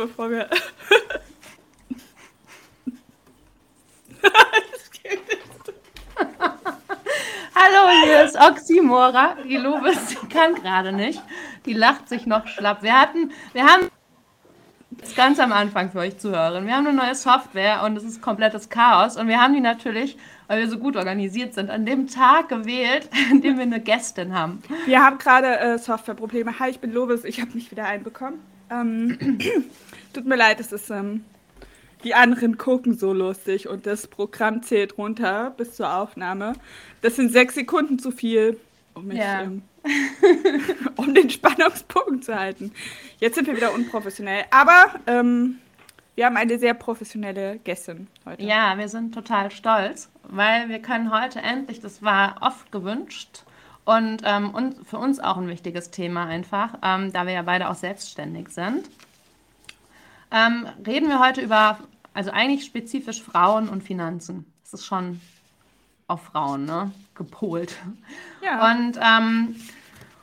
[0.00, 0.48] bevor wir.
[7.54, 9.36] Hallo, hier ist Oxymora.
[9.44, 11.22] Die Lobes, die kann gerade nicht.
[11.66, 12.82] Die lacht sich noch schlapp.
[12.82, 13.90] Wir hatten, wir haben
[15.14, 16.66] ganz am Anfang für euch zu hören.
[16.66, 19.18] Wir haben eine neue Software und es ist komplettes Chaos.
[19.18, 23.10] Und wir haben die natürlich, weil wir so gut organisiert sind, an dem Tag gewählt,
[23.30, 24.62] an dem wir eine Gästin haben.
[24.86, 26.58] Wir haben gerade äh, Softwareprobleme.
[26.58, 27.24] Hi, ich bin Lobes.
[27.24, 28.40] Ich habe mich wieder einbekommen.
[28.70, 29.38] Ähm,
[30.12, 30.90] tut mir leid, es ist.
[30.90, 31.24] Ähm,
[32.04, 36.54] die anderen gucken so lustig und das Programm zählt runter bis zur Aufnahme.
[37.02, 38.58] Das sind sechs Sekunden zu viel,
[38.94, 39.42] um, mich, ja.
[39.42, 39.62] ähm,
[40.96, 42.72] um den Spannungspunkt zu halten.
[43.18, 45.58] Jetzt sind wir wieder unprofessionell, aber ähm,
[46.14, 48.42] wir haben eine sehr professionelle Gästin heute.
[48.42, 53.42] Ja, wir sind total stolz, weil wir können heute endlich, das war oft gewünscht,
[53.84, 57.68] und, ähm, und für uns auch ein wichtiges Thema einfach, ähm, da wir ja beide
[57.68, 58.88] auch selbstständig sind.
[60.30, 61.78] Ähm, reden wir heute über,
[62.14, 64.50] also eigentlich spezifisch Frauen und Finanzen.
[64.62, 65.20] Das ist schon
[66.06, 66.90] auf Frauen, ne?
[67.14, 67.76] Gepolt.
[68.42, 68.70] Ja.
[68.70, 69.56] Und ähm,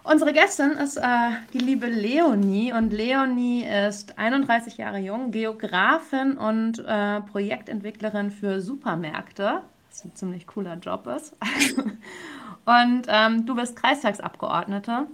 [0.03, 6.79] unsere Gästin ist äh, die liebe Leonie und Leonie ist 31 Jahre jung, Geografin und
[6.79, 11.35] äh, Projektentwicklerin für Supermärkte, was ein ziemlich cooler Job ist.
[12.67, 15.07] und ähm, du bist Kreistagsabgeordnete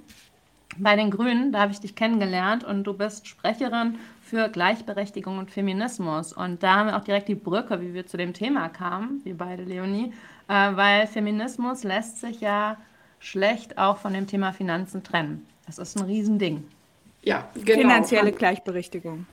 [0.80, 5.52] bei den Grünen, da habe ich dich kennengelernt und du bist Sprecherin für Gleichberechtigung und
[5.52, 6.34] Feminismus.
[6.34, 9.38] Und da haben wir auch direkt die Brücke, wie wir zu dem Thema kamen, wir
[9.38, 10.14] beide, Leonie,
[10.48, 12.78] äh, weil Feminismus lässt sich ja
[13.20, 15.46] schlecht auch von dem Thema Finanzen trennen.
[15.68, 16.64] Das ist ein Riesending.
[17.22, 17.81] Ja, genau.
[17.81, 19.28] Finanzielle Gleichberechtigung.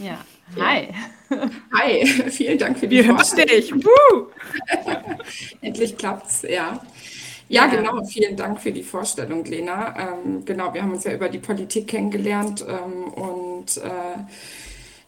[0.00, 0.18] Ja,
[0.58, 0.88] hi.
[1.74, 3.48] Hi, vielen Dank für die Wie Vorstellung.
[3.48, 3.72] dich?
[5.60, 6.80] Endlich klappt's, ja.
[7.52, 8.04] Ja, genau.
[8.04, 9.94] Vielen Dank für die Vorstellung, Lena.
[10.24, 13.90] Ähm, genau, wir haben uns ja über die Politik kennengelernt ähm, und äh,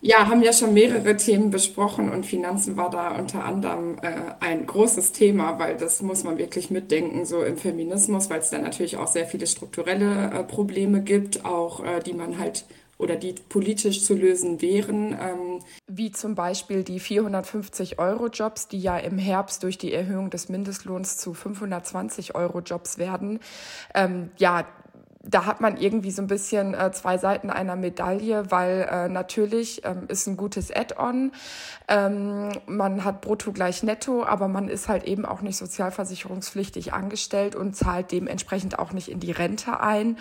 [0.00, 4.10] ja, haben ja schon mehrere Themen besprochen und Finanzen war da unter anderem äh,
[4.40, 8.58] ein großes Thema, weil das muss man wirklich mitdenken, so im Feminismus, weil es da
[8.58, 12.64] natürlich auch sehr viele strukturelle äh, Probleme gibt, auch äh, die man halt
[13.02, 15.12] oder die politisch zu lösen wären.
[15.20, 15.58] Ähm,
[15.88, 21.32] wie zum Beispiel die 450-Euro-Jobs, die ja im Herbst durch die Erhöhung des Mindestlohns zu
[21.32, 23.40] 520-Euro-Jobs werden.
[23.94, 24.66] Ähm, ja,
[25.24, 29.84] da hat man irgendwie so ein bisschen äh, zwei Seiten einer Medaille, weil äh, natürlich
[29.84, 31.32] ähm, ist ein gutes Add-on.
[31.88, 37.54] Ähm, man hat brutto gleich netto, aber man ist halt eben auch nicht sozialversicherungspflichtig angestellt
[37.54, 40.18] und zahlt dementsprechend auch nicht in die Rente ein.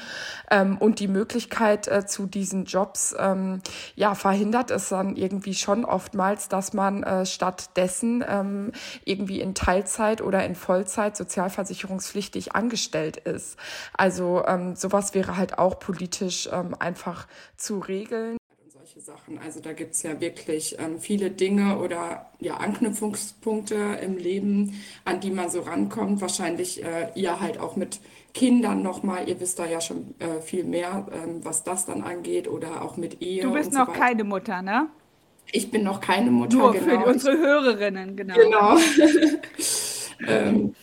[0.51, 3.61] Ähm, und die Möglichkeit äh, zu diesen Jobs, ähm,
[3.95, 8.71] ja, verhindert es dann irgendwie schon oftmals, dass man äh, stattdessen ähm,
[9.03, 13.57] irgendwie in Teilzeit oder in Vollzeit sozialversicherungspflichtig angestellt ist.
[13.93, 18.37] Also ähm, so sowas wäre halt auch politisch ähm, einfach zu regeln.
[18.67, 19.39] Solche Sachen.
[19.39, 25.21] Also da gibt es ja wirklich ähm, viele Dinge oder ja, Anknüpfungspunkte im Leben, an
[25.21, 26.19] die man so rankommt.
[26.19, 27.99] Wahrscheinlich äh, ihr halt auch mit
[28.33, 29.29] Kindern nochmal.
[29.29, 32.97] Ihr wisst da ja schon äh, viel mehr, ähm, was das dann angeht oder auch
[32.97, 33.43] mit Ehe.
[33.43, 34.87] Du bist noch so keine Mutter, ne?
[35.53, 36.57] Ich bin noch keine Mutter.
[36.57, 37.01] Nur genau.
[37.01, 38.35] für unsere Hörerinnen, genau.
[38.35, 38.77] Genau.
[40.27, 40.75] ähm,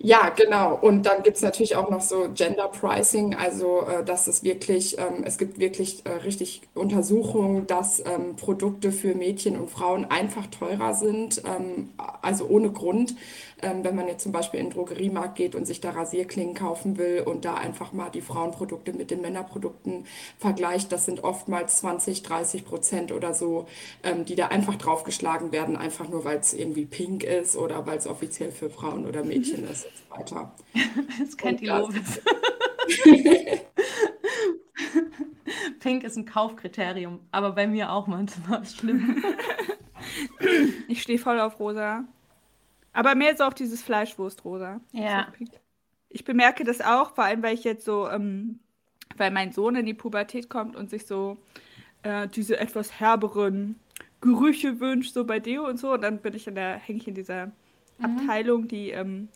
[0.00, 0.76] ja, genau.
[0.80, 5.24] Und dann gibt's natürlich auch noch so Gender Pricing, also äh, dass es wirklich, ähm,
[5.24, 10.94] es gibt wirklich äh, richtig Untersuchungen, dass ähm, Produkte für Mädchen und Frauen einfach teurer
[10.94, 11.90] sind, ähm,
[12.22, 13.16] also ohne Grund.
[13.62, 16.98] Ähm, wenn man jetzt zum Beispiel in den Drogeriemarkt geht und sich da Rasierklingen kaufen
[16.98, 20.06] will und da einfach mal die Frauenprodukte mit den Männerprodukten
[20.38, 23.66] vergleicht, das sind oftmals 20, 30 Prozent oder so,
[24.02, 27.98] ähm, die da einfach draufgeschlagen werden, einfach nur weil es irgendwie pink ist oder weil
[27.98, 30.52] es offiziell für Frauen oder Mädchen ist und so weiter.
[31.18, 32.20] Das kennt ihr Lobes.
[35.80, 39.24] Pink ist ein Kaufkriterium, aber bei mir auch manchmal schlimm.
[40.88, 42.04] Ich stehe voll auf rosa.
[42.98, 44.80] Aber mehr so auf dieses Fleischwurstrosa.
[44.90, 45.28] Ja.
[46.08, 48.58] Ich bemerke das auch, vor allem, weil ich jetzt so, ähm,
[49.16, 51.36] weil mein Sohn in die Pubertät kommt und sich so
[52.02, 53.78] äh, diese etwas herberen
[54.20, 55.92] Gerüche wünscht, so bei Deo und so.
[55.92, 57.46] Und dann bin ich in der, hänge ich in dieser
[57.98, 58.04] mhm.
[58.04, 59.28] Abteilung, die ähm,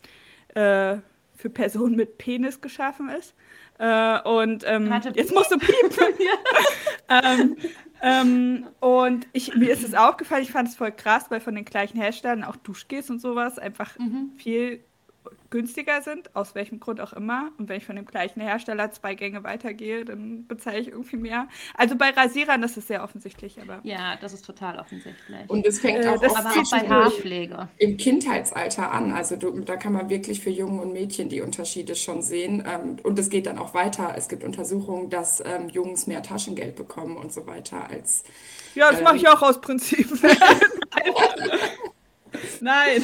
[0.49, 0.97] äh,
[1.33, 3.33] für Personen mit Penis geschaffen ist.
[3.79, 6.13] Äh, und ähm, jetzt musst du piepen.
[7.09, 7.55] ähm,
[8.03, 11.63] ähm, und ich, mir ist es aufgefallen, ich fand es voll krass, weil von den
[11.63, 14.33] gleichen Herstellern auch Duschgels und sowas einfach mhm.
[14.35, 14.83] viel
[15.49, 17.51] günstiger sind, aus welchem Grund auch immer.
[17.57, 21.47] Und wenn ich von dem gleichen Hersteller zwei Gänge weitergehe, dann bezahle ich irgendwie mehr.
[21.75, 23.79] Also bei Rasierern ist es sehr offensichtlich, aber.
[23.83, 25.49] Ja, das ist total offensichtlich.
[25.49, 27.67] Und es fängt Äh, auch, das Aber auch bei Haarpflege.
[27.77, 29.11] im Kindheitsalter an.
[29.11, 32.63] Also du, da kann man wirklich für Jungen und Mädchen die Unterschiede schon sehen.
[32.67, 34.13] Ähm, und es geht dann auch weiter.
[34.17, 38.23] Es gibt Untersuchungen, dass ähm, Jungs mehr Taschengeld bekommen und so weiter als
[38.75, 39.03] Ja, das Ähm.
[39.03, 40.07] mache ich auch aus Prinzip.
[42.61, 43.03] Nein.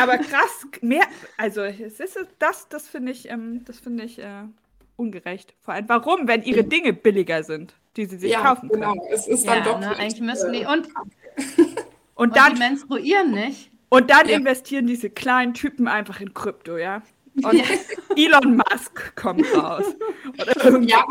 [0.00, 1.04] Aber krass, mehr,
[1.36, 4.42] also es ist das, das finde ich, ähm, das finde ich äh,
[4.96, 5.54] ungerecht.
[5.60, 8.92] Vor allem, warum, wenn ihre Dinge billiger sind, die sie sich ja, kaufen genau.
[8.92, 9.02] können.
[9.12, 9.96] Es ist dann Ja, doch ne?
[9.96, 10.64] eigentlich müssen die.
[10.66, 10.88] Und,
[12.14, 13.70] Und und dann, die menstruieren nicht.
[13.88, 14.36] und dann Ja.
[14.36, 17.02] investieren diese kleinen Typen einfach in Krypto, ja.
[17.42, 17.62] Und
[18.16, 19.84] Elon Musk kommt raus.
[20.82, 21.04] Ja,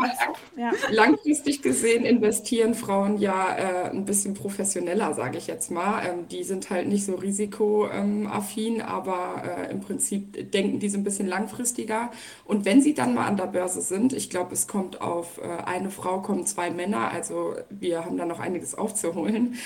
[0.56, 0.70] Ja.
[0.90, 6.02] langfristig gesehen investieren Frauen ja äh, ein bisschen professioneller, sage ich jetzt mal.
[6.04, 11.04] Ähm, die sind halt nicht so risikoaffin, aber äh, im Prinzip denken die so ein
[11.04, 12.10] bisschen langfristiger.
[12.44, 15.62] Und wenn sie dann mal an der Börse sind, ich glaube, es kommt auf äh,
[15.64, 19.56] eine Frau, kommen zwei Männer, also wir haben da noch einiges aufzuholen,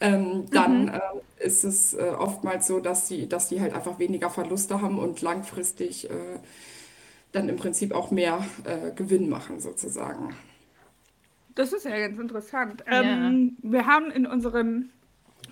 [0.00, 1.00] ähm, dann äh,
[1.40, 5.22] ist es äh, oftmals so, dass sie, dass die halt einfach weniger Verluste haben und
[5.22, 6.38] langfristig äh,
[7.32, 10.34] dann im Prinzip auch mehr äh, Gewinn machen, sozusagen.
[11.54, 12.84] Das ist ja ganz interessant.
[12.86, 13.02] Ja.
[13.02, 14.90] Ähm, wir haben in unserem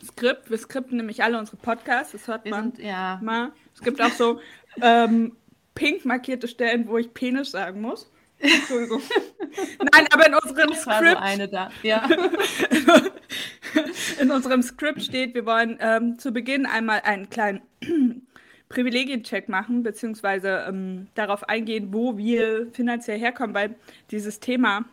[0.05, 3.19] Skript, wir skripten nämlich alle unsere Podcasts, das hört Wir man sind, ja.
[3.23, 3.53] mal.
[3.75, 4.41] Es gibt auch so
[4.81, 5.33] ähm,
[5.75, 8.11] pink markierte Stellen, wo ich Penis sagen muss.
[8.39, 9.03] Entschuldigung.
[9.93, 11.71] Nein, aber in unserem Das war so Skript, eine da.
[11.83, 12.09] Ja.
[14.21, 17.63] in unserem Skript steht, wir wollen ähm, zu Beginn einmal einen kleinen
[18.69, 23.77] Privilegiencheck machen, beziehungsweise ähm, darauf eingehen, wo wir finanziell herkommen, weil
[24.11, 24.85] dieses Thema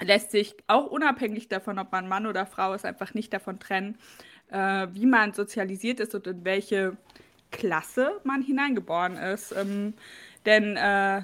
[0.00, 3.96] lässt sich auch unabhängig davon, ob man Mann oder Frau ist, einfach nicht davon trennen,
[4.50, 6.96] äh, wie man sozialisiert ist und in welche
[7.50, 9.52] Klasse man hineingeboren ist.
[9.52, 9.94] Ähm,
[10.44, 11.22] denn äh,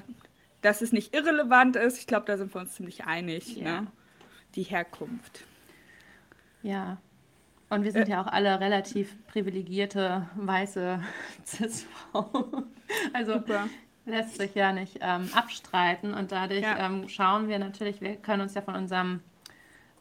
[0.63, 3.57] dass es nicht irrelevant ist, ich glaube, da sind wir uns ziemlich einig.
[3.57, 3.81] Ja.
[3.81, 3.87] Ne?
[4.55, 5.45] Die Herkunft.
[6.61, 6.97] Ja.
[7.69, 11.01] Und wir sind ja auch alle relativ privilegierte weiße
[11.45, 12.65] Cis-Frauen.
[13.13, 13.67] Also Super.
[14.05, 16.13] lässt sich ja nicht ähm, abstreiten.
[16.13, 16.85] Und dadurch Ja.
[16.85, 19.21] ähm, schauen wir natürlich, wir können uns ja von unserem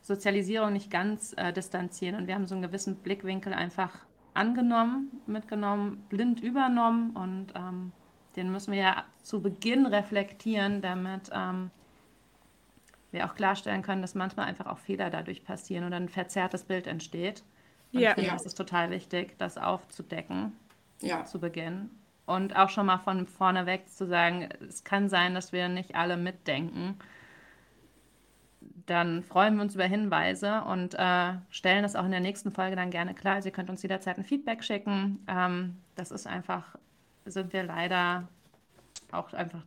[0.02, 2.16] Sozialisierung nicht ganz äh, distanzieren.
[2.16, 3.90] Und wir haben so einen gewissen Blickwinkel einfach
[4.34, 7.10] angenommen, mitgenommen, blind übernommen.
[7.16, 7.92] Und ähm,
[8.36, 11.70] den müssen wir ja zu Beginn reflektieren, damit ähm,
[13.10, 16.86] wir auch klarstellen können, dass manchmal einfach auch Fehler dadurch passieren oder ein verzerrtes Bild
[16.86, 17.44] entsteht.
[17.92, 18.10] Und Ja.
[18.10, 18.36] ich finde, Ja.
[18.36, 20.52] es ist total wichtig, das aufzudecken
[21.00, 21.90] Ja, zu Beginn.
[22.24, 25.94] Und auch schon mal von vorne weg zu sagen, es kann sein, dass wir nicht
[25.96, 26.96] alle mitdenken.
[28.86, 32.76] Dann freuen wir uns über Hinweise und äh, stellen das auch in der nächsten Folge
[32.76, 33.34] dann gerne klar.
[33.34, 35.24] Also ihr könnt uns jederzeit ein Feedback schicken.
[35.28, 36.76] Ähm, das ist einfach,
[37.24, 38.28] sind wir leider
[39.10, 39.62] auch einfach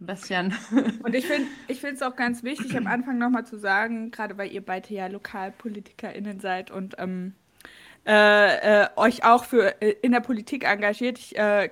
[0.00, 0.54] ein bisschen.
[1.02, 4.52] Und ich finde ich es auch ganz wichtig, am Anfang nochmal zu sagen, gerade weil
[4.52, 7.34] ihr beide ja LokalpolitikerInnen seid und ähm,
[8.06, 11.18] äh, äh, euch auch für äh, in der Politik engagiert.
[11.18, 11.70] Ich, äh,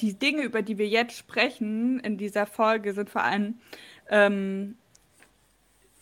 [0.00, 3.58] die Dinge, über die wir jetzt sprechen in dieser Folge, sind vor allem
[4.08, 4.76] ähm,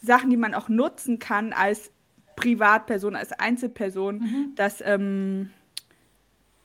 [0.02, 1.90] Sachen, die man auch nutzen kann als
[2.36, 4.52] Privatperson, als Einzelperson.
[4.54, 5.50] Das ähm,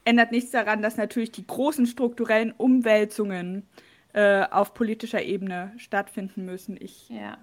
[0.06, 3.68] ändert nichts daran, dass natürlich die großen strukturellen Umwälzungen
[4.14, 6.78] äh, auf politischer Ebene stattfinden müssen.
[6.80, 7.38] Ich Ja.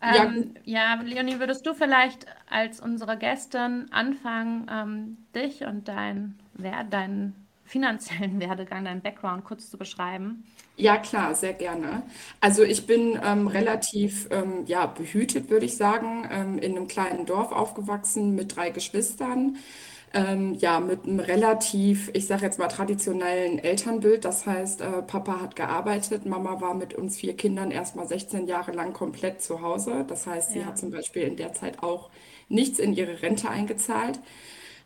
[0.00, 0.26] Ja.
[0.26, 6.84] Ähm, ja, Leonie, würdest du vielleicht als unsere Gästin anfangen, ähm, dich und dein, wer,
[6.84, 7.34] deinen
[7.64, 10.44] finanziellen Werdegang, deinen Background kurz zu beschreiben?
[10.78, 12.02] ja klar, sehr gerne.
[12.40, 17.26] Also ich bin ähm, relativ ähm, ja, behütet, würde ich sagen, ähm, in einem kleinen
[17.26, 19.56] Dorf aufgewachsen mit drei Geschwistern.
[20.14, 24.24] Ähm, ja, mit einem relativ, ich sage jetzt mal, traditionellen Elternbild.
[24.24, 28.72] Das heißt, äh, Papa hat gearbeitet, Mama war mit uns vier Kindern erstmal 16 Jahre
[28.72, 30.04] lang komplett zu Hause.
[30.08, 30.66] Das heißt, sie Ja.
[30.66, 32.08] hat zum Beispiel in der Zeit auch
[32.48, 34.18] nichts in ihre Rente eingezahlt.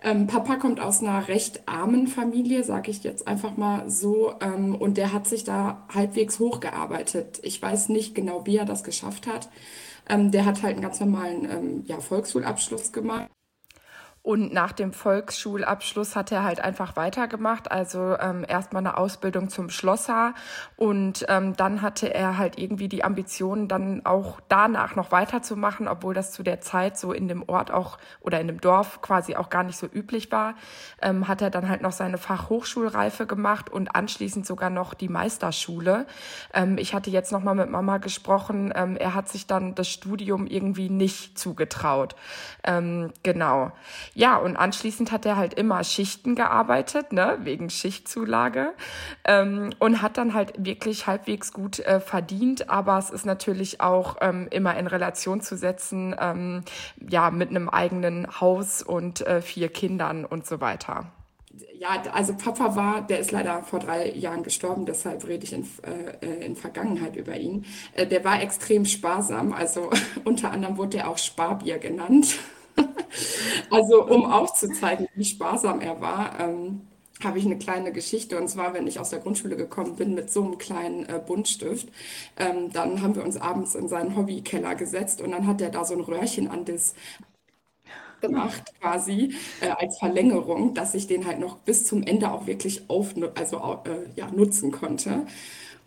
[0.03, 4.75] Ähm, Papa kommt aus einer recht armen Familie, sage ich jetzt einfach mal so, ähm,
[4.75, 7.41] und der hat sich da halbwegs hochgearbeitet.
[7.45, 9.49] Ich weiß nicht genau, wie er das geschafft hat.
[10.09, 13.31] Ähm, der hat halt einen ganz normalen ähm, ja, Volksschulabschluss gemacht.
[14.23, 17.73] Und nach dem Volksschulabschluss hat er halt einfach weitergemacht.
[17.73, 20.35] Also ähm, erstmal eine Ausbildung zum Schlosser
[20.77, 26.15] und ähm, dann hatte er halt irgendwie die Ambition, dann auch danach noch weiterzumachen, obwohl
[26.15, 29.51] das zu der Zeit so in dem Ort auch oder in dem Dorf quasi auch
[29.51, 30.55] gar nicht so üblich war.
[31.01, 36.07] Ähm, hat er dann halt noch seine Fachhochschulreife gemacht und anschließend sogar noch die Meisterschule.
[36.55, 38.73] Ähm, ich hatte jetzt noch mal mit Mama gesprochen.
[38.77, 42.15] Ähm, er hat sich dann das Studium irgendwie nicht zugetraut.
[42.63, 43.73] Ähm, genau.
[44.15, 48.73] Ja, und anschließend hat er halt immer Schichten gearbeitet, ne, wegen Schichtzulage.
[49.25, 52.69] Ähm, und hat dann halt wirklich halbwegs gut äh, verdient.
[52.69, 56.65] Aber es ist natürlich auch ähm, immer in Relation zu setzen, ähm,
[57.09, 61.13] ja, mit einem eigenen Haus und äh, vier Kindern und so weiter
[61.79, 65.67] ja, also Papa war, der ist leider vor drei Jahren gestorben, deshalb rede ich in,
[65.83, 67.67] äh, in Vergangenheit über ihn.
[67.95, 69.91] Äh, der war extrem sparsam, also
[70.25, 72.39] unter anderem wurde er auch Sparbier genannt.
[73.71, 76.39] also um aufzuzeigen, wie sparsam er war.
[76.41, 76.83] Ähm,
[77.23, 78.39] habe ich eine kleine Geschichte.
[78.39, 81.89] Und zwar, wenn ich aus der Grundschule gekommen bin mit so einem kleinen äh, Buntstift,
[82.37, 85.85] ähm, dann haben wir uns abends in seinen Hobbykeller gesetzt und dann hat er da
[85.85, 86.95] so ein Röhrchen an das
[88.21, 92.89] gemacht quasi äh, als Verlängerung, dass ich den halt noch bis zum Ende auch wirklich
[92.89, 95.27] auf, also, äh, ja, nutzen konnte.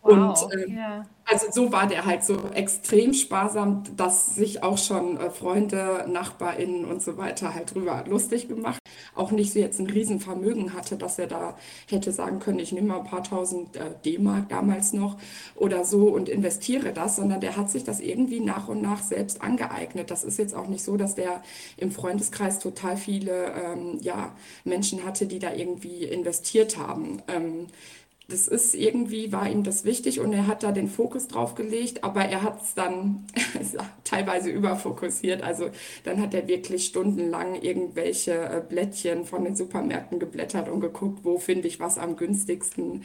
[0.01, 1.05] Wow, und äh, ja.
[1.25, 6.85] Also so war der halt so extrem sparsam, dass sich auch schon äh, Freunde, NachbarInnen
[6.85, 8.79] und so weiter halt drüber lustig gemacht.
[9.15, 11.57] Auch nicht so jetzt ein Riesenvermögen hatte, dass er da
[11.89, 15.17] hätte sagen können, ich nehme mal ein paar tausend äh, D-Mark damals noch
[15.55, 19.41] oder so und investiere das, sondern der hat sich das irgendwie nach und nach selbst
[19.41, 20.11] angeeignet.
[20.11, 21.41] Das ist jetzt auch nicht so, dass der
[21.77, 27.23] im Freundeskreis total viele ähm, ja, Menschen hatte, die da irgendwie investiert haben.
[27.27, 27.67] Ähm,
[28.27, 32.03] das ist irgendwie, war ihm das wichtig und er hat da den Fokus drauf gelegt,
[32.03, 33.25] aber er hat es dann
[34.03, 35.43] teilweise überfokussiert.
[35.43, 35.69] Also
[36.03, 41.37] dann hat er wirklich stundenlang irgendwelche äh, Blättchen von den Supermärkten geblättert und geguckt, wo
[41.37, 43.03] finde ich was am günstigsten.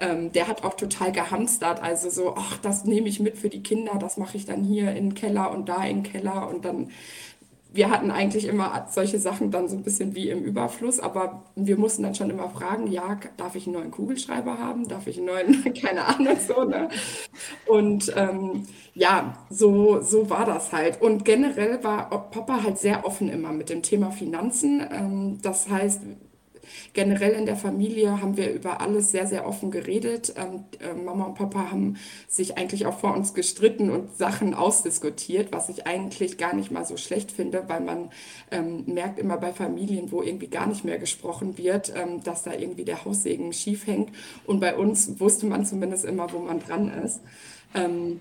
[0.00, 3.62] Ähm, der hat auch total gehamstert, also so, ach, das nehme ich mit für die
[3.62, 6.64] Kinder, das mache ich dann hier in den Keller und da in den Keller und
[6.64, 6.90] dann
[7.74, 11.76] wir hatten eigentlich immer solche Sachen dann so ein bisschen wie im Überfluss, aber wir
[11.76, 14.88] mussten dann schon immer fragen, ja, darf ich einen neuen Kugelschreiber haben?
[14.88, 16.88] Darf ich einen neuen, keine Ahnung, so, ne?
[17.66, 21.00] Und ähm, ja, so, so war das halt.
[21.00, 24.86] Und generell war Papa halt sehr offen immer mit dem Thema Finanzen.
[24.90, 26.02] Ähm, das heißt,
[26.92, 30.34] generell in der Familie haben wir über alles sehr, sehr offen geredet.
[30.36, 31.96] Ähm, äh, Mama und Papa haben
[32.28, 36.84] sich eigentlich auch vor uns gestritten und Sachen ausdiskutiert, was ich eigentlich gar nicht mal
[36.84, 38.10] so schlecht finde, weil man
[38.50, 42.52] ähm, merkt immer bei Familien, wo irgendwie gar nicht mehr gesprochen wird, ähm, dass da
[42.52, 44.10] irgendwie der Haussegen schief hängt.
[44.46, 47.20] Und bei uns wusste man zumindest immer, wo man dran ist.
[47.74, 48.20] Ähm,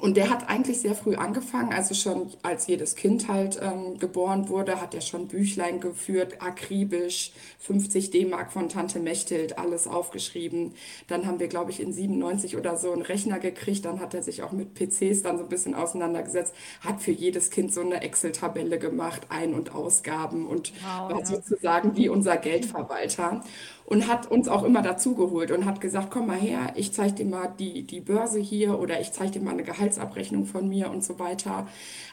[0.00, 4.48] und der hat eigentlich sehr früh angefangen, also schon als jedes Kind halt ähm, geboren
[4.48, 10.74] wurde, hat er schon Büchlein geführt, akribisch, 50 D-Mark von Tante Mechthild, alles aufgeschrieben.
[11.08, 14.22] Dann haben wir, glaube ich, in 97 oder so einen Rechner gekriegt, dann hat er
[14.22, 18.02] sich auch mit PCs dann so ein bisschen auseinandergesetzt, hat für jedes Kind so eine
[18.02, 21.26] Excel-Tabelle gemacht, Ein- und Ausgaben und wow, war ja.
[21.26, 23.42] sozusagen wie unser Geldverwalter
[23.84, 27.26] und hat uns auch immer dazugeholt und hat gesagt, komm mal her, ich zeige dir
[27.26, 31.04] mal die, die Börse hier oder ich zeige dir mal eine Gehaltsabrechnung von mir und
[31.04, 31.66] so weiter.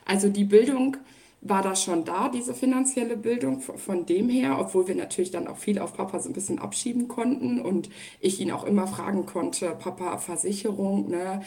[0.06, 0.98] Also die Bildung
[1.42, 5.58] war da schon da, diese finanzielle Bildung von dem her, obwohl wir natürlich dann auch
[5.58, 9.70] viel auf Papa so ein bisschen abschieben konnten und ich ihn auch immer fragen konnte,
[9.80, 11.42] Papa, Versicherung, ne?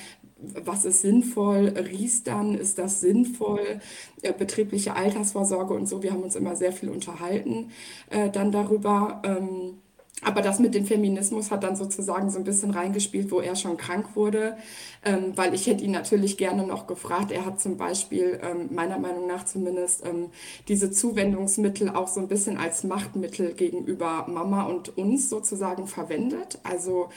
[0.64, 3.80] was ist sinnvoll, Riestern, ist das sinnvoll,
[4.22, 6.02] äh, betriebliche Altersvorsorge und so.
[6.02, 7.70] Wir haben uns immer sehr viel unterhalten
[8.10, 9.22] äh, dann darüber.
[9.24, 9.81] Ähm,
[10.20, 13.76] aber das mit dem Feminismus hat dann sozusagen so ein bisschen reingespielt, wo er schon
[13.76, 14.56] krank wurde,
[15.04, 17.32] ähm, weil ich hätte ihn natürlich gerne noch gefragt.
[17.32, 20.28] Er hat zum Beispiel, ähm, meiner Meinung nach zumindest, ähm,
[20.68, 26.60] diese Zuwendungsmittel auch so ein bisschen als Machtmittel gegenüber Mama und uns sozusagen verwendet.
[26.62, 27.08] Also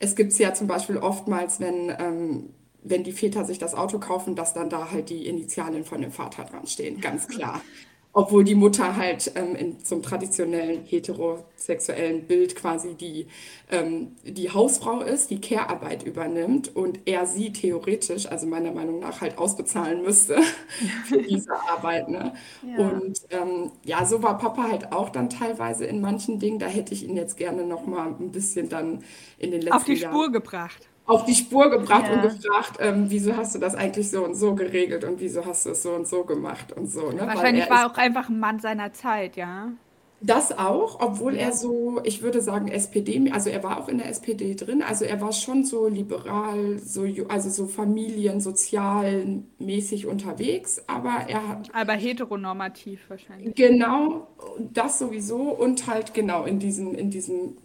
[0.00, 2.50] es gibt es ja zum Beispiel oftmals, wenn ähm,
[2.82, 6.12] wenn die Väter sich das Auto kaufen, dass dann da halt die Initialien von dem
[6.12, 7.60] Vater dran stehen, ganz klar
[8.18, 13.28] obwohl die Mutter halt ähm, in zum traditionellen heterosexuellen Bild quasi die,
[13.70, 19.20] ähm, die Hausfrau ist, die Care-Arbeit übernimmt und er sie theoretisch, also meiner Meinung nach,
[19.20, 20.36] halt ausbezahlen müsste
[21.04, 22.08] für diese Arbeit.
[22.08, 22.32] Ne?
[22.66, 22.88] Ja.
[22.88, 26.58] Und ähm, ja, so war Papa halt auch dann teilweise in manchen Dingen.
[26.58, 29.04] Da hätte ich ihn jetzt gerne noch mal ein bisschen dann
[29.38, 29.76] in den letzten Jahren...
[29.76, 32.12] Auf die Spur Jahren gebracht auf die Spur gebracht ja.
[32.12, 35.66] und gefragt, ähm, wieso hast du das eigentlich so und so geregelt und wieso hast
[35.66, 37.10] du es so und so gemacht und so.
[37.10, 37.26] Ne?
[37.26, 39.72] Wahrscheinlich war er auch einfach ein Mann seiner Zeit, ja.
[40.20, 41.42] Das auch, obwohl ja.
[41.42, 45.04] er so, ich würde sagen, SPD, also er war auch in der SPD drin, also
[45.04, 51.70] er war schon so liberal, so, also so familiensozialmäßig unterwegs, aber er hat.
[51.72, 53.54] Aber heteronormativ wahrscheinlich.
[53.54, 54.26] Genau,
[54.58, 57.56] das sowieso und halt genau in diesem, in diesem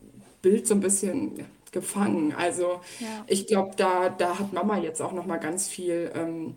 [0.44, 1.32] Bild so ein bisschen
[1.74, 2.34] gefangen.
[2.38, 3.26] Also ja.
[3.28, 6.56] ich glaube, da, da hat Mama jetzt auch noch mal ganz viel ähm,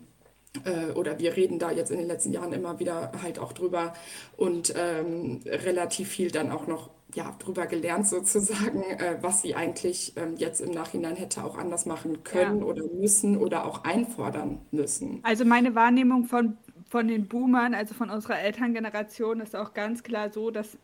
[0.65, 3.93] äh, oder wir reden da jetzt in den letzten Jahren immer wieder halt auch drüber
[4.37, 10.13] und ähm, relativ viel dann auch noch ja, drüber gelernt sozusagen, äh, was sie eigentlich
[10.17, 12.65] ähm, jetzt im Nachhinein hätte auch anders machen können ja.
[12.65, 15.19] oder müssen oder auch einfordern müssen.
[15.23, 16.57] Also meine Wahrnehmung von
[16.89, 20.77] von den Boomern, also von unserer Elterngeneration, ist auch ganz klar so, dass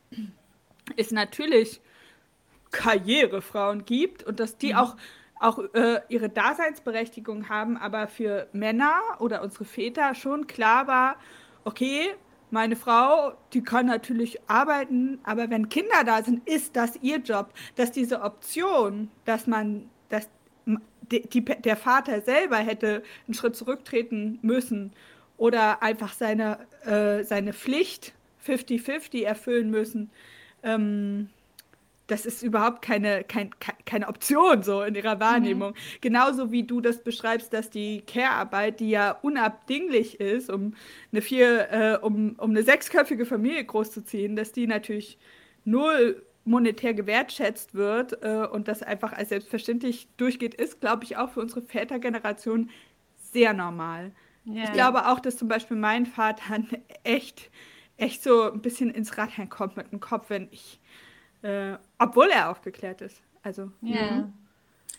[0.97, 1.79] es natürlich
[2.73, 4.79] Karrierefrauen gibt und dass die mhm.
[4.79, 4.97] auch,
[5.39, 11.15] auch äh, ihre Daseinsberechtigung haben, aber für Männer oder unsere Väter schon klar war,
[11.63, 12.13] okay,
[12.51, 17.51] meine Frau, die kann natürlich arbeiten, aber wenn Kinder da sind, ist das ihr Job.
[17.75, 20.29] Dass diese Option, dass man, dass
[21.11, 24.93] die, die, der Vater selber hätte einen Schritt zurücktreten müssen
[25.37, 28.13] oder einfach seine, äh, seine Pflicht
[28.45, 30.11] 50-50 erfüllen müssen,
[30.61, 31.29] ähm,
[32.13, 33.50] das ist überhaupt keine, kein,
[33.86, 35.72] keine Option so in ihrer Wahrnehmung.
[35.72, 36.00] Mhm.
[36.01, 40.75] Genauso wie du das beschreibst, dass die Care-Arbeit, die ja unabdinglich ist, um
[41.12, 45.17] eine vier, äh, um, um eine sechsköpfige Familie großzuziehen, dass die natürlich
[45.65, 51.32] null monetär gewertschätzt wird äh, und das einfach als selbstverständlich durchgeht, ist, glaube ich, auch
[51.32, 52.70] für unsere Vätergeneration
[53.32, 54.12] sehr normal.
[54.46, 54.65] Yeah.
[54.65, 56.60] Ich glaube auch, dass zum Beispiel mein Vater
[57.03, 57.50] echt,
[57.98, 60.79] echt so ein bisschen ins Radheim kommt mit dem Kopf, wenn ich
[61.43, 63.21] äh, obwohl er aufgeklärt ist.
[63.43, 63.71] Also.
[63.81, 64.29] Ja.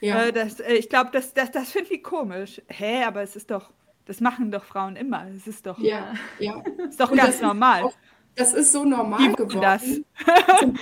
[0.00, 0.24] ja.
[0.24, 2.62] Äh, das, äh, ich glaube, das, das, das finde ich komisch.
[2.68, 3.72] Hä, aber es ist doch,
[4.04, 5.26] das machen doch Frauen immer.
[5.34, 6.62] Es ist doch, ja, ja.
[6.88, 7.84] Ist doch Und ganz normal.
[7.84, 7.94] Auch,
[8.36, 10.04] das ist so normal geworden.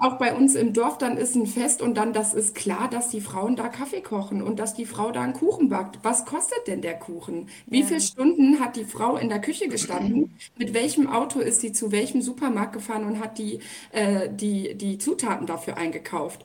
[0.00, 3.08] Auch bei uns im Dorf, dann ist ein Fest und dann, das ist klar, dass
[3.08, 5.98] die Frauen da Kaffee kochen und dass die Frau da einen Kuchen backt.
[6.02, 7.48] Was kostet denn der Kuchen?
[7.66, 7.86] Wie ja.
[7.86, 10.36] viele Stunden hat die Frau in der Küche gestanden?
[10.56, 14.98] Mit welchem Auto ist sie zu welchem Supermarkt gefahren und hat die, äh, die, die
[14.98, 16.44] Zutaten dafür eingekauft?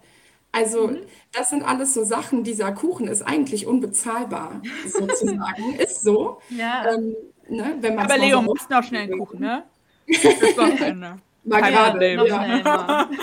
[0.52, 1.02] Also, mhm.
[1.34, 2.44] das sind alles so Sachen.
[2.44, 5.76] Dieser Kuchen ist eigentlich unbezahlbar, sozusagen.
[5.78, 6.40] ist so.
[6.50, 6.86] Ja.
[6.94, 7.16] Ähm,
[7.48, 9.64] ne, Aber Leo, machst noch schnell einen Kuchen, ne?
[10.08, 11.18] Das Wochenende.
[11.44, 12.14] Mal gerade.
[12.28, 13.10] Ja.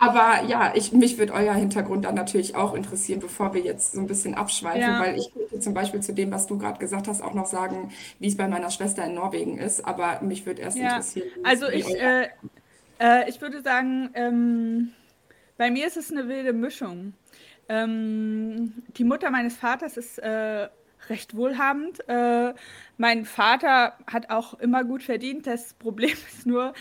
[0.00, 4.00] Aber ja, ich, mich würde euer Hintergrund dann natürlich auch interessieren, bevor wir jetzt so
[4.00, 5.00] ein bisschen abschweifen, ja.
[5.00, 7.90] weil ich könnte zum Beispiel zu dem, was du gerade gesagt hast, auch noch sagen,
[8.20, 9.84] wie es bei meiner Schwester in Norwegen ist.
[9.84, 10.90] Aber mich würde erst ja.
[10.90, 11.28] interessieren.
[11.42, 12.28] Also ich, äh,
[13.00, 14.92] äh, ich würde sagen, ähm,
[15.56, 17.14] bei mir ist es eine wilde Mischung.
[17.68, 20.68] Ähm, die Mutter meines Vaters ist äh,
[21.10, 22.06] recht wohlhabend.
[22.08, 22.54] Äh,
[22.96, 25.46] mein Vater hat auch immer gut verdient.
[25.46, 26.72] Das Problem ist nur,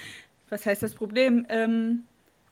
[0.50, 1.46] was heißt das Problem?
[1.50, 2.04] Ähm,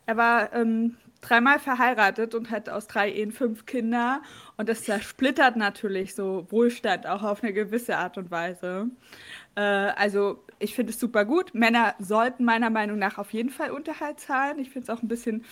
[0.06, 4.22] er war ähm, dreimal verheiratet und hat aus drei Ehen fünf Kinder.
[4.58, 8.90] Und das zersplittert natürlich so Wohlstand auch auf eine gewisse Art und Weise.
[9.56, 11.54] Äh, also ich finde es super gut.
[11.54, 14.60] Männer sollten meiner Meinung nach auf jeden Fall Unterhalt zahlen.
[14.60, 15.44] Ich finde es auch ein bisschen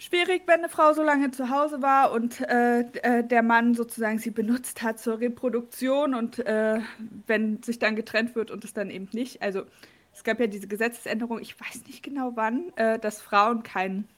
[0.00, 4.18] schwierig, wenn eine Frau so lange zu Hause war und äh, äh, der Mann sozusagen
[4.18, 6.80] sie benutzt hat zur Reproduktion und äh,
[7.26, 9.42] wenn sich dann getrennt wird und es dann eben nicht.
[9.42, 9.64] Also
[10.12, 14.08] es gab ja diese Gesetzesänderung, ich weiß nicht genau wann, äh, dass Frauen keinen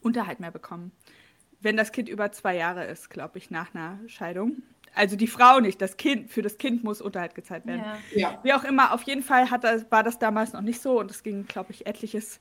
[0.00, 0.92] Unterhalt mehr bekommen.
[1.60, 4.62] Wenn das Kind über zwei Jahre ist, glaube ich, nach einer Scheidung.
[4.94, 7.82] Also die Frau nicht, das Kind, für das Kind muss Unterhalt gezahlt werden.
[8.14, 8.20] Ja.
[8.30, 8.38] Ja.
[8.44, 11.10] Wie auch immer, auf jeden Fall hat das, war das damals noch nicht so und
[11.10, 12.38] es ging, glaube ich, etliches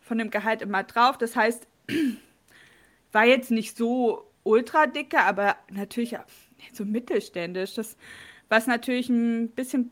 [0.00, 1.18] von dem Gehalt immer drauf.
[1.18, 1.66] Das heißt,
[3.12, 6.16] war jetzt nicht so ultra dicke, aber natürlich
[6.72, 7.74] so mittelständisch.
[7.74, 7.96] Das,
[8.48, 9.90] was natürlich ein bisschen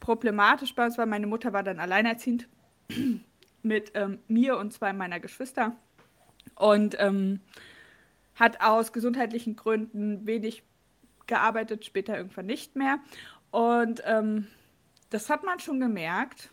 [0.00, 2.48] problematisch bei uns war, meine Mutter war dann alleinerziehend
[3.62, 5.76] mit ähm, mir und zwei meiner Geschwister
[6.56, 7.40] und ähm,
[8.34, 10.62] hat aus gesundheitlichen Gründen wenig
[11.26, 12.98] gearbeitet, später irgendwann nicht mehr.
[13.50, 14.48] Und ähm,
[15.10, 16.50] das hat man schon gemerkt.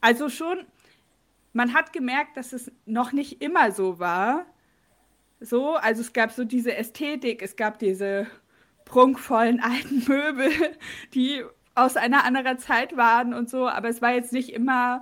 [0.00, 0.66] Also schon,
[1.52, 4.46] man hat gemerkt, dass es noch nicht immer so war,
[5.40, 8.26] so, also es gab so diese Ästhetik, es gab diese
[8.84, 10.50] prunkvollen alten Möbel,
[11.14, 11.42] die
[11.74, 15.00] aus einer anderen Zeit waren und so, aber es war jetzt nicht immer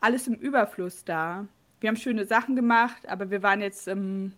[0.00, 1.46] alles im Überfluss da.
[1.80, 4.32] Wir haben schöne Sachen gemacht, aber wir waren jetzt, ähm,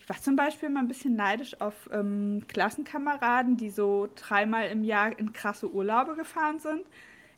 [0.00, 4.84] ich war zum Beispiel mal ein bisschen neidisch auf ähm, Klassenkameraden, die so dreimal im
[4.84, 6.82] Jahr in krasse Urlaube gefahren sind.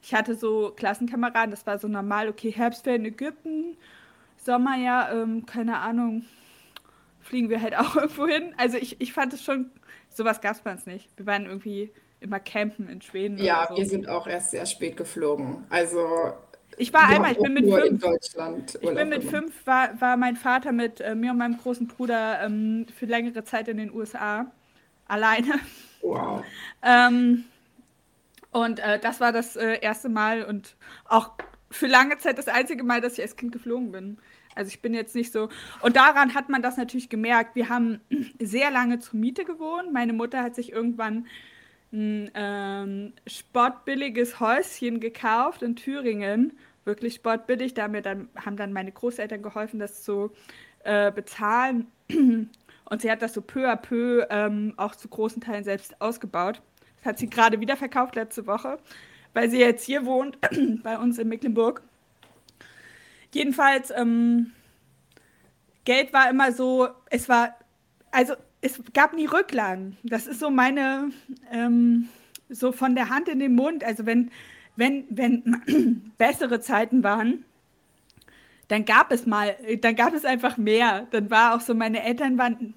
[0.03, 3.77] Ich hatte so Klassenkameraden, das war so normal, okay, Herbstferien in Ägypten,
[4.37, 6.25] Sommer ja, ähm, keine Ahnung,
[7.21, 8.55] fliegen wir halt auch irgendwo hin.
[8.57, 9.71] Also ich, ich fand es schon,
[10.09, 11.09] sowas gab es bei uns nicht.
[11.17, 13.39] Wir waren irgendwie immer campen in Schweden.
[13.39, 13.77] Ja, so.
[13.77, 15.65] wir sind auch erst sehr spät geflogen.
[15.69, 16.33] Also
[16.79, 17.85] ich war einmal, ich bin mit fünf.
[17.85, 21.59] In Deutschland ich bin mit fünf, war, war mein Vater mit äh, mir und meinem
[21.59, 24.47] großen Bruder ähm, für längere Zeit in den USA.
[25.09, 25.55] Alleine.
[26.03, 26.45] Wow.
[26.83, 27.45] ähm,
[28.57, 31.33] und äh, das war das äh, erste Mal und auch
[31.71, 34.17] für lange Zeit das einzige Mal, dass ich als Kind geflogen bin.
[34.55, 35.51] Also ich bin jetzt nicht so.
[35.83, 37.55] Und daran hat man das natürlich gemerkt.
[37.55, 38.01] Wir haben
[38.41, 39.93] sehr lange zur Miete gewohnt.
[39.93, 41.27] Meine Mutter hat sich irgendwann
[41.93, 46.59] ein ähm, sportbilliges Häuschen gekauft in Thüringen.
[46.87, 47.75] Wirklich sportbillig.
[47.75, 50.33] Da haben, dann, haben dann meine Großeltern geholfen, das zu
[50.83, 51.89] äh, bezahlen.
[52.09, 56.63] Und sie hat das so peu à peu ähm, auch zu großen Teilen selbst ausgebaut.
[57.07, 58.79] Hat sie gerade wieder verkauft letzte Woche,
[59.33, 60.39] weil sie jetzt hier wohnt,
[60.83, 61.83] bei uns in Mecklenburg.
[63.33, 64.53] Jedenfalls, ähm,
[65.85, 67.57] Geld war immer so, es war,
[68.11, 69.97] also es gab nie Rücklagen.
[70.03, 71.11] Das ist so meine,
[71.53, 72.09] ähm,
[72.49, 73.85] so von der Hand in den Mund.
[73.85, 74.31] Also wenn,
[74.75, 77.45] wenn, wenn bessere Zeiten waren,
[78.69, 81.07] dann gab es mal, dann gab es einfach mehr.
[81.13, 82.75] Dann war auch so, meine Eltern waren,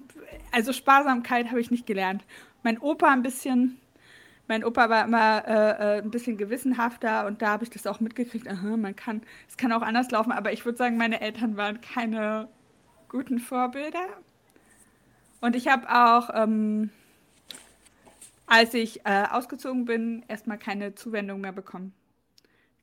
[0.52, 2.24] also Sparsamkeit habe ich nicht gelernt.
[2.62, 3.79] Mein Opa ein bisschen,
[4.50, 8.00] mein Opa war immer äh, äh, ein bisschen gewissenhafter und da habe ich das auch
[8.00, 8.48] mitgekriegt.
[8.48, 11.80] Aha, man kann, es kann auch anders laufen, aber ich würde sagen, meine Eltern waren
[11.80, 12.48] keine
[13.08, 14.08] guten Vorbilder.
[15.40, 16.90] Und ich habe auch, ähm,
[18.48, 21.94] als ich äh, ausgezogen bin, erstmal keine Zuwendung mehr bekommen.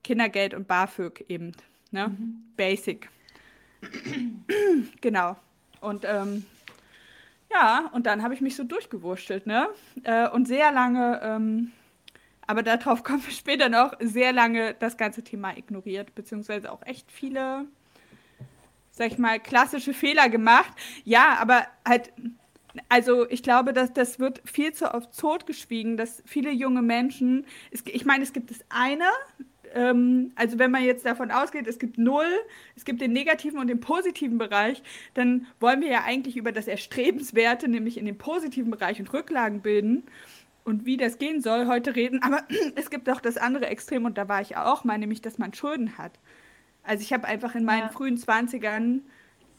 [0.06, 1.52] Kindergeld und BAföG eben.
[1.92, 2.08] Ne?
[2.08, 2.46] Mhm.
[2.56, 3.10] Basic.
[5.02, 5.36] genau.
[5.82, 6.46] Und ähm,
[7.52, 9.68] ja, und dann habe ich mich so durchgewurschtelt, ne?
[10.04, 11.72] Äh, und sehr lange, ähm,
[12.46, 17.12] aber darauf kommen wir später noch, sehr lange das ganze Thema ignoriert, beziehungsweise auch echt
[17.12, 17.66] viele,
[18.92, 20.72] sag ich mal, klassische Fehler gemacht.
[21.04, 22.12] Ja, aber halt,
[22.90, 27.84] also ich glaube, dass das wird viel zu oft totgeschwiegen, dass viele junge Menschen, es,
[27.86, 29.06] ich meine, es gibt das eine,
[29.74, 32.30] ähm, also wenn man jetzt davon ausgeht, es gibt null,
[32.76, 34.82] es gibt den negativen und den positiven Bereich,
[35.14, 39.62] dann wollen wir ja eigentlich über das Erstrebenswerte, nämlich in den positiven Bereich und Rücklagen
[39.62, 40.04] bilden
[40.64, 42.22] und wie das gehen soll, heute reden.
[42.22, 42.44] Aber
[42.76, 45.54] es gibt auch das andere Extrem und da war ich auch mal, nämlich, dass man
[45.54, 46.12] Schulden hat.
[46.84, 47.90] Also ich habe einfach in meinen ja.
[47.90, 49.02] frühen 20ern,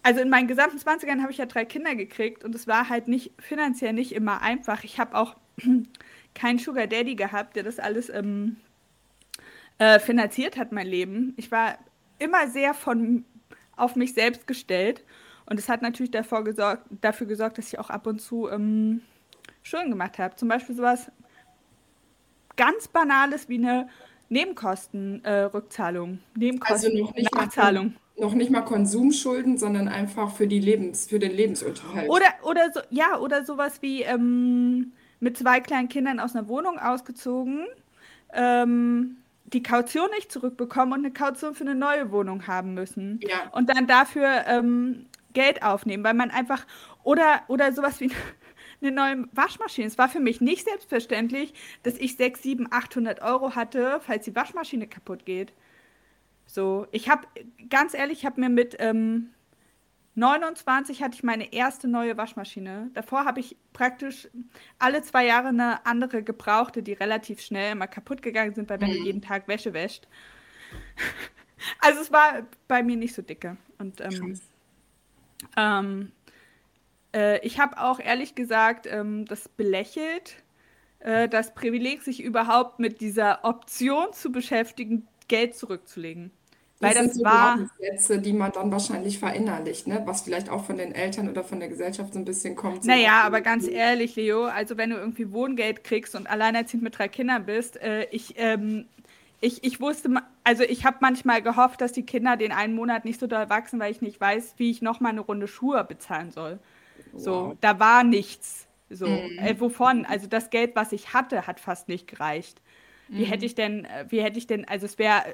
[0.02, 3.08] also in meinen gesamten 20ern habe ich ja drei Kinder gekriegt und es war halt
[3.08, 4.84] nicht finanziell nicht immer einfach.
[4.84, 5.36] Ich habe auch
[6.34, 8.56] keinen Sugar Daddy gehabt, der das alles ähm,
[9.78, 11.34] äh, finanziert hat, mein Leben.
[11.36, 11.78] Ich war
[12.18, 13.24] immer sehr von,
[13.76, 15.04] auf mich selbst gestellt.
[15.46, 19.02] Und es hat natürlich davor gesorgt, dafür gesorgt, dass ich auch ab und zu ähm,
[19.62, 20.36] Schulden gemacht habe.
[20.36, 21.10] Zum Beispiel sowas
[22.56, 23.88] ganz Banales wie eine
[24.28, 26.14] Nebenkostenrückzahlung.
[26.14, 27.94] Äh, Nebenkosten also noch nicht Nachzahlung.
[28.16, 32.10] Mal, noch nicht mal Konsumschulden, sondern einfach für, die Lebens, für den Lebensunterhalt.
[32.10, 36.78] Oder, oder so, ja, oder sowas wie ähm, mit zwei kleinen Kindern aus einer Wohnung
[36.78, 37.66] ausgezogen.
[38.34, 39.17] Ähm,
[39.52, 43.20] die Kaution nicht zurückbekommen und eine Kaution für eine neue Wohnung haben müssen.
[43.22, 43.48] Ja.
[43.52, 46.66] Und dann dafür ähm, Geld aufnehmen, weil man einfach,
[47.02, 48.10] oder, oder sowas wie
[48.82, 49.86] eine neue Waschmaschine.
[49.86, 54.36] Es war für mich nicht selbstverständlich, dass ich 6, 7, 800 Euro hatte, falls die
[54.36, 55.52] Waschmaschine kaputt geht.
[56.46, 57.26] So, ich habe,
[57.68, 59.30] ganz ehrlich, ich habe mir mit ähm,
[60.18, 62.90] 29 hatte ich meine erste neue Waschmaschine.
[62.92, 64.28] Davor habe ich praktisch
[64.78, 68.90] alle zwei Jahre eine andere gebrauchte, die relativ schnell immer kaputt gegangen sind, weil wenn
[68.90, 69.06] du mhm.
[69.06, 70.08] jeden Tag Wäsche wäscht.
[71.80, 73.56] Also es war bei mir nicht so dicke.
[73.78, 74.38] Und ähm,
[75.56, 76.12] ähm,
[77.12, 80.36] äh, ich habe auch ehrlich gesagt ähm, das belächelt,
[81.00, 86.30] äh, das Privileg, sich überhaupt mit dieser Option zu beschäftigen, Geld zurückzulegen.
[86.80, 87.58] Weil das, sind so war.
[87.78, 90.02] Sätze, die man dann wahrscheinlich verinnerlicht, ne?
[90.04, 92.84] was vielleicht auch von den Eltern oder von der Gesellschaft so ein bisschen kommt.
[92.84, 96.96] So naja, aber ganz ehrlich, Leo, also wenn du irgendwie Wohngeld kriegst und alleinerziehend mit
[96.96, 98.86] drei Kindern bist, äh, ich, ähm,
[99.40, 100.10] ich, ich wusste,
[100.44, 103.80] also ich habe manchmal gehofft, dass die Kinder den einen Monat nicht so doll wachsen,
[103.80, 106.60] weil ich nicht weiß, wie ich nochmal eine Runde Schuhe bezahlen soll.
[107.12, 107.20] Wow.
[107.20, 108.68] So, da war nichts.
[108.88, 109.38] So, mhm.
[109.38, 110.06] äh, wovon?
[110.06, 112.62] Also das Geld, was ich hatte, hat fast nicht gereicht.
[113.08, 113.28] Wie mhm.
[113.28, 115.24] hätte ich denn, äh, wie hätte ich denn, also es wäre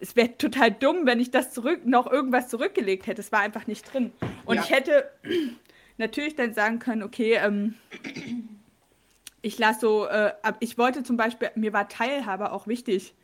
[0.00, 3.20] es wäre total dumm, wenn ich das zurück, noch irgendwas zurückgelegt hätte.
[3.20, 4.12] Es war einfach nicht drin.
[4.46, 4.62] Und ja.
[4.62, 5.10] ich hätte
[5.98, 7.74] natürlich dann sagen können, okay, ähm,
[9.42, 13.14] ich lasse so, äh, ich wollte zum Beispiel, mir war Teilhabe auch wichtig.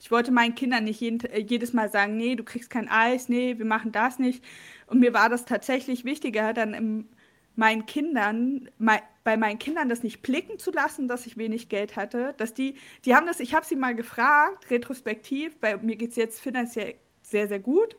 [0.00, 3.28] Ich wollte meinen Kindern nicht jeden, äh, jedes Mal sagen, nee, du kriegst kein Eis,
[3.28, 4.44] nee, wir machen das nicht.
[4.86, 7.08] Und mir war das tatsächlich wichtiger, dann im,
[7.56, 11.96] meinen Kindern, mein, bei meinen Kindern das nicht blicken zu lassen, dass ich wenig Geld
[11.96, 16.10] hatte, dass die, die haben das, ich habe sie mal gefragt, retrospektiv, bei mir geht
[16.10, 17.96] es jetzt finanziell sehr, sehr gut,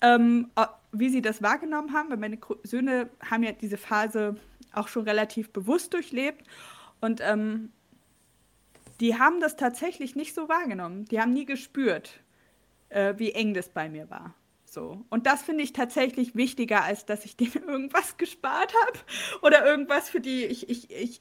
[0.00, 0.50] ähm,
[0.92, 4.36] wie sie das wahrgenommen haben, weil meine Söhne haben ja diese Phase
[4.72, 6.46] auch schon relativ bewusst durchlebt
[7.00, 7.70] und ähm,
[9.00, 11.06] die haben das tatsächlich nicht so wahrgenommen.
[11.06, 12.20] Die haben nie gespürt,
[12.88, 14.34] äh, wie eng das bei mir war.
[14.72, 15.04] So.
[15.10, 18.98] Und das finde ich tatsächlich wichtiger, als dass ich denen irgendwas gespart habe
[19.42, 20.46] oder irgendwas für die.
[20.46, 21.20] Ich, ich, ich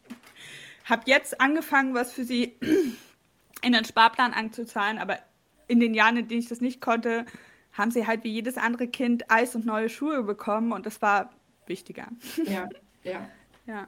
[0.85, 2.55] habe jetzt angefangen, was für sie
[3.61, 5.19] in den Sparplan anzuzahlen, aber
[5.67, 7.25] in den Jahren, in denen ich das nicht konnte,
[7.73, 11.31] haben sie halt wie jedes andere Kind Eis und neue Schuhe bekommen und das war
[11.65, 12.07] wichtiger.
[12.45, 12.69] Ja,
[13.03, 13.27] ja.
[13.65, 13.87] Ja,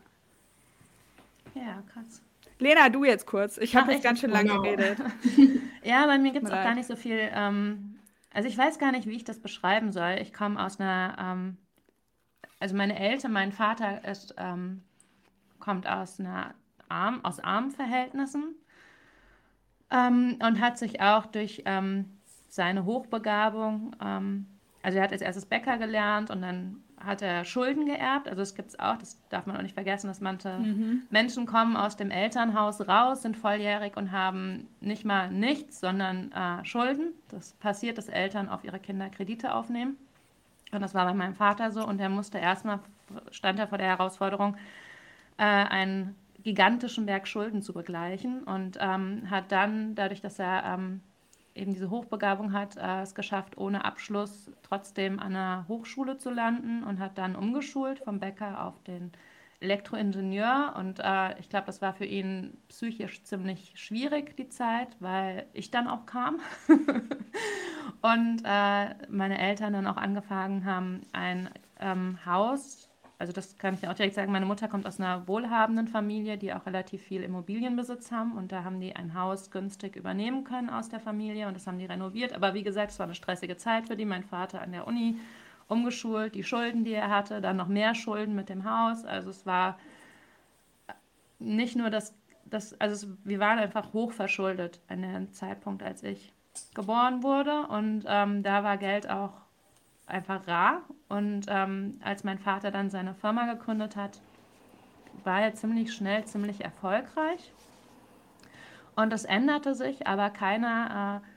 [1.56, 2.22] ja krass.
[2.60, 3.58] Lena, du jetzt kurz.
[3.58, 4.98] Ich habe jetzt ganz schön lange geredet.
[5.84, 7.93] ja, bei mir gibt es auch gar nicht so viel ähm,
[8.34, 10.18] also ich weiß gar nicht, wie ich das beschreiben soll.
[10.22, 11.58] Ich komme aus einer, ähm,
[12.60, 14.84] also meine Eltern, mein Vater ist, ähm,
[15.60, 16.54] kommt aus einer
[16.90, 18.56] arm, aus armen Verhältnissen
[19.92, 22.18] ähm, und hat sich auch durch ähm,
[22.50, 24.48] seine Hochbegabung, ähm,
[24.82, 28.28] also er hat als erstes Bäcker gelernt und dann hat er Schulden geerbt.
[28.28, 31.04] Also es gibt es auch, das darf man auch nicht vergessen, dass manche mhm.
[31.10, 36.66] Menschen kommen aus dem Elternhaus raus, sind volljährig und haben nicht mal nichts, sondern äh,
[36.66, 37.14] Schulden.
[37.30, 39.98] Das passiert, dass Eltern auf ihre Kinder Kredite aufnehmen.
[40.72, 41.86] Und das war bei meinem Vater so.
[41.86, 42.80] Und er musste erstmal,
[43.32, 44.56] stand er vor der Herausforderung,
[45.38, 51.02] äh, einen gigantischen Berg Schulden zu begleichen und ähm, hat dann, dadurch, dass er ähm,
[51.56, 56.84] eben diese Hochbegabung hat, äh, es geschafft, ohne Abschluss trotzdem an einer Hochschule zu landen
[56.84, 59.12] und hat dann umgeschult vom Bäcker auf den
[59.60, 60.76] Elektroingenieur.
[60.78, 65.72] Und äh, ich glaube, das war für ihn psychisch ziemlich schwierig, die Zeit, weil ich
[65.72, 66.40] dann auch kam.
[68.02, 73.88] und äh, meine Eltern dann auch angefangen haben, ein ähm, Haus also das kann ich
[73.88, 78.12] auch direkt sagen, meine Mutter kommt aus einer wohlhabenden Familie, die auch relativ viel Immobilienbesitz
[78.12, 81.68] haben und da haben die ein Haus günstig übernehmen können aus der Familie und das
[81.68, 82.34] haben die renoviert.
[82.34, 84.06] Aber wie gesagt, es war eine stressige Zeit für die.
[84.06, 85.18] Mein Vater an der Uni
[85.68, 89.06] umgeschult, die Schulden, die er hatte, dann noch mehr Schulden mit dem Haus.
[89.06, 89.78] Also es war
[91.40, 92.14] nicht nur das,
[92.46, 96.34] das also wir waren einfach hochverschuldet an dem Zeitpunkt, als ich
[96.76, 99.34] geboren wurde und ähm, da war Geld auch
[100.06, 100.82] einfach rar.
[101.10, 104.20] Und ähm, als mein Vater dann seine Firma gegründet hat,
[105.24, 107.52] war er ziemlich schnell, ziemlich erfolgreich.
[108.96, 111.28] Und das änderte sich, aber keiner, äh,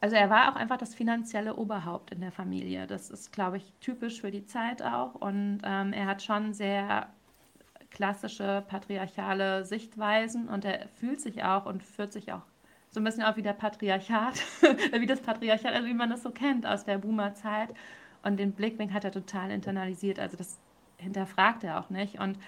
[0.00, 2.86] also er war auch einfach das finanzielle Oberhaupt in der Familie.
[2.86, 5.14] Das ist, glaube ich, typisch für die Zeit auch.
[5.14, 7.08] Und ähm, er hat schon sehr
[7.90, 12.42] klassische patriarchale Sichtweisen und er fühlt sich auch und führt sich auch
[12.88, 14.34] so ein bisschen auch wie der Patriarchat,
[14.92, 17.70] wie das Patriarchat, also wie man das so kennt aus der Boomer-Zeit.
[18.22, 20.18] Und den Blickwinkel hat er total internalisiert.
[20.18, 20.58] Also das
[20.96, 22.20] hinterfragt er auch nicht.
[22.20, 22.38] Und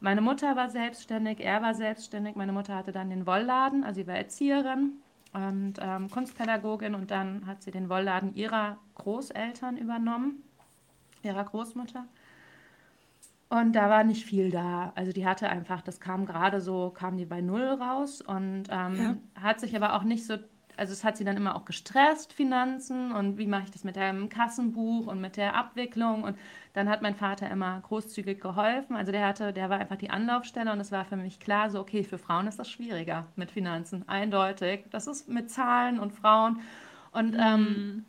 [0.00, 2.36] meine Mutter war selbstständig, er war selbstständig.
[2.36, 4.92] Meine Mutter hatte dann den Wollladen, also sie war Erzieherin
[5.32, 6.94] und ähm, Kunstpädagogin.
[6.94, 10.42] Und dann hat sie den Wollladen ihrer Großeltern übernommen,
[11.22, 12.06] ihrer Großmutter.
[13.48, 14.92] Und da war nicht viel da.
[14.94, 19.20] Also die hatte einfach, das kam gerade so, kam die bei Null raus und ähm,
[19.34, 19.42] ja.
[19.42, 20.36] hat sich aber auch nicht so
[20.76, 23.96] also es hat sie dann immer auch gestresst, Finanzen und wie mache ich das mit
[23.96, 26.38] dem Kassenbuch und mit der Abwicklung und
[26.72, 28.96] dann hat mein Vater immer großzügig geholfen.
[28.96, 31.80] Also der hatte, der war einfach die Anlaufstelle und es war für mich klar, so
[31.80, 34.84] okay, für Frauen ist das schwieriger mit Finanzen, eindeutig.
[34.90, 36.60] Das ist mit Zahlen und Frauen
[37.12, 37.40] und mhm.
[37.40, 38.04] ähm,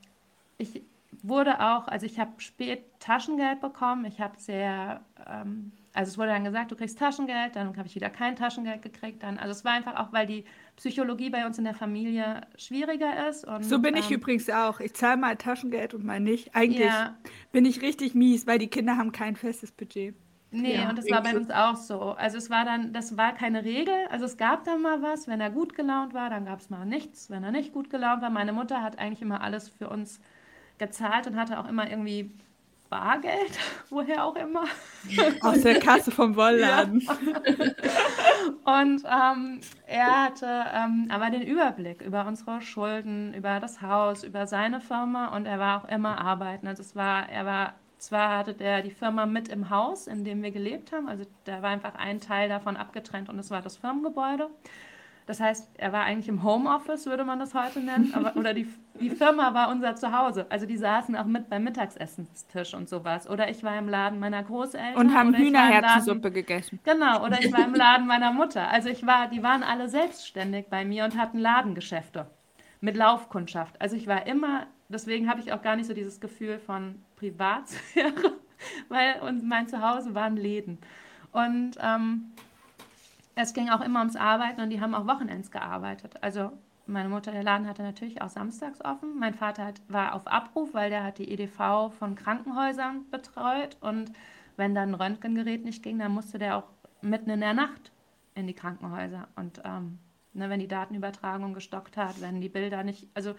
[0.57, 0.81] ich
[1.21, 6.29] wurde auch, also ich habe spät Taschengeld bekommen, ich habe sehr ähm, also es wurde
[6.29, 9.23] dann gesagt, du kriegst Taschengeld, dann habe ich wieder kein Taschengeld gekriegt.
[9.23, 10.43] Dann, also es war einfach auch, weil die
[10.75, 13.47] Psychologie bei uns in der Familie schwieriger ist.
[13.47, 14.81] Und, so bin ich ähm, übrigens auch.
[14.81, 16.53] Ich zahle mal Taschengeld und mal nicht.
[16.53, 17.15] Eigentlich ja.
[17.53, 20.15] bin ich richtig mies, weil die Kinder haben kein festes Budget.
[20.51, 22.11] Nee, ja, und das war bei uns auch so.
[22.11, 23.95] Also es war dann, das war keine Regel.
[24.09, 26.85] Also es gab dann mal was, wenn er gut gelaunt war, dann gab es mal
[26.85, 27.29] nichts.
[27.29, 30.19] Wenn er nicht gut gelaunt war, meine Mutter hat eigentlich immer alles für uns
[30.77, 32.31] gezahlt und hatte auch immer irgendwie
[32.95, 34.63] Bargeld, woher auch immer.
[35.41, 37.01] Aus der Kasse vom Wollladen.
[37.01, 37.13] Ja.
[38.81, 44.47] Und ähm, er hatte ähm, aber den Überblick über unsere Schulden, über das Haus, über
[44.47, 46.67] seine Firma und er war auch immer arbeiten.
[46.67, 50.41] Also es war, er war, zwar hatte der die Firma mit im Haus, in dem
[50.41, 53.77] wir gelebt haben, also da war einfach ein Teil davon abgetrennt und es war das
[53.77, 54.49] Firmengebäude.
[55.25, 58.67] Das heißt, er war eigentlich im Homeoffice, würde man das heute nennen, aber, oder die,
[58.99, 60.45] die Firma war unser Zuhause.
[60.49, 63.27] Also die saßen auch mit beim Mittagsessenstisch und sowas.
[63.27, 64.95] Oder ich war im Laden meiner Großeltern.
[64.95, 66.79] Und haben Hühnerherzensuppe gegessen.
[66.83, 68.69] Genau, oder ich war im Laden meiner Mutter.
[68.69, 72.27] Also ich war, die waren alle selbstständig bei mir und hatten Ladengeschäfte
[72.79, 73.81] mit Laufkundschaft.
[73.81, 78.33] Also ich war immer, deswegen habe ich auch gar nicht so dieses Gefühl von Privatsphäre,
[78.89, 80.77] weil und mein Zuhause waren Läden.
[81.31, 82.31] Und ähm,
[83.35, 86.15] es ging auch immer ums Arbeiten und die haben auch Wochenends gearbeitet.
[86.21, 86.51] Also
[86.87, 89.17] meine Mutter, der Laden hatte natürlich auch samstags offen.
[89.17, 93.77] Mein Vater hat, war auf Abruf, weil der hat die EDV von Krankenhäusern betreut.
[93.81, 94.11] Und
[94.55, 96.69] wenn dann ein Röntgengerät nicht ging, dann musste der auch
[97.01, 97.91] mitten in der Nacht
[98.35, 99.27] in die Krankenhäuser.
[99.35, 99.99] Und ähm,
[100.33, 103.35] ne, wenn die Datenübertragung gestockt hat, wenn die Bilder nicht, also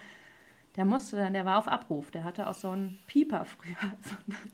[0.76, 2.10] der musste dann, der war auf Abruf.
[2.10, 3.76] Der hatte auch so einen Pieper früher.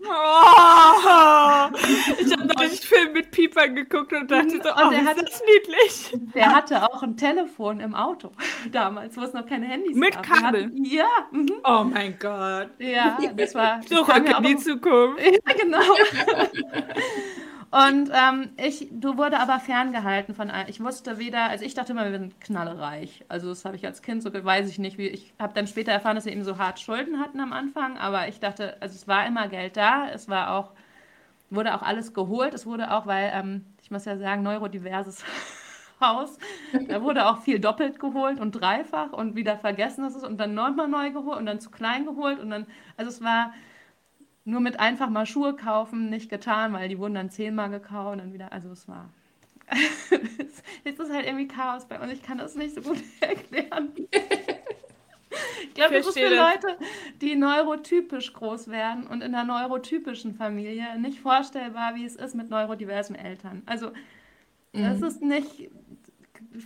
[0.05, 1.69] Oh,
[2.19, 5.43] ich habe einen Film mit Piepern geguckt und dachte so, und oh, der hatte, das
[5.47, 6.33] niedlich.
[6.35, 8.33] Der hatte auch ein Telefon im Auto
[8.73, 10.29] damals, wo es noch keine Handys mit gab.
[10.29, 10.65] Mit Kabel?
[10.65, 11.09] Hatten, ja.
[11.31, 11.53] Mhm.
[11.65, 12.71] Oh mein Gott.
[12.79, 13.81] Ja, das war...
[13.83, 15.21] Zurück in die Zukunft.
[15.21, 15.81] Ja, genau.
[17.73, 22.05] Und ähm, ich, du wurde aber ferngehalten von, ich wusste weder, also ich dachte immer,
[22.05, 23.25] wir sind knallereich.
[23.29, 25.91] Also das habe ich als Kind so, weiß ich nicht, wie, ich habe dann später
[25.91, 29.09] erfahren, dass sie eben so hart Schulden hatten am Anfang, aber ich dachte, also es
[29.09, 30.73] war immer Geld da, es war auch,
[31.49, 35.25] wurde auch alles geholt, es wurde auch, weil, ähm, ich muss ja sagen, neurodiverses
[36.01, 36.37] Haus.
[36.89, 40.53] Da wurde auch viel doppelt geholt und dreifach und wieder vergessen ist es und dann
[40.53, 42.67] nochmal neu geholt und dann zu klein geholt und dann,
[42.99, 43.55] also es war
[44.45, 48.19] nur mit einfach mal Schuhe kaufen nicht getan, weil die wurden dann zehnmal gekauft und
[48.19, 49.11] dann wieder, also es war.
[50.85, 52.13] Jetzt ist halt irgendwie Chaos bei uns.
[52.13, 53.93] Ich kann das nicht so gut erklären.
[55.63, 56.77] Ich glaube, das ist für Leute,
[57.21, 62.51] die neurotypisch groß werden und in einer neurotypischen Familie nicht vorstellbar, wie es ist mit
[62.51, 63.63] neurodiversen Eltern.
[63.65, 63.93] Also,
[64.73, 65.07] das mhm.
[65.07, 65.71] ist nicht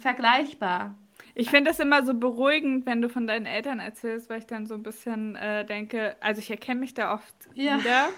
[0.00, 0.96] vergleichbar.
[1.38, 4.66] Ich finde das immer so beruhigend, wenn du von deinen Eltern erzählst, weil ich dann
[4.66, 7.78] so ein bisschen äh, denke, also ich erkenne mich da oft ja.
[7.78, 8.08] wieder.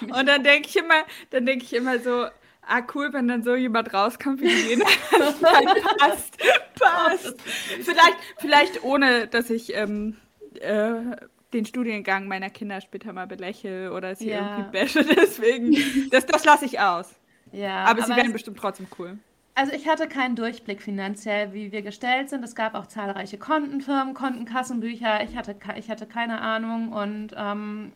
[0.00, 2.26] Und dann denke ich immer, dann denke ich immer so,
[2.66, 4.84] ah cool, wenn dann so jemand rauskommt wie Lena.
[5.98, 6.38] passt,
[6.78, 7.40] passt.
[7.82, 10.16] Vielleicht, vielleicht ohne, dass ich ähm,
[10.60, 11.16] äh,
[11.52, 14.58] den Studiengang meiner Kinder später mal belächle oder sie ja.
[14.58, 15.04] irgendwie bashe.
[15.16, 15.76] Deswegen,
[16.10, 17.14] das, das lasse ich aus.
[17.52, 19.18] Ja, aber, aber sie werden bestimmt trotzdem cool.
[19.54, 22.42] Also ich hatte keinen Durchblick finanziell, wie wir gestellt sind.
[22.42, 25.22] Es gab auch zahlreiche Kontenfirmen, Kontenkassenbücher.
[25.24, 27.92] Ich hatte, ich hatte keine Ahnung und ähm,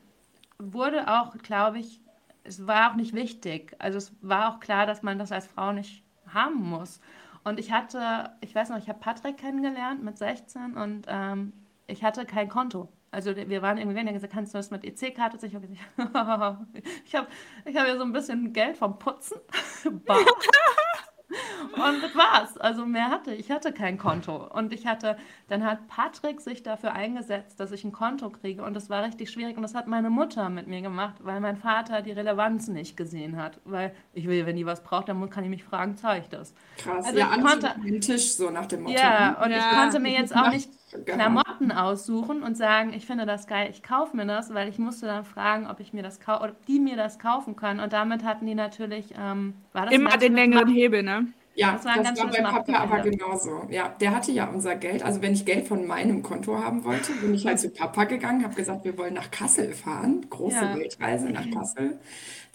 [0.59, 2.01] wurde auch, glaube ich,
[2.45, 3.75] es war auch nicht wichtig.
[3.79, 7.01] Also es war auch klar, dass man das als Frau nicht haben muss.
[7.45, 11.53] Und ich hatte, ich weiß noch, ich habe Patrick kennengelernt mit 16 und ähm,
[11.87, 12.89] ich hatte kein Konto.
[13.13, 15.47] Also wir waren irgendwie, wenn er gesagt, kannst du das mit EC-Karte?
[15.47, 15.67] Ich habe
[17.05, 17.29] ich habe
[17.65, 19.39] ich hab ja so ein bisschen Geld vom Putzen.
[21.29, 22.57] Und das war's.
[22.59, 23.51] Also mehr hatte ich.
[23.51, 24.47] hatte kein Konto.
[24.53, 25.17] Und ich hatte,
[25.49, 28.63] dann hat Patrick sich dafür eingesetzt, dass ich ein Konto kriege.
[28.63, 29.57] Und das war richtig schwierig.
[29.57, 33.37] Und das hat meine Mutter mit mir gemacht, weil mein Vater die Relevanz nicht gesehen
[33.37, 33.59] hat.
[33.65, 36.55] Weil ich will, wenn die was braucht, dann kann ich mich fragen, zeige ich das.
[36.79, 38.97] Krass, also ja, ich konnte, den Tisch so nach dem Motto.
[38.97, 39.59] Ja, und ja.
[39.59, 40.71] ich konnte mir jetzt auch nicht
[41.05, 45.07] Klamotten aussuchen und sagen, ich finde das geil, ich kaufe mir das, weil ich musste
[45.07, 47.81] dann fragen, ob ich mir das ob die mir das kaufen können.
[47.81, 51.27] Und damit hatten die natürlich, ähm, war das immer den längeren Hebel, ne?
[51.57, 53.67] Ja, das war, das war bei Papa aber genauso.
[53.71, 55.03] Ja, der hatte ja unser Geld.
[55.03, 58.45] Also wenn ich Geld von meinem Konto haben wollte, bin ich halt zu Papa gegangen,
[58.45, 60.77] habe gesagt, wir wollen nach Kassel fahren, große ja.
[60.77, 61.99] Weltreise nach Kassel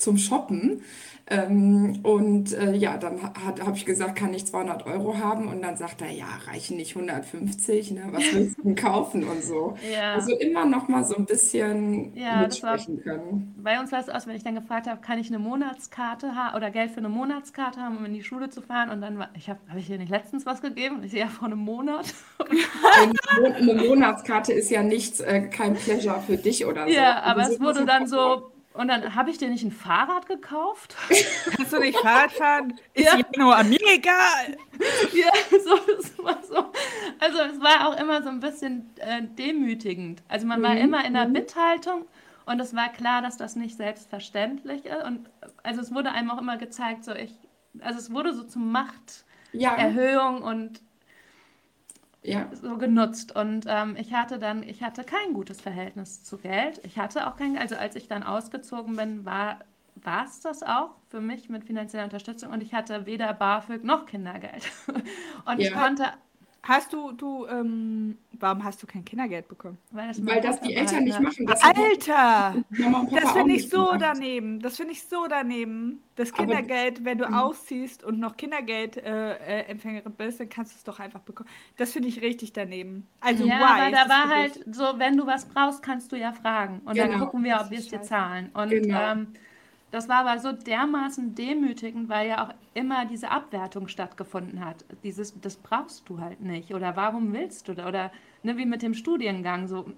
[0.02, 0.82] zum Shoppen.
[1.32, 5.48] Ähm, und äh, ja, dann habe ich gesagt, kann ich 200 Euro haben?
[5.48, 8.10] Und dann sagt er, ja, reichen nicht 150, ne?
[8.12, 9.78] was willst du denn kaufen und so.
[9.94, 10.16] Ja.
[10.16, 13.56] Also immer noch mal so ein bisschen ja, mitsprechen war, können.
[13.64, 16.58] Bei uns war es aus, wenn ich dann gefragt habe, kann ich eine Monatskarte haben
[16.58, 18.90] oder Geld für eine Monatskarte haben, um in die Schule zu fahren?
[18.90, 20.98] Und dann war, ich habe, habe ich dir nicht letztens was gegeben?
[20.98, 22.14] Und ich sehe ja vor einem Monat.
[23.56, 26.94] eine Monatskarte ist ja nichts, äh, kein Pleasure für dich oder so.
[26.94, 30.96] Ja, aber es wurde dann so und dann habe ich dir nicht ein Fahrrad gekauft.
[31.56, 32.80] Kannst du nicht Fahrrad fahren?
[32.94, 33.20] Ist ja.
[33.38, 34.58] nur mir egal.
[35.14, 35.78] Ja, so,
[36.42, 36.72] so.
[37.20, 40.24] Also es war auch immer so ein bisschen äh, demütigend.
[40.28, 40.64] Also man mhm.
[40.64, 41.34] war immer in der mhm.
[41.34, 42.06] Mithaltung
[42.46, 45.04] und es war klar, dass das nicht selbstverständlich ist.
[45.04, 45.30] Und
[45.64, 47.34] also es wurde einem auch immer gezeigt, so ich,
[47.82, 50.50] also es wurde so zur Machterhöhung ja.
[50.50, 50.82] und
[52.24, 52.50] ja.
[52.54, 53.36] so genutzt.
[53.36, 56.80] Und ähm, ich hatte dann, ich hatte kein gutes Verhältnis zu Geld.
[56.84, 59.60] Ich hatte auch kein, also als ich dann ausgezogen bin, war
[59.96, 64.06] war es das auch für mich mit finanzieller Unterstützung und ich hatte weder BAföG noch
[64.06, 64.72] Kindergeld.
[64.88, 65.68] Und ja.
[65.68, 66.06] ich konnte
[66.64, 69.80] Hast du, du, ähm, warum hast du kein Kindergeld bekommen?
[69.90, 71.48] Weil das, Weil das die Eltern nicht machen.
[71.48, 72.56] Das Alter!
[72.70, 74.02] Das finde ich so gemacht.
[74.02, 74.60] daneben.
[74.60, 76.04] Das finde ich so daneben.
[76.16, 77.42] Das Kindergeld, Aber, wenn du mh.
[77.42, 81.50] ausziehst und noch Kindergeldempfängerin äh, bist, dann kannst du es doch einfach bekommen.
[81.78, 83.08] Das finde ich richtig daneben.
[83.22, 83.82] Also, ja, why?
[83.82, 86.82] aber da war halt so, wenn du was brauchst, kannst du ja fragen.
[86.86, 87.08] Und genau.
[87.08, 88.52] dann gucken wir, ob wir es dir zahlen.
[88.54, 89.14] Und genau.
[89.14, 89.34] ähm,
[89.92, 94.86] das war aber so dermaßen demütigend, weil ja auch immer diese Abwertung stattgefunden hat.
[95.04, 96.74] Dieses, das brauchst du halt nicht.
[96.74, 97.88] Oder warum willst du da?
[97.88, 99.92] Oder ne, wie mit dem Studiengang so.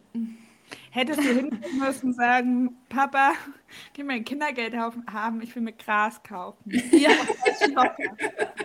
[0.90, 3.34] Hättest du hingehen müssen sagen, Papa,
[3.94, 6.72] gib mir ein Kindergeld haben, ich will mir Gras kaufen.
[6.92, 7.12] Ja,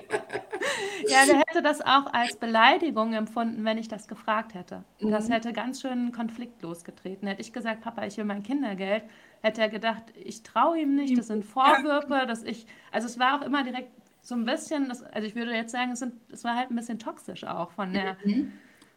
[1.07, 4.85] ja, der hätte das auch als Beleidigung empfunden, wenn ich das gefragt hätte.
[5.01, 5.33] Das mhm.
[5.33, 7.29] hätte ganz schön einen Konflikt losgetreten.
[7.29, 9.05] Hätte ich gesagt, Papa, ich will mein Kindergeld,
[9.43, 13.41] hätte er gedacht, ich traue ihm nicht, das sind Vorwürfe, dass ich, also es war
[13.41, 13.91] auch immer direkt
[14.23, 16.77] so ein bisschen, das, also ich würde jetzt sagen, es, sind, es war halt ein
[16.77, 18.53] bisschen toxisch auch von der, mhm.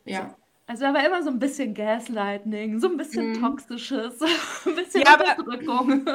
[0.05, 0.29] ja.
[0.29, 0.35] So,
[0.67, 3.41] also da war immer so ein bisschen Gaslighting, so ein bisschen mhm.
[3.41, 4.21] Toxisches,
[4.65, 6.05] ein bisschen ja, Unterdrückung.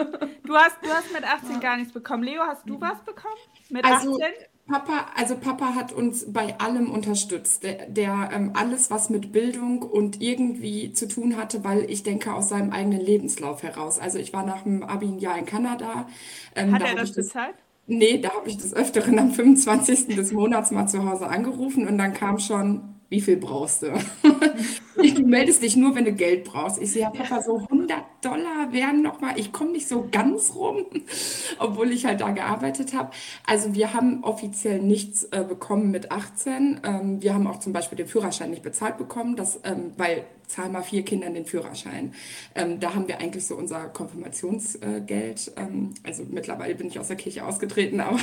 [0.44, 1.58] Du hast, du hast mit 18 ja.
[1.58, 2.22] gar nichts bekommen.
[2.22, 2.80] Leo, hast du mhm.
[2.80, 3.36] was bekommen?
[3.68, 4.32] Mit also, 18?
[4.66, 7.62] Papa, also Papa hat uns bei allem unterstützt.
[7.62, 12.34] Der, der ähm, alles, was mit Bildung und irgendwie zu tun hatte, weil ich denke
[12.34, 14.00] aus seinem eigenen Lebenslauf heraus.
[14.00, 16.08] Also ich war nach dem Abi ein Jahr in Kanada.
[16.56, 17.54] Ähm, hat da er das bezahlt?
[17.86, 20.08] Nee, da habe ich des Öfteren am 25.
[20.16, 23.92] des Monats mal zu Hause angerufen und dann kam schon, wie viel brauchst du?
[24.96, 26.80] du meldest dich nur, wenn du Geld brauchst.
[26.82, 30.54] Ich sehe, ja, Papa, so 100 Dollar wären noch mal, ich komme nicht so ganz
[30.54, 30.86] rum,
[31.58, 33.10] obwohl ich halt da gearbeitet habe.
[33.46, 36.80] Also wir haben offiziell nichts äh, bekommen mit 18.
[36.84, 40.68] Ähm, wir haben auch zum Beispiel den Führerschein nicht bezahlt bekommen, das, ähm, weil zahl
[40.68, 42.14] mal vier Kindern den Führerschein.
[42.54, 45.52] Ähm, da haben wir eigentlich so unser Konfirmationsgeld.
[45.56, 48.18] Ähm, also mittlerweile bin ich aus der Kirche ausgetreten, aber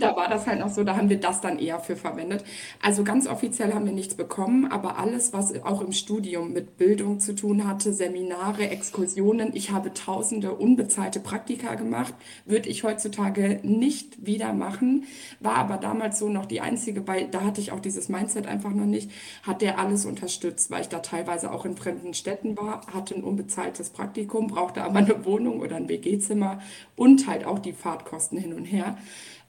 [0.00, 2.44] da war das halt noch so, da haben wir das dann eher für verwendet.
[2.82, 7.20] Also ganz offiziell haben wir nichts bekommen, aber alles, was auch im Studium mit Bildung
[7.20, 12.14] zu tun hatte, Seminare, Exkursionen, ich habe tausende unbezahlte Praktika gemacht,
[12.46, 15.04] würde ich heutzutage nicht wieder machen,
[15.40, 18.70] war aber damals so noch die einzige, weil da hatte ich auch dieses Mindset einfach
[18.70, 19.10] noch nicht,
[19.42, 23.14] hat der alles unterstützt, weil ich da teilweise teilweise auch in fremden Städten war, hatte
[23.14, 26.60] ein unbezahltes Praktikum, brauchte aber eine Wohnung oder ein WG-Zimmer
[26.96, 28.96] und halt auch die Fahrtkosten hin und her.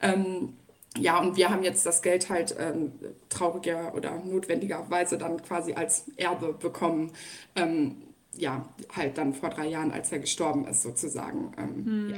[0.02, 0.54] Ähm,
[0.98, 2.92] ja, und wir haben jetzt das Geld halt ähm,
[3.30, 7.12] trauriger oder notwendigerweise dann quasi als Erbe bekommen.
[7.56, 7.96] Ähm,
[8.36, 8.66] ja,
[8.96, 11.52] halt dann vor drei Jahren, als er gestorben ist, sozusagen.
[11.58, 12.10] Ähm, hm.
[12.10, 12.18] ja.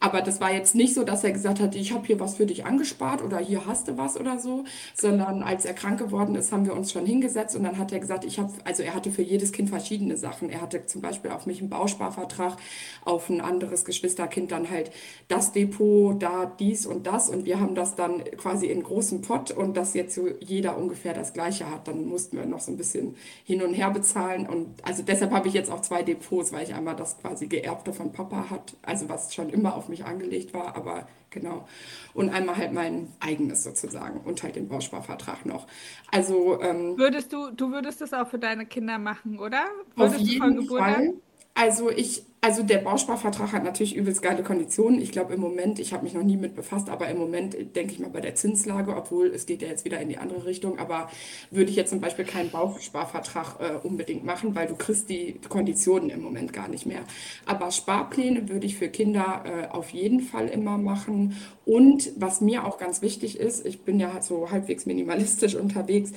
[0.00, 2.46] Aber das war jetzt nicht so, dass er gesagt hat, ich habe hier was für
[2.46, 4.64] dich angespart oder hier hast du was oder so,
[4.94, 7.98] sondern als er krank geworden ist, haben wir uns schon hingesetzt und dann hat er
[7.98, 10.50] gesagt, ich habe, also er hatte für jedes Kind verschiedene Sachen.
[10.50, 12.56] Er hatte zum Beispiel auf mich einen Bausparvertrag,
[13.04, 14.92] auf ein anderes Geschwisterkind dann halt
[15.26, 19.50] das Depot, da dies und das und wir haben das dann quasi in großen Pott
[19.50, 22.76] und dass jetzt so jeder ungefähr das Gleiche hat, dann mussten wir noch so ein
[22.76, 26.62] bisschen hin und her bezahlen und also deshalb habe ich jetzt auch zwei Depots, weil
[26.62, 30.54] ich einmal das quasi geerbte von Papa hat, also was schon immer auf mich angelegt
[30.54, 31.66] war, aber genau.
[32.14, 35.66] Und einmal halt mein eigenes sozusagen und halt den Bausparvertrag noch.
[36.10, 39.64] Also ähm, würdest du, du würdest das auch für deine Kinder machen, oder?
[39.94, 41.14] Würdest auf jeden Fall.
[41.54, 45.02] Also ich also der Bausparvertrag hat natürlich übelst geile Konditionen.
[45.02, 47.92] Ich glaube im Moment, ich habe mich noch nie mit befasst, aber im Moment denke
[47.92, 50.78] ich mal bei der Zinslage, obwohl es geht ja jetzt wieder in die andere Richtung,
[50.78, 51.10] aber
[51.50, 56.10] würde ich jetzt zum Beispiel keinen Bausparvertrag äh, unbedingt machen, weil du kriegst die Konditionen
[56.10, 57.00] im Moment gar nicht mehr.
[57.44, 61.36] Aber Sparpläne würde ich für Kinder äh, auf jeden Fall immer machen.
[61.64, 66.12] Und was mir auch ganz wichtig ist, ich bin ja so halbwegs minimalistisch unterwegs,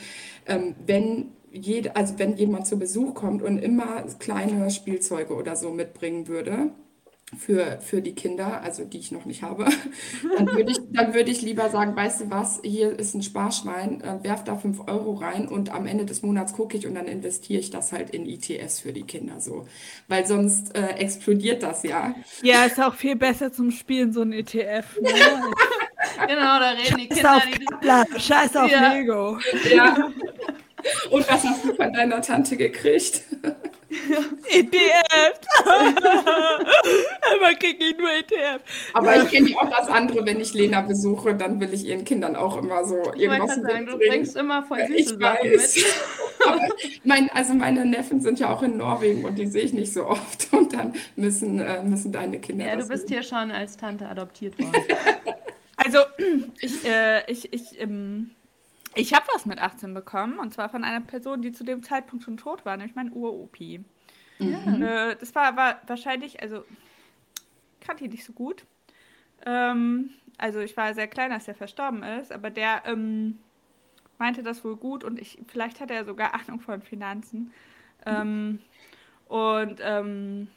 [0.45, 5.71] ähm, wenn jede, also wenn jemand zu Besuch kommt und immer kleine Spielzeuge oder so
[5.71, 6.71] mitbringen würde
[7.37, 9.65] für, für die Kinder, also die ich noch nicht habe,
[10.37, 14.01] dann würde ich, dann würde ich lieber sagen, weißt du was, hier ist ein Sparschwein,
[14.01, 17.07] äh, werf da 5 Euro rein und am Ende des Monats gucke ich und dann
[17.07, 19.65] investiere ich das halt in ITS für die Kinder so.
[20.07, 22.15] Weil sonst äh, explodiert das ja.
[22.43, 24.99] Ja, ist auch viel besser zum Spielen, so ein ETF.
[25.01, 25.09] Ne?
[26.27, 27.41] genau, da reden die Kinder.
[27.41, 28.93] Scheiß auf, Scheiß auf ja.
[28.93, 29.37] Lego.
[29.73, 30.11] Ja.
[31.09, 33.23] Und was hast du von deiner Tante gekriegt?
[34.49, 35.39] ETF.
[37.33, 38.61] Aber kriege ich nur ETF.
[38.93, 42.05] Aber ich kenne ja auch das andere, wenn ich Lena besuche, dann will ich ihren
[42.05, 45.85] Kindern auch immer so ich irgendwas sagen, Du bringst immer voll süße Sachen mit.
[47.03, 50.05] mein, also meine Neffen sind ja auch in Norwegen und die sehe ich nicht so
[50.07, 52.65] oft und dann müssen, äh, müssen deine Kinder.
[52.65, 53.17] Ja, du bist sehen.
[53.17, 54.71] hier schon als Tante adoptiert worden.
[55.75, 55.99] also
[56.61, 58.31] ich, äh, ich, ich, ähm,
[58.95, 62.23] ich habe was mit 18 bekommen und zwar von einer Person, die zu dem Zeitpunkt
[62.25, 63.83] schon tot war, nämlich mein Uropi.
[64.39, 64.81] Mhm.
[64.81, 66.63] Äh, das war, war wahrscheinlich, also
[67.79, 68.65] kannte ich nicht so gut.
[69.45, 73.39] Ähm, also ich war sehr klein, als er verstorben ist, aber der ähm,
[74.17, 77.53] meinte das wohl gut und ich, vielleicht hat er sogar Ahnung von Finanzen.
[78.05, 78.59] Ähm,
[79.27, 80.47] und ähm,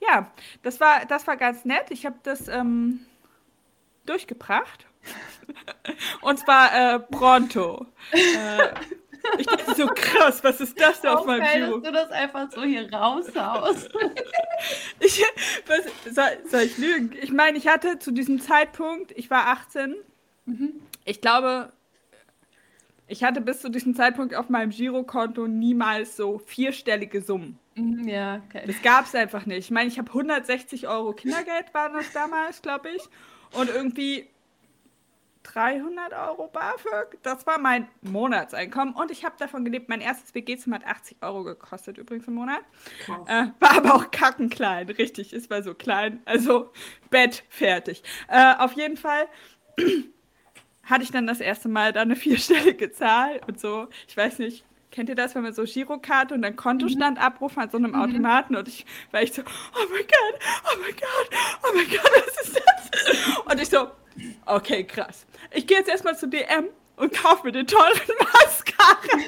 [0.00, 0.30] ja,
[0.62, 1.90] das war, das war ganz nett.
[1.90, 3.00] Ich habe das ähm,
[4.06, 4.86] durchgebracht.
[6.20, 7.86] Und zwar äh, pronto.
[8.12, 8.74] äh,
[9.38, 11.78] ich dachte so krass, was ist das da auf meinem Büro?
[11.78, 13.90] dass du das einfach so hier raushaust.
[15.00, 15.24] ich,
[15.66, 17.14] was, soll, soll, ich lügen?
[17.20, 19.96] Ich meine, ich hatte zu diesem Zeitpunkt, ich war 18,
[20.46, 20.72] mhm.
[21.04, 21.72] ich glaube,
[23.06, 27.58] ich hatte bis zu diesem Zeitpunkt auf meinem Girokonto niemals so vierstellige Summen.
[27.74, 28.62] Mhm, ja, okay.
[28.66, 29.58] Das gab es einfach nicht.
[29.58, 33.02] Ich meine, ich habe 160 Euro Kindergeld, war das damals, glaube ich.
[33.52, 34.28] Und irgendwie
[35.44, 37.18] 300 Euro BAföG.
[37.22, 39.88] Das war mein Monatseinkommen und ich habe davon gelebt.
[39.88, 42.60] Mein erstes WG-Zimmer hat 80 Euro gekostet übrigens im Monat.
[43.26, 45.32] Äh, war aber auch kackenklein, richtig.
[45.32, 46.20] Es war so klein.
[46.24, 46.72] Also
[47.10, 48.02] Bett fertig.
[48.28, 49.28] Äh, auf jeden Fall
[50.82, 53.88] hatte ich dann das erste Mal da eine vierstellige Zahl und so.
[54.08, 54.64] Ich weiß nicht,
[54.94, 57.24] Kennt ihr das, wenn man so Girokarte und dann Kontostand mhm.
[57.24, 58.00] abruft an so einem mhm.
[58.00, 60.40] Automaten und ich war ich so, oh mein Gott,
[60.72, 61.30] oh mein Gott,
[61.64, 63.52] oh mein Gott, was ist das?
[63.52, 63.88] Und ich so,
[64.46, 65.26] okay, krass.
[65.50, 69.24] Ich gehe jetzt erstmal zu DM und kaufe mir den teuren Mascara.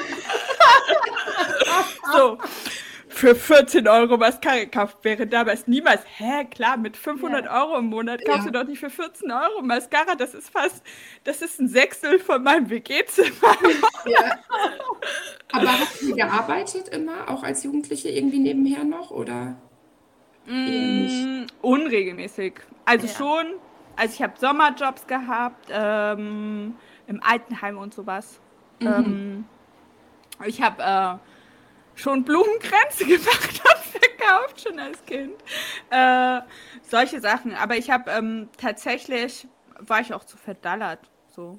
[2.12, 2.38] so.
[3.16, 4.98] für 14 Euro Mascara gekauft.
[5.02, 7.62] Wäre damals niemals, hä, klar, mit 500 ja.
[7.62, 8.52] Euro im Monat kaufst ja.
[8.52, 10.14] du doch nicht für 14 Euro Mascara.
[10.14, 10.82] Das ist fast,
[11.24, 13.30] das ist ein Sechstel von meinem WG-Zimmer.
[14.06, 14.38] Ja.
[15.50, 19.56] Aber hast du gearbeitet immer, auch als Jugendliche irgendwie nebenher noch, oder?
[20.46, 22.54] Mm, unregelmäßig.
[22.84, 23.46] Also schon,
[23.96, 26.76] also ich habe Sommerjobs gehabt, ähm,
[27.06, 28.40] im Altenheim und sowas.
[28.80, 28.86] Mhm.
[28.86, 29.44] Ähm,
[30.46, 35.34] ich habe äh, schon Blumenkränze gemacht und verkauft, schon als Kind.
[35.90, 36.40] Äh,
[36.82, 37.54] solche Sachen.
[37.54, 41.00] Aber ich habe ähm, tatsächlich, war ich auch zu verdallert.
[41.28, 41.56] So.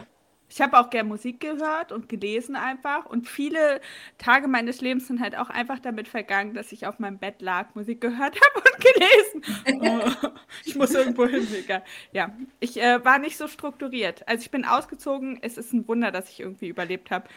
[0.49, 3.05] Ich habe auch gern Musik gehört und gelesen einfach.
[3.05, 3.81] Und viele
[4.17, 7.75] Tage meines Lebens sind halt auch einfach damit vergangen, dass ich auf meinem Bett lag,
[7.75, 10.21] Musik gehört habe und gelesen.
[10.23, 10.27] Oh,
[10.65, 11.83] ich muss irgendwo hin, egal.
[12.11, 14.27] Ja, ich äh, war nicht so strukturiert.
[14.27, 15.39] Also ich bin ausgezogen.
[15.41, 17.27] Es ist ein Wunder, dass ich irgendwie überlebt habe.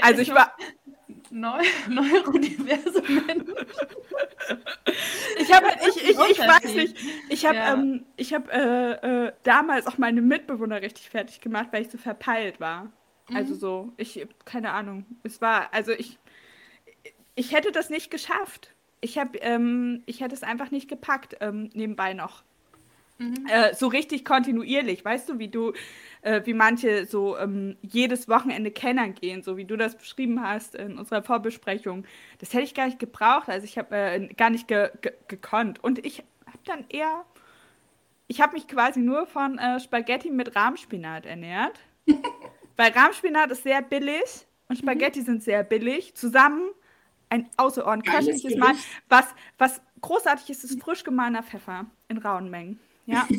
[0.00, 0.52] Also ich war
[1.30, 3.50] neu, neurodiverse Mensch.
[5.38, 6.96] Ich habe, ich, ich, ich weiß nicht,
[7.28, 7.72] ich habe, ja.
[7.74, 11.98] ähm, ich habe äh, äh, damals auch meine Mitbewohner richtig fertig gemacht, weil ich so
[11.98, 12.84] verpeilt war.
[13.28, 13.36] Mhm.
[13.36, 15.04] Also so, ich, keine Ahnung.
[15.22, 16.18] Es war, also ich,
[17.34, 18.74] ich hätte das nicht geschafft.
[19.00, 22.42] Ich habe, ähm, ich hätte es einfach nicht gepackt ähm, nebenbei noch.
[23.18, 23.46] Mhm.
[23.48, 25.72] Äh, so richtig kontinuierlich, weißt du, wie du,
[26.22, 30.76] äh, wie manche so ähm, jedes Wochenende kennen gehen, so wie du das beschrieben hast
[30.76, 32.04] in unserer Vorbesprechung.
[32.38, 35.82] Das hätte ich gar nicht gebraucht, also ich habe äh, gar nicht ge ge gekonnt.
[35.82, 37.24] Und ich habe dann eher,
[38.28, 41.80] ich habe mich quasi nur von äh, Spaghetti mit Rahmspinat ernährt,
[42.76, 44.82] weil Rahmspinat ist sehr billig und mhm.
[44.82, 45.24] Spaghetti mhm.
[45.24, 46.14] sind sehr billig.
[46.14, 46.70] Zusammen
[47.30, 48.74] ein außerordentlich köstliches Mal.
[49.08, 49.26] Was,
[49.58, 52.78] was großartig ist, ist frisch gemahlener Pfeffer in rauen Mengen.
[53.08, 53.26] Ja.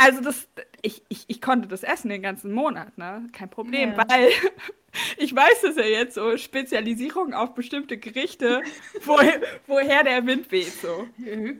[0.00, 0.46] Also das,
[0.80, 3.26] ich, ich, ich konnte das essen den ganzen Monat, ne?
[3.32, 4.04] Kein Problem, ja.
[4.08, 4.28] weil
[5.16, 8.62] ich weiß es ja jetzt so, Spezialisierung auf bestimmte Gerichte,
[9.04, 11.08] woher, woher der Wind weht so.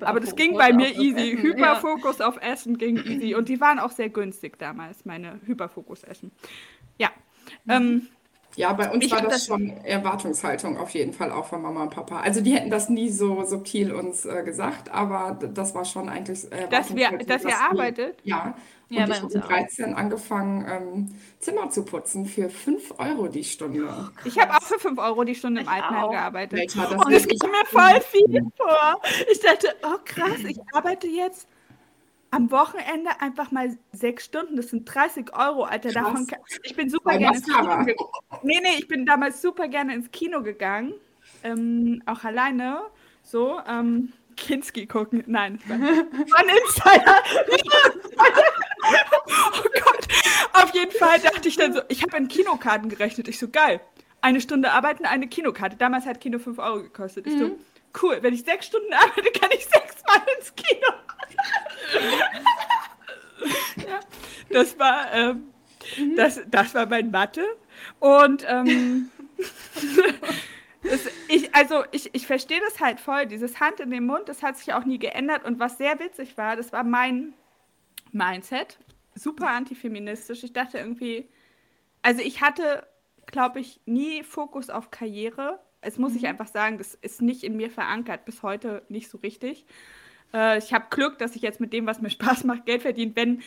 [0.03, 1.33] Aber das ging bei mir easy.
[1.33, 2.29] Essen, Hyperfokus ja.
[2.29, 3.35] auf Essen ging easy.
[3.35, 6.31] Und die waren auch sehr günstig damals, meine Hyperfokus-Essen.
[6.97, 7.11] Ja.
[7.65, 7.73] Mhm.
[7.73, 8.09] Ähm,
[8.57, 11.83] ja, bei uns ich war das, das, schon Erwartungshaltung auf jeden Fall auch von Mama
[11.83, 12.21] und Papa.
[12.21, 16.51] Also die hätten das nie so subtil uns äh, gesagt, aber das war schon eigentlich
[16.51, 18.19] äh, dass wir, dass ihr arbeitet.
[18.25, 18.57] Ja.
[18.91, 23.45] Und ja, ich habe mit 13 angefangen, ähm, Zimmer zu putzen für 5 Euro die
[23.45, 23.87] Stunde.
[23.87, 26.75] Oh, ich habe auch für 5 Euro die Stunde im Altenheim gearbeitet.
[26.79, 29.01] Alter, und es kam mir voll viel vor.
[29.31, 31.47] Ich dachte, oh krass, ich arbeite jetzt
[32.31, 35.93] am Wochenende einfach mal sechs Stunden, das sind 30 Euro, Alter.
[35.93, 36.27] Davon
[36.63, 37.95] ich bin super gerne ins Kino gegangen.
[38.43, 40.95] Nee, nee, ich bin damals super gerne ins Kino gegangen.
[41.43, 42.81] Ähm, auch alleine.
[43.23, 45.25] So, ähm, Kinski gucken.
[45.27, 47.23] Nein, von Insider.
[49.27, 50.09] oh Gott.
[50.53, 53.29] Auf jeden Fall dachte ich dann so, ich habe in Kinokarten gerechnet.
[53.29, 53.81] Ich so, geil.
[54.21, 55.77] Eine Stunde arbeiten, eine Kinokarte.
[55.77, 57.27] Damals hat Kino 5 Euro gekostet.
[57.27, 57.39] Ich mhm.
[57.39, 57.59] so,
[58.03, 60.89] cool, wenn ich sechs Stunden arbeite, kann ich sechsmal ins Kino.
[63.77, 64.01] Ja,
[64.51, 65.53] das war, ähm,
[65.97, 66.17] mhm.
[66.17, 67.45] das, das war mein Mathe.
[68.01, 69.11] Und ähm,
[70.83, 73.27] das, ich, also ich, ich verstehe das halt voll.
[73.27, 75.45] Dieses Hand in den Mund, das hat sich auch nie geändert.
[75.45, 77.35] Und was sehr witzig war, das war mein
[78.13, 78.79] Mindset.
[79.15, 80.45] Super antifeministisch.
[80.45, 81.29] Ich dachte irgendwie,
[82.03, 82.87] also ich hatte,
[83.27, 85.61] glaube ich, nie Fokus auf Karriere.
[85.81, 86.19] Es muss mhm.
[86.19, 89.67] ich einfach sagen, das ist nicht in mir verankert, bis heute nicht so richtig.
[90.33, 93.13] Äh, ich habe Glück, dass ich jetzt mit dem, was mir Spaß macht, Geld verdiene.
[93.15, 93.43] Wenn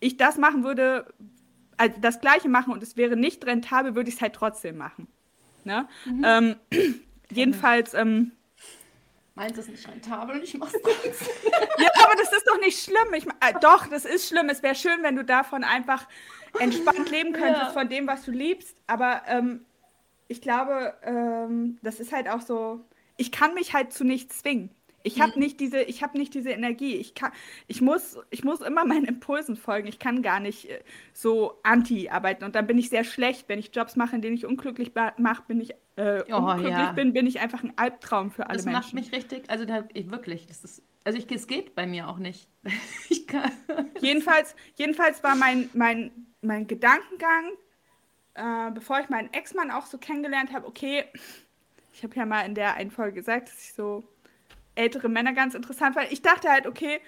[0.00, 1.06] ich das machen würde,
[1.76, 5.08] also das Gleiche machen und es wäre nicht rentabel, würde ich es halt trotzdem machen.
[5.64, 5.88] Ne?
[6.04, 6.24] Mhm.
[6.24, 6.56] Ähm,
[7.30, 7.94] jedenfalls.
[7.94, 8.32] Ähm,
[9.34, 10.72] Meint es nicht rentabel, ich mach's
[11.78, 13.14] Ja, aber das ist doch nicht schlimm.
[13.14, 14.48] Ich, äh, doch, das ist schlimm.
[14.48, 16.08] Es wäre schön, wenn du davon einfach
[16.58, 17.70] entspannt leben könntest, ja.
[17.70, 18.76] von dem, was du liebst.
[18.88, 19.64] Aber ähm,
[20.26, 22.84] ich glaube, ähm, das ist halt auch so,
[23.16, 24.70] ich kann mich halt zu nichts zwingen.
[25.02, 25.42] Ich habe mhm.
[25.42, 26.96] nicht diese, ich habe nicht diese Energie.
[26.96, 27.32] Ich kann,
[27.66, 29.86] ich muss, ich muss immer meinen Impulsen folgen.
[29.86, 30.80] Ich kann gar nicht äh,
[31.12, 34.34] so anti arbeiten und dann bin ich sehr schlecht, wenn ich Jobs mache, in denen
[34.34, 36.92] ich unglücklich mache, bin ich äh, oh, unglücklich ja.
[36.92, 38.82] bin, bin ich einfach ein Albtraum für alle das Menschen.
[38.82, 41.86] Das macht mich richtig, also da, ich, wirklich, das ist, also ich, es geht bei
[41.86, 42.48] mir auch nicht.
[44.00, 46.10] jedenfalls, jedenfalls war mein, mein,
[46.42, 47.52] mein Gedankengang,
[48.34, 51.04] äh, bevor ich meinen Ex-Mann auch so kennengelernt habe, okay,
[51.92, 54.04] ich habe ja mal in der einen Folge gesagt, dass ich so
[54.78, 57.00] ältere Männer ganz interessant, weil ich dachte halt, okay,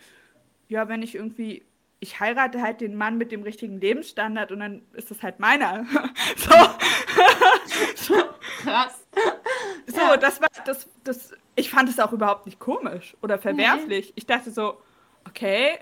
[0.68, 1.64] ja, wenn ich irgendwie,
[2.00, 5.86] ich heirate halt den Mann mit dem richtigen Lebensstandard und dann ist das halt meiner.
[6.36, 6.54] so.
[8.14, 8.14] so.
[8.62, 9.06] Krass.
[9.86, 10.16] So, ja.
[10.16, 14.08] das war, das, das, ich fand es auch überhaupt nicht komisch oder verwerflich.
[14.08, 14.12] Nee.
[14.16, 14.80] Ich dachte so,
[15.26, 15.78] okay,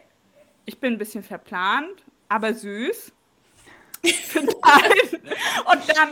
[0.65, 3.13] ich bin ein bisschen verplant, aber süß.
[4.37, 6.09] und dann,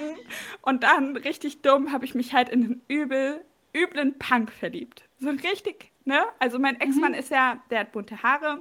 [0.63, 3.45] und dann richtig dumm habe ich mich halt in einen übel
[3.77, 5.05] üblen Punk verliebt.
[5.19, 6.25] So richtig, ne?
[6.39, 7.19] Also mein Ex-Mann mhm.
[7.19, 8.61] ist ja, der hat bunte Haare,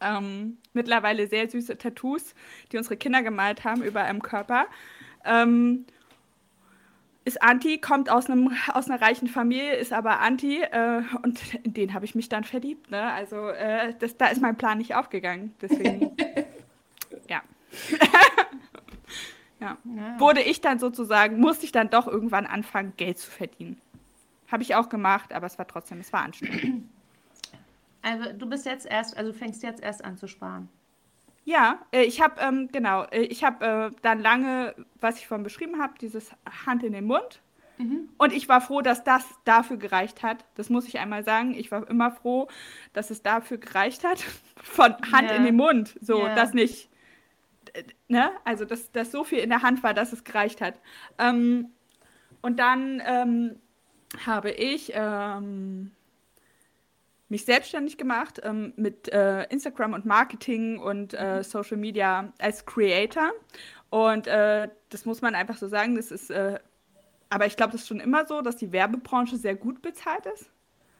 [0.00, 2.34] ähm, mittlerweile sehr süße Tattoos,
[2.72, 4.66] die unsere Kinder gemalt haben über einem Körper.
[5.24, 5.86] Ähm,
[7.24, 11.74] ist Anti, kommt aus, einem, aus einer reichen Familie, ist aber Anti äh, und in
[11.74, 12.90] den habe ich mich dann verliebt.
[12.90, 13.02] Ne?
[13.12, 15.54] Also äh, das, da ist mein Plan nicht aufgegangen.
[15.60, 16.16] Deswegen,
[17.28, 17.42] ja.
[19.60, 19.76] ja.
[19.84, 20.20] ja.
[20.20, 23.78] Wurde ich dann sozusagen, musste ich dann doch irgendwann anfangen, Geld zu verdienen.
[24.50, 26.88] Habe ich auch gemacht, aber es war trotzdem, es war anstrengend.
[28.00, 30.68] Also du bist jetzt erst, also du fängst jetzt erst an zu sparen.
[31.44, 35.42] Ja, äh, ich habe, ähm, genau, äh, ich habe äh, dann lange, was ich vorhin
[35.42, 36.30] beschrieben habe, dieses
[36.66, 37.40] Hand in den Mund.
[37.78, 38.08] Mhm.
[38.18, 40.44] Und ich war froh, dass das dafür gereicht hat.
[40.56, 41.54] Das muss ich einmal sagen.
[41.54, 42.48] Ich war immer froh,
[42.92, 44.22] dass es dafür gereicht hat.
[44.62, 45.36] Von Hand yeah.
[45.36, 45.96] in den Mund.
[46.02, 46.34] So, yeah.
[46.34, 46.90] dass nicht,
[48.08, 48.30] ne?
[48.44, 50.80] Also, dass, dass so viel in der Hand war, dass es gereicht hat.
[51.18, 51.70] Ähm,
[52.42, 53.60] und dann ähm,
[54.26, 55.90] habe ich ähm,
[57.28, 61.42] mich selbstständig gemacht ähm, mit äh, Instagram und Marketing und äh, mhm.
[61.42, 63.30] Social Media als Creator.
[63.90, 66.58] Und äh, das muss man einfach so sagen, das ist, äh,
[67.30, 70.50] aber ich glaube, das ist schon immer so, dass die Werbebranche sehr gut bezahlt ist.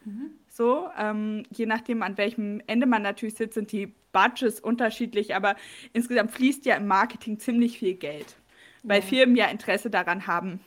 [0.04, 0.32] Mhm.
[0.50, 5.56] So, ähm, je nachdem, an welchem Ende man natürlich sitzt, sind die Budgets unterschiedlich, aber
[5.92, 8.36] insgesamt fließt ja im Marketing ziemlich viel Geld,
[8.82, 9.06] weil ja.
[9.06, 10.60] Firmen ja Interesse daran haben,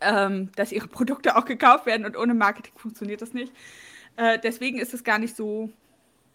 [0.00, 3.52] ähm, dass ihre Produkte auch gekauft werden und ohne Marketing funktioniert das nicht.
[4.16, 5.70] Äh, deswegen ist es gar nicht so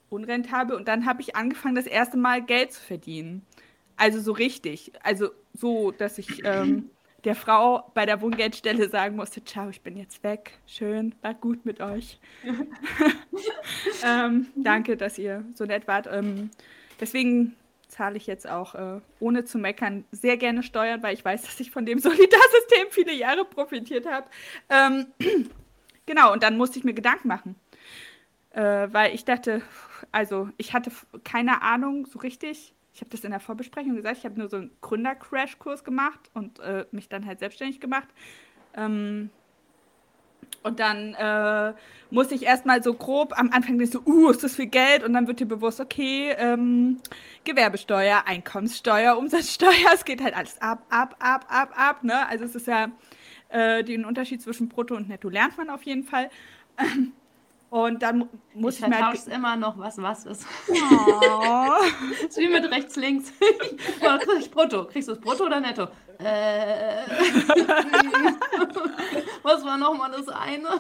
[0.10, 0.76] unrentabel.
[0.76, 3.46] Und dann habe ich angefangen, das erste Mal Geld zu verdienen.
[3.98, 4.92] Also so richtig.
[5.04, 6.90] Also so, dass ich ähm,
[7.24, 10.60] der Frau bei der Wohngeldstelle sagen musste, ciao, ich bin jetzt weg.
[10.68, 12.20] Schön, war gut mit euch.
[14.04, 16.08] ähm, danke, dass ihr so nett wart.
[16.12, 16.50] Ähm,
[17.00, 17.56] deswegen
[17.96, 21.60] zahle ich jetzt auch, äh, ohne zu meckern, sehr gerne Steuern, weil ich weiß, dass
[21.60, 24.28] ich von dem Solidarsystem viele Jahre profitiert habe.
[24.70, 25.08] Ähm,
[26.06, 27.56] genau, und dann musste ich mir Gedanken machen
[28.56, 29.62] äh, weil ich dachte,
[30.12, 30.92] also ich hatte
[31.24, 32.74] keine Ahnung so richtig.
[32.94, 36.60] Ich habe das in der Vorbesprechung gesagt, ich habe nur so einen Gründer-Crash-Kurs gemacht und
[36.60, 38.08] äh, mich dann halt selbstständig gemacht.
[38.74, 39.30] Ähm,
[40.66, 41.74] und dann äh,
[42.10, 45.04] musste ich erstmal so grob am Anfang denken, so, uh, ist das viel Geld?
[45.04, 47.00] Und dann wird dir bewusst, okay, ähm,
[47.44, 52.04] Gewerbesteuer, Einkommenssteuer, Umsatzsteuer, es geht halt alles ab, ab, ab, ab, ab.
[52.04, 52.28] Ne?
[52.28, 52.90] Also es ist ja
[53.50, 56.30] äh, den Unterschied zwischen Brutto und Netto lernt man auf jeden Fall.
[57.72, 60.48] Und dann muss ich, ich mir halt immer noch, was was ist.
[60.70, 61.74] Oh.
[62.26, 63.34] ist wie mit rechts, links.
[64.52, 64.86] brutto.
[64.86, 65.88] Kriegst du es brutto oder netto?
[66.26, 67.06] Äh.
[69.44, 70.68] was war nochmal das eine?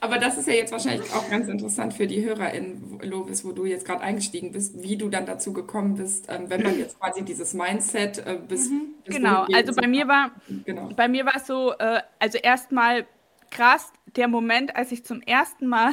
[0.00, 3.64] Aber das ist ja jetzt wahrscheinlich auch ganz interessant für die HörerInnen, Lovis, wo du
[3.64, 7.24] jetzt gerade eingestiegen bist, wie du dann dazu gekommen bist, ähm, wenn man jetzt quasi
[7.24, 8.94] dieses Mindset äh, bis, mhm.
[9.04, 10.32] bis Genau, also bei mir war
[10.64, 10.90] genau.
[10.96, 13.06] bei mir war es so, äh, also erstmal
[13.50, 15.92] krass der Moment, als ich zum ersten Mal.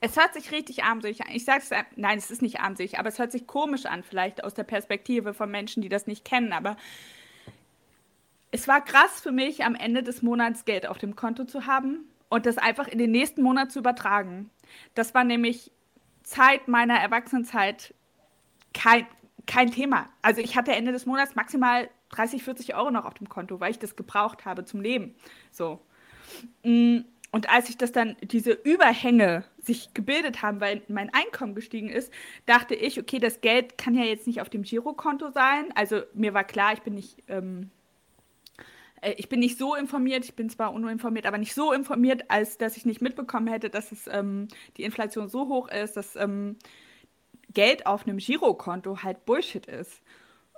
[0.00, 1.28] Es hört sich richtig armselig an.
[1.32, 4.42] Ich sage es, nein, es ist nicht armselig, aber es hört sich komisch an, vielleicht
[4.42, 6.52] aus der Perspektive von Menschen, die das nicht kennen.
[6.52, 6.76] Aber
[8.50, 12.08] es war krass für mich, am Ende des Monats Geld auf dem Konto zu haben
[12.30, 14.50] und das einfach in den nächsten Monat zu übertragen.
[14.94, 15.70] Das war nämlich
[16.22, 17.94] Zeit meiner Erwachsenenzeit
[18.72, 19.06] kein,
[19.46, 20.08] kein Thema.
[20.22, 23.70] Also ich hatte Ende des Monats maximal 30, 40 Euro noch auf dem Konto, weil
[23.70, 25.14] ich das gebraucht habe zum Leben.
[25.50, 25.80] So.
[26.62, 27.00] Mm,
[27.32, 32.12] und als ich das dann, diese Überhänge sich gebildet haben, weil mein Einkommen gestiegen ist,
[32.46, 35.66] dachte ich, okay, das Geld kann ja jetzt nicht auf dem Girokonto sein.
[35.74, 37.70] Also mir war klar, ich bin nicht, ähm,
[39.00, 42.58] äh, ich bin nicht so informiert, ich bin zwar uninformiert, aber nicht so informiert, als
[42.58, 46.56] dass ich nicht mitbekommen hätte, dass es ähm, die Inflation so hoch ist, dass ähm,
[47.52, 50.02] Geld auf einem Girokonto halt Bullshit ist.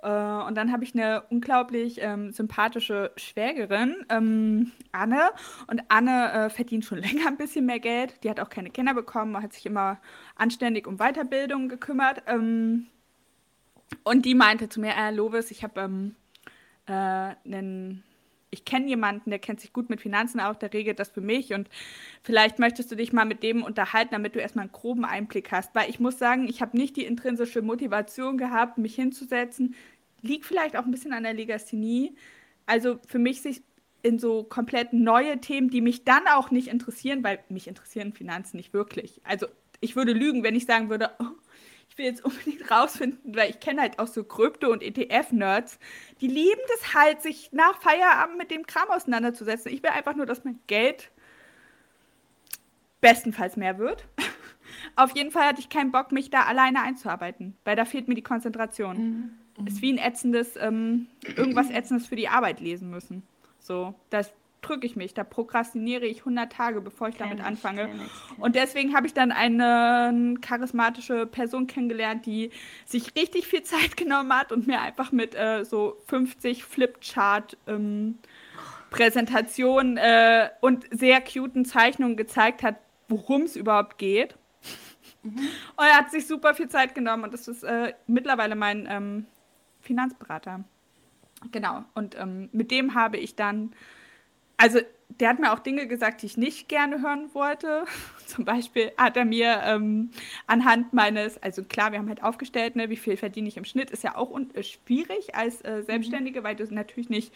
[0.03, 5.29] Äh, und dann habe ich eine unglaublich ähm, sympathische Schwägerin, ähm, Anne.
[5.67, 8.23] Und Anne äh, verdient schon länger ein bisschen mehr Geld.
[8.23, 9.99] Die hat auch keine Kinder bekommen, hat sich immer
[10.35, 12.23] anständig um Weiterbildung gekümmert.
[12.27, 12.87] Ähm,
[14.03, 16.15] und die meinte zu mir, äh, Lovis, ich habe ähm,
[16.87, 16.91] äh,
[17.45, 18.03] einen
[18.53, 21.53] ich kenne jemanden, der kennt sich gut mit Finanzen auch, der regelt das für mich
[21.53, 21.69] und
[22.21, 25.73] vielleicht möchtest du dich mal mit dem unterhalten, damit du erstmal einen groben Einblick hast.
[25.73, 29.75] Weil ich muss sagen, ich habe nicht die intrinsische Motivation gehabt, mich hinzusetzen,
[30.23, 32.15] liegt vielleicht auch ein bisschen an der Legasthenie.
[32.65, 33.61] Also für mich sich
[34.01, 38.57] in so komplett neue Themen, die mich dann auch nicht interessieren, weil mich interessieren Finanzen
[38.57, 39.21] nicht wirklich.
[39.23, 39.47] Also
[39.79, 41.25] ich würde lügen, wenn ich sagen würde, oh,
[41.89, 45.79] ich will jetzt unbedingt rausfinden, weil ich kenne halt auch so Krypto- und ETF-Nerds,
[46.21, 49.71] die lieben das halt, sich nach Feierabend mit dem Kram auseinanderzusetzen.
[49.71, 51.11] Ich will einfach nur, dass mein Geld
[52.99, 54.05] bestenfalls mehr wird.
[54.95, 58.15] Auf jeden Fall hatte ich keinen Bock, mich da alleine einzuarbeiten, weil da fehlt mir
[58.15, 58.97] die Konzentration.
[58.97, 59.42] Mhm.
[59.57, 59.67] Mhm.
[59.67, 63.23] Ist wie ein ätzendes, ähm, irgendwas ätzendes für die Arbeit lesen müssen.
[63.59, 64.33] So, das,
[64.63, 65.13] drücke ich mich.
[65.13, 67.89] Da prokrastiniere ich 100 Tage, bevor ich damit anfange.
[68.37, 72.49] Und deswegen habe ich dann eine charismatische Person kennengelernt, die
[72.85, 78.17] sich richtig viel Zeit genommen hat und mir einfach mit äh, so 50 Flipchart ähm,
[78.89, 82.75] Präsentationen äh, und sehr cuten Zeichnungen gezeigt hat,
[83.07, 84.35] worum es überhaupt geht.
[85.23, 85.39] Und
[85.77, 89.25] er hat sich super viel Zeit genommen und das ist äh, mittlerweile mein ähm,
[89.83, 90.63] Finanzberater.
[91.51, 91.83] Genau.
[91.93, 93.73] Und ähm, mit dem habe ich dann,
[94.57, 94.79] also
[95.19, 97.85] der hat mir auch Dinge gesagt, die ich nicht gerne hören wollte.
[98.25, 100.11] Zum Beispiel hat er mir ähm,
[100.47, 103.91] anhand meines, also klar, wir haben halt aufgestellt, ne, wie viel verdiene ich im Schnitt,
[103.91, 107.33] ist ja auch äh, schwierig als äh, Selbstständige, weil du natürlich nicht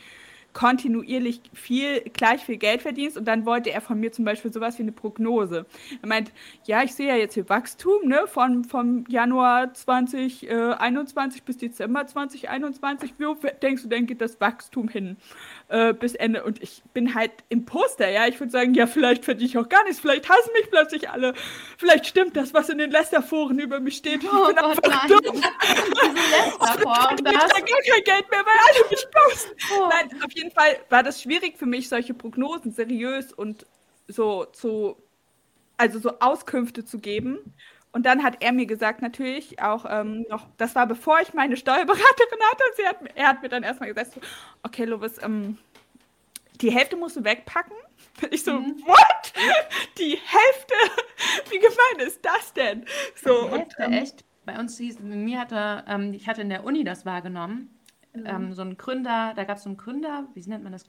[0.54, 4.78] kontinuierlich viel, gleich viel Geld verdienst und dann wollte er von mir zum Beispiel sowas
[4.78, 5.66] wie eine Prognose.
[6.02, 6.32] Er meint,
[6.66, 13.14] ja, ich sehe ja jetzt hier Wachstum, ne, von, vom Januar 2021 bis Dezember 2021.
[13.20, 15.18] Wo denkst du denn, geht das Wachstum hin
[15.70, 16.44] äh, bis Ende?
[16.44, 19.70] Und ich bin halt im Poster, ja, ich würde sagen, ja, vielleicht verdiene ich auch
[19.70, 21.34] gar nichts, vielleicht hassen mich plötzlich alle,
[21.78, 24.24] vielleicht stimmt das, was in den Lester-Foren über mich steht.
[24.24, 25.08] Ich Oh bin Gott, einfach nein.
[25.24, 25.42] dumm.
[27.30, 27.54] Ich das.
[27.54, 29.56] habe gar kein Geld mehr, weil alle mich posten.
[29.80, 29.90] Oh.
[29.90, 33.66] Nein, auf jeden Fall war das schwierig für mich, solche Prognosen seriös und
[34.08, 34.98] so zu,
[35.78, 37.54] also so Auskünfte zu geben.
[37.92, 41.58] Und dann hat er mir gesagt, natürlich auch ähm, noch, das war bevor ich meine
[41.58, 42.64] Steuerberaterin hatte.
[42.76, 44.22] Sie hat, er hat mir dann erstmal gesagt, so,
[44.64, 45.58] okay, Lovis, ähm,
[46.62, 47.76] die Hälfte musst du wegpacken.
[48.32, 48.82] Ich so, Mhm.
[48.86, 49.34] what?
[50.00, 50.74] Die Hälfte?
[51.52, 52.84] Wie gemein ist das denn?
[53.16, 54.26] So, Die und, Hälfte, ähm, echt?
[54.46, 57.70] Bei uns hieß, mir hatte, ähm, ich hatte in der Uni das wahrgenommen,
[58.14, 58.26] Mhm.
[58.26, 60.88] ähm, so ein Gründer, da gab es so einen Gründer, wie nennt man das,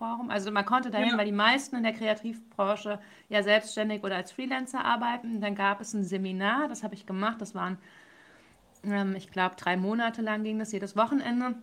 [0.00, 0.30] Gründerforum?
[0.30, 1.18] Also man konnte dahin, Ja.
[1.18, 2.98] weil die meisten in der Kreativbranche
[3.28, 5.40] ja selbstständig oder als Freelancer arbeiten.
[5.40, 7.78] Dann gab es ein Seminar, das habe ich gemacht, das waren,
[8.84, 11.54] ähm, ich glaube, drei Monate lang ging das jedes Wochenende.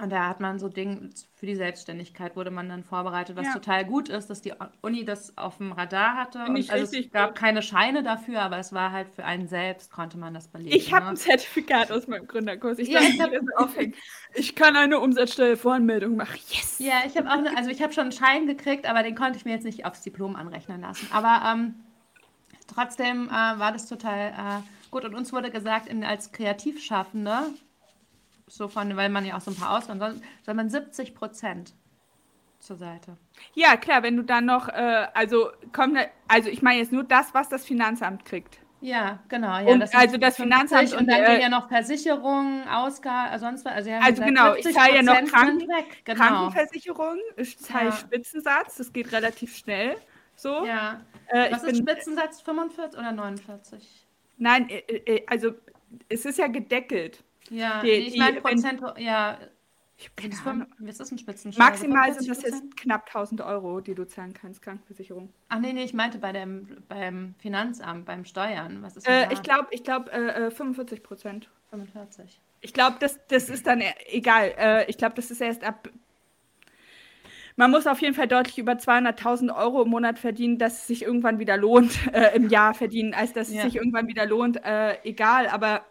[0.00, 3.52] Und da hat man so Dinge für die Selbstständigkeit wurde man dann vorbereitet, was Ja.
[3.52, 6.38] total gut ist, dass die Uni das auf dem Radar hatte.
[6.38, 7.38] Finde Und ich also es gab gut.
[7.38, 10.74] keine Scheine dafür, aber es war halt für einen selbst, konnte man das belegen.
[10.76, 11.10] Ich habe ne?
[11.10, 12.78] ein Zertifikat aus meinem Gründerkurs.
[12.78, 13.30] Ich Ja, ich hab-.
[14.34, 16.38] Ich kann eine Umsatzsteuervoranmeldung machen.
[16.48, 16.78] Yes!
[16.78, 19.38] Ja, ich habe auch, ne, also ich habe schon einen Schein gekriegt, aber den konnte
[19.38, 21.06] ich mir jetzt nicht aufs Diplom anrechnen lassen.
[21.12, 21.74] Aber ähm,
[22.66, 25.04] trotzdem äh, war das total äh, gut.
[25.04, 27.50] Und uns wurde gesagt, in, als Kreativschaffende,
[28.56, 31.74] so von, weil man ja auch so ein paar soll man 70 Prozent
[32.60, 33.16] zur Seite.
[33.54, 35.96] Ja, klar, wenn du dann noch, äh, also komm,
[36.28, 38.58] also ich meine jetzt nur das, was das Finanzamt kriegt.
[38.80, 39.58] Ja, genau.
[39.58, 42.68] Ja, Und das also das 50 Finanzamt und und, dann äh, gehen ja noch Versicherungen,
[42.68, 43.72] Ausgaben, sonst was.
[43.72, 45.68] Also, ja, Also genau, ich zahle ja noch 70% Kranken-.
[46.04, 46.18] Genau.
[46.18, 47.92] Krankenversicherung, ich zahle Ja.
[47.92, 49.96] Spitzensatz, das geht relativ schnell.
[50.36, 50.64] So.
[50.66, 51.00] Ja.
[51.28, 54.06] Äh, Was ist bin, Spitzensatz 45 oder 49?
[54.36, 55.54] nein, äh, äh, also
[56.08, 57.24] es ist ja gedeckelt.
[57.50, 59.38] Ja, Die- nee, ich meine Prozent, ja,
[59.96, 61.64] Ich fünf- was ist ein Spitzensteuer?
[61.64, 62.64] Maximal sind das 45%?
[62.64, 65.32] jetzt knapp 1000 Euro, die du zahlen kannst, Krankenversicherung.
[65.48, 68.82] Ach nee, nee, ich meinte bei dem, beim Finanzamt, beim Steuern.
[68.82, 71.48] Was ist Äh, ich glaube, ich glaube äh, äh, 45 Prozent.
[71.70, 72.40] 45.
[72.60, 74.54] Ich glaube, das, das ist dann e- egal.
[74.56, 75.88] Äh, ich glaube, das ist erst ab.
[77.56, 81.02] Man muss auf jeden Fall deutlich über 200.000 Euro im Monat verdienen, dass es sich
[81.02, 83.58] irgendwann wieder lohnt, äh, im Jahr verdienen, als dass Ja.
[83.58, 84.64] es sich irgendwann wieder lohnt.
[84.64, 85.84] Äh, egal, aber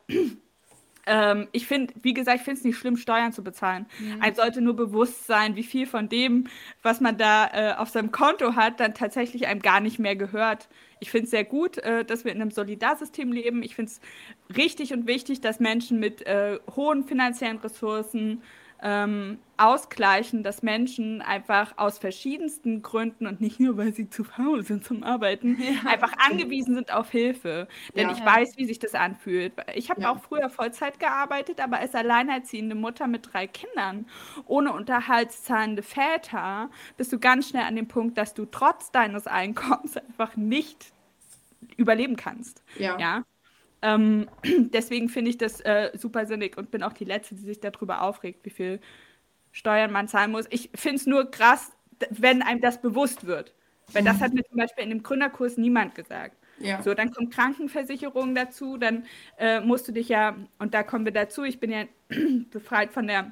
[1.06, 3.86] ähm, ich finde, wie gesagt, ich finde es nicht schlimm, Steuern zu bezahlen.
[4.22, 6.48] Einem sollte nur bewusst sein, wie viel von dem,
[6.82, 10.70] was man da äh, auf seinem Konto hat, dann tatsächlich einem gar nicht mehr gehört.
[11.00, 13.64] Ich finde es sehr gut, äh, dass wir in einem Solidarsystem leben.
[13.64, 18.42] Ich finde es richtig und wichtig, dass Menschen mit äh, hohen finanziellen Ressourcen
[18.82, 24.64] ähm, ausgleichen, dass Menschen einfach aus verschiedensten Gründen und nicht nur, weil sie zu faul
[24.64, 27.68] sind zum Arbeiten, einfach angewiesen sind auf Hilfe.
[27.96, 28.10] Denn Ja.
[28.10, 29.54] ich weiß, wie sich das anfühlt.
[29.76, 30.12] Ich habe Ja.
[30.12, 34.08] auch früher Vollzeit gearbeitet, aber als alleinerziehende Mutter mit drei Kindern,
[34.46, 39.98] ohne unterhaltszahlende Väter, bist du ganz schnell an dem Punkt, dass du trotz deines Einkommens
[39.98, 40.94] einfach nicht
[41.78, 42.64] überleben kannst.
[42.76, 42.98] Ja.
[42.98, 43.24] Ja.
[43.84, 44.28] Ähm,
[44.74, 48.02] deswegen finde ich das äh, super sinnig und bin auch die Letzte, die sich darüber
[48.02, 48.80] aufregt, wie viel
[49.52, 50.46] Steuern man zahlen muss.
[50.50, 51.72] Ich finde es nur krass,
[52.10, 53.54] wenn einem das bewusst wird.
[53.92, 56.38] Weil das hat mir zum Beispiel in dem Gründerkurs niemand gesagt.
[56.60, 56.82] Ja.
[56.82, 59.06] So, dann kommt Krankenversicherung dazu, dann
[59.38, 61.84] äh, musst du dich ja, und da kommen wir dazu, ich bin ja
[62.52, 63.32] befreit von der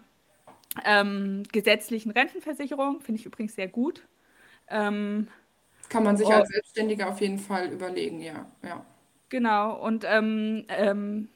[0.83, 4.05] ähm, gesetzlichen Rentenversicherung, finde ich übrigens sehr gut.
[4.67, 5.29] Ähm,
[5.89, 8.51] Kann man sich als Selbstständiger auf jeden Fall überlegen, ja.
[8.63, 8.85] Ja.
[9.31, 11.29] Genau, und ähm, ähm,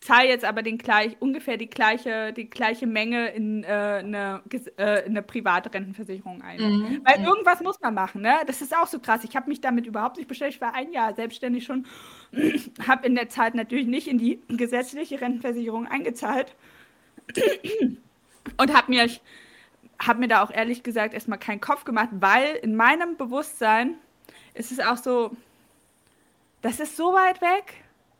[0.00, 4.40] zahle jetzt aber den gleich, ungefähr die gleiche, die gleiche Menge in, äh, eine,
[4.78, 6.58] äh, in eine private Rentenversicherung ein.
[6.58, 7.02] Mhm.
[7.04, 8.36] Weil irgendwas muss man machen, ne?
[8.46, 9.24] Das ist auch so krass.
[9.24, 10.56] Ich habe mich damit überhaupt nicht beschäftigt.
[10.56, 11.86] Ich war ein Jahr selbstständig schon,
[12.88, 16.56] habe in der Zeit natürlich nicht in die gesetzliche Rentenversicherung eingezahlt
[18.56, 19.06] und habe mir
[19.98, 23.96] habe mir da auch ehrlich gesagt erstmal keinen Kopf gemacht, weil in meinem Bewusstsein
[24.54, 25.36] ist es auch so,
[26.62, 27.74] das ist so weit weg,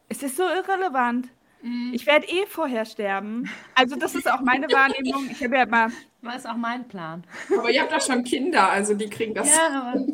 [0.09, 1.29] es ist so irrelevant.
[1.63, 1.93] Mhm.
[1.95, 3.51] Ich werde eh vorher sterben.
[3.75, 5.29] Also das ist auch meine Wahrnehmung.
[5.31, 5.91] Ich habe ja mal.
[6.23, 7.25] Das ist auch mein Plan.
[7.57, 9.57] Aber ihr habt doch schon Kinder, also die kriegen das.
[9.57, 10.07] Ja, aber,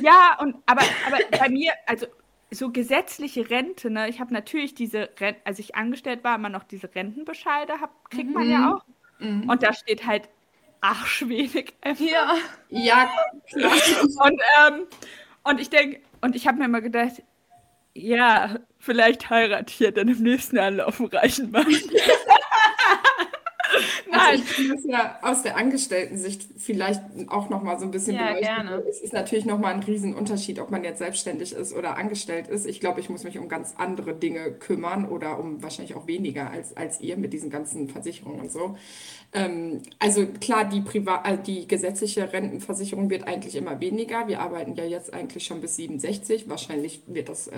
[0.00, 2.06] ja und aber, aber bei mir, also
[2.50, 4.08] so gesetzliche Rente, ne?
[4.08, 8.32] Ich habe natürlich diese, Rente, als ich angestellt war, immer noch diese Rentenbescheide, hab, kriegt
[8.32, 8.52] man mhm.
[8.52, 8.84] ja auch.
[9.18, 9.48] Mhm.
[9.48, 10.28] Und da steht halt
[10.80, 11.74] arschwenig.
[11.98, 12.34] Ja.
[12.68, 13.10] Ja,
[13.48, 13.72] klar.
[14.26, 14.86] Und, ähm,
[15.44, 17.22] und ich denke, und ich habe mir immer gedacht,
[17.94, 21.66] ja, vielleicht heiratet ihr dann im nächsten Anlauf einen reichen Mann.
[24.10, 24.34] Also Nein.
[24.34, 28.82] ich finde das ja aus der Angestellten-Sicht vielleicht auch nochmal so ein bisschen ja, gerne.
[28.88, 32.66] Es ist natürlich nochmal ein Riesenunterschied, ob man jetzt selbstständig ist oder angestellt ist.
[32.66, 36.50] Ich glaube, ich muss mich um ganz andere Dinge kümmern oder um wahrscheinlich auch weniger
[36.50, 38.76] als, als ihr mit diesen ganzen Versicherungen und so.
[39.34, 44.28] Ähm, also klar, die, Privat äh, die gesetzliche Rentenversicherung wird eigentlich immer weniger.
[44.28, 46.50] Wir arbeiten ja jetzt eigentlich schon bis 67.
[46.50, 47.56] Wahrscheinlich wird das äh,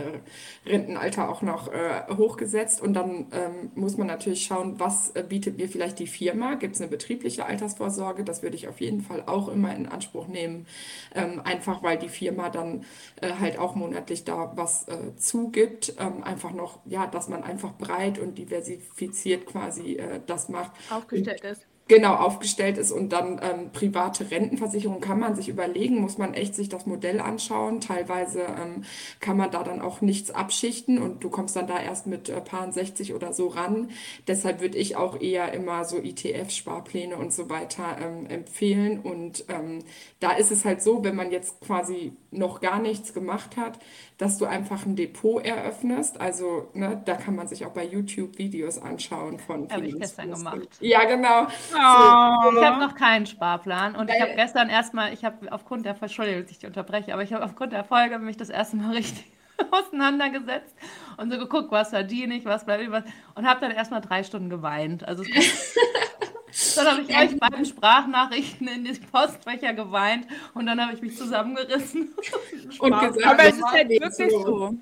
[0.67, 2.81] Rentenalter auch noch äh, hochgesetzt.
[2.81, 6.55] Und dann ähm, muss man natürlich schauen, was äh, bietet mir vielleicht die Firma.
[6.55, 8.25] Gibt es eine betriebliche Altersvorsorge?
[8.25, 10.67] Das würde ich auf jeden Fall auch immer in Anspruch nehmen.
[11.15, 12.85] Ähm, einfach weil die Firma dann
[13.21, 15.95] äh, halt auch monatlich da was äh, zugibt.
[15.99, 20.73] Ähm, einfach noch, ja, dass man einfach breit und diversifiziert quasi das macht.
[20.91, 26.17] Aufgestellt ist genau aufgestellt ist und dann ähm, private Rentenversicherung kann man sich überlegen, muss
[26.17, 27.81] man echt sich das Modell anschauen.
[27.81, 28.85] Teilweise ähm,
[29.21, 32.41] kann man da dann auch nichts abschichten und du kommst dann da erst mit äh,
[32.41, 33.91] paar 60 oder so ran.
[34.27, 39.01] Deshalb würde ich auch eher immer so ETF-Sparpläne und so weiter ähm, empfehlen.
[39.01, 39.81] Und ähm,
[40.21, 43.79] da ist es halt so, wenn man jetzt quasi noch gar nichts gemacht hat,
[44.19, 46.21] dass du einfach ein Depot eröffnest.
[46.21, 49.69] Also ne, da kann man sich auch bei YouTube Videos anschauen von.
[49.71, 50.69] Habe ich gestern gemacht.
[50.81, 51.43] Ja, genau.
[51.45, 52.57] Oh.
[52.57, 56.43] Ich habe noch keinen Sparplan und ich habe gestern erstmal, ich habe aufgrund der, Entschuldigung,
[56.43, 59.34] dass ich dich unterbreche, aber ich habe aufgrund der Folge mich das erste Mal richtig
[59.71, 60.75] auseinandergesetzt
[61.17, 64.51] und so geguckt, was verdiene ich, was bleibt über und habe dann erstmal drei Stunden
[64.51, 65.07] geweint.
[65.07, 65.25] Also
[66.77, 71.17] dann habe ich euch beiden Sprachnachrichten in die Postfächer geweint und dann habe ich mich
[71.17, 72.15] zusammengerissen.
[72.79, 74.45] und gesagt, aber es ist halt wirklich so.
[74.45, 74.75] so.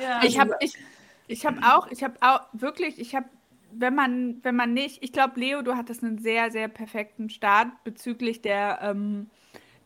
[0.00, 0.20] Ja.
[0.22, 0.74] Ich habe ich,
[1.26, 3.26] ich hab auch, ich habe auch wirklich, ich habe
[3.78, 7.68] wenn man, wenn man nicht, ich glaube, Leo, du hattest einen sehr, sehr perfekten Start
[7.84, 9.28] bezüglich der, ähm,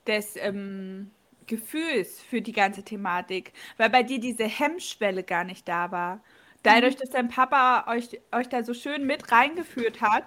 [0.06, 1.10] des ähm,
[1.50, 6.20] Gefühls für die ganze Thematik, weil bei dir diese Hemmschwelle gar nicht da war.
[6.62, 7.00] Dadurch, mhm.
[7.00, 10.24] dass dein Papa euch, euch da so schön mit reingeführt hat,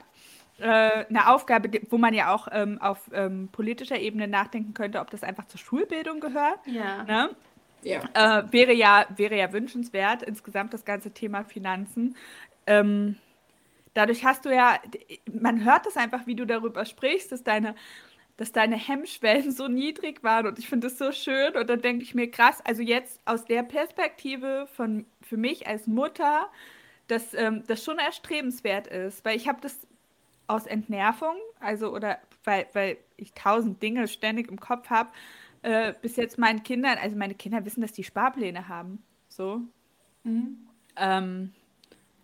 [0.59, 5.09] äh, eine Aufgabe, wo man ja auch ähm, auf ähm, politischer Ebene nachdenken könnte, ob
[5.09, 6.59] das einfach zur Schulbildung gehört.
[6.65, 7.03] Ja.
[7.03, 7.30] Ne?
[7.82, 8.01] Ja.
[8.13, 12.15] Äh, wäre ja, wäre ja wünschenswert, insgesamt das ganze Thema Finanzen.
[12.67, 13.15] Ähm,
[13.93, 14.80] dadurch hast du ja,
[15.32, 17.76] man hört es einfach, wie du darüber sprichst, dass deine,
[18.38, 22.04] dass deine Hemmschwellen so niedrig waren und ich finde das so schön und dann denke
[22.04, 26.50] ich mir krass, also jetzt aus der Perspektive von für mich als Mutter,
[27.08, 29.80] dass ähm, das schon erstrebenswert ist, weil ich habe das
[30.48, 35.10] aus Entnervung, also oder weil, weil ich tausend Dinge ständig im Kopf habe,
[35.62, 39.62] äh, bis jetzt meinen Kindern, also meine Kinder wissen, dass die Sparpläne haben, so.
[40.24, 40.68] Mhm.
[40.98, 41.54] Ähm,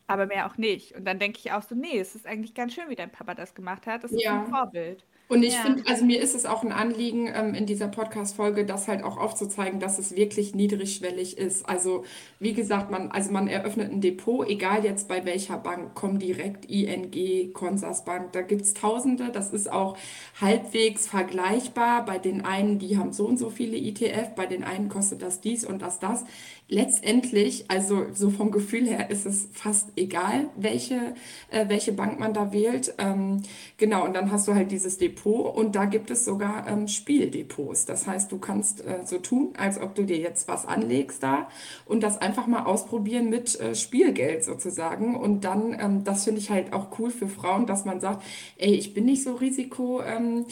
[0.08, 0.96] aber mehr auch nicht.
[0.96, 3.36] Und dann denke ich auch so, nee, es ist eigentlich ganz schön, wie dein Papa
[3.36, 4.04] das gemacht hat.
[4.04, 4.42] Das ist ja.
[4.42, 5.06] ein Vorbild.
[5.30, 5.62] Und ich ja.
[5.62, 9.18] finde, also mir ist es auch ein Anliegen ähm, in dieser Podcast-Folge, das halt auch
[9.18, 11.70] aufzuzeigen, dass es wirklich niedrigschwellig ist.
[11.70, 12.04] Also
[12.40, 17.54] wie gesagt, man, also man eröffnet ein Depot, egal jetzt bei welcher Bank, Comdirect, ING,
[17.54, 19.30] Consorsbank, da gibt es Tausende.
[19.32, 19.98] Das ist auch
[20.42, 22.06] halbwegs vergleichbar.
[22.06, 25.42] Bei den einen, die haben so und so viele ETF, bei den einen kostet das
[25.42, 26.26] dies und das das
[26.70, 31.16] letztendlich, also so vom Gefühl her, ist es fast egal, welche,
[31.50, 32.94] äh, welche Bank man da wählt.
[33.00, 33.42] Ähm,
[33.78, 37.86] genau, und dann hast du halt dieses Depot und da gibt es sogar ähm, Spieldepots.
[37.86, 41.50] Das heißt, du kannst äh, so tun, als ob du dir jetzt was anlegst da
[41.86, 45.16] und das einfach mal ausprobieren mit äh, Spielgeld sozusagen.
[45.16, 48.24] Und dann, ähm, das finde ich halt auch cool für Frauen, dass man sagt,
[48.58, 50.46] ey, ich bin nicht so risikoaffin,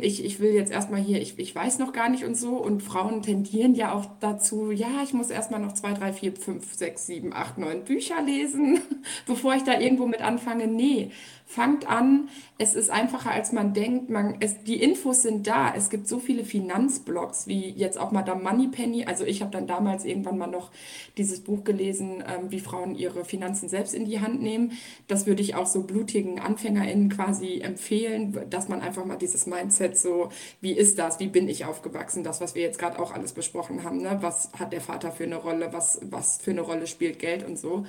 [0.00, 2.50] ich, ich will jetzt erstmal hier, ich, ich weiß noch gar nicht und so.
[2.50, 6.74] Und Frauen tendieren ja auch dazu, ja, ich muss erstmal noch zwei, drei, vier, fünf,
[6.74, 8.80] sechs, sieben, acht, neun Bücher lesen,
[9.26, 10.66] bevor ich da irgendwo mit anfange.
[10.66, 11.10] Nee,
[11.52, 12.28] fangt an.
[12.56, 14.08] Es ist einfacher, als man denkt.
[14.08, 15.74] Man, es, die Infos sind da.
[15.74, 19.04] Es gibt so viele Finanzblogs, wie jetzt auch Madame Moneypenny.
[19.04, 20.70] Also ich habe dann damals irgendwann mal noch
[21.18, 24.72] dieses Buch gelesen, ähm, wie Frauen ihre Finanzen selbst in die Hand nehmen.
[25.08, 29.98] Das würde ich auch so blutigen AnfängerInnen quasi empfehlen, dass man einfach mal dieses Mindset
[29.98, 30.30] so,
[30.60, 31.20] wie ist das?
[31.20, 32.24] Wie bin ich aufgewachsen?
[32.24, 33.98] Das, was wir jetzt gerade auch alles besprochen haben.
[33.98, 34.18] Ne?
[34.20, 35.72] Was hat der Vater für eine Rolle?
[35.72, 37.84] Was, was für eine Rolle spielt Geld und so?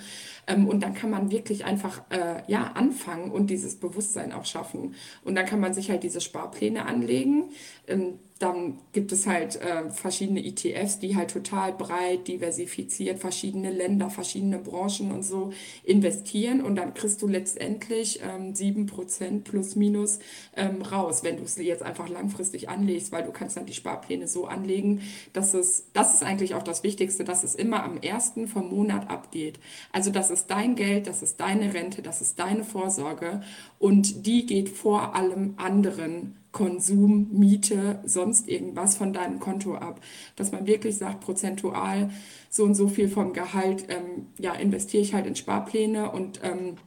[0.47, 4.95] Ähm, und dann kann man wirklich einfach äh, ja, anfangen und dieses Bewusstsein auch schaffen.
[5.23, 7.51] Und dann kann man sich halt diese Sparpläne anlegen.
[7.87, 14.09] Ähm, dann gibt es halt äh, verschiedene ETFs, die halt total breit diversifiziert, verschiedene Länder,
[14.09, 15.53] verschiedene Branchen und so
[15.85, 16.61] investieren.
[16.61, 20.19] Und dann kriegst du letztendlich ähm, 7% plus minus
[20.57, 24.27] ähm, raus, wenn du es jetzt einfach langfristig anlegst, weil du kannst dann die Sparpläne
[24.27, 28.47] so anlegen, dass es, das ist eigentlich auch das Wichtigste, dass es immer am ersten
[28.47, 29.59] vom Monat abgeht.
[29.93, 33.41] Also das ist dein Geld, das ist deine Rente, das ist deine Vorsorge
[33.79, 39.99] und die geht vor allem anderen Konsum, Miete, sonst irgendwas von deinem Konto ab.
[40.37, 42.11] Dass man wirklich sagt, prozentual
[42.49, 46.77] so und so viel vom Gehalt, ähm, ja, investiere ich halt in Sparpläne und ähm,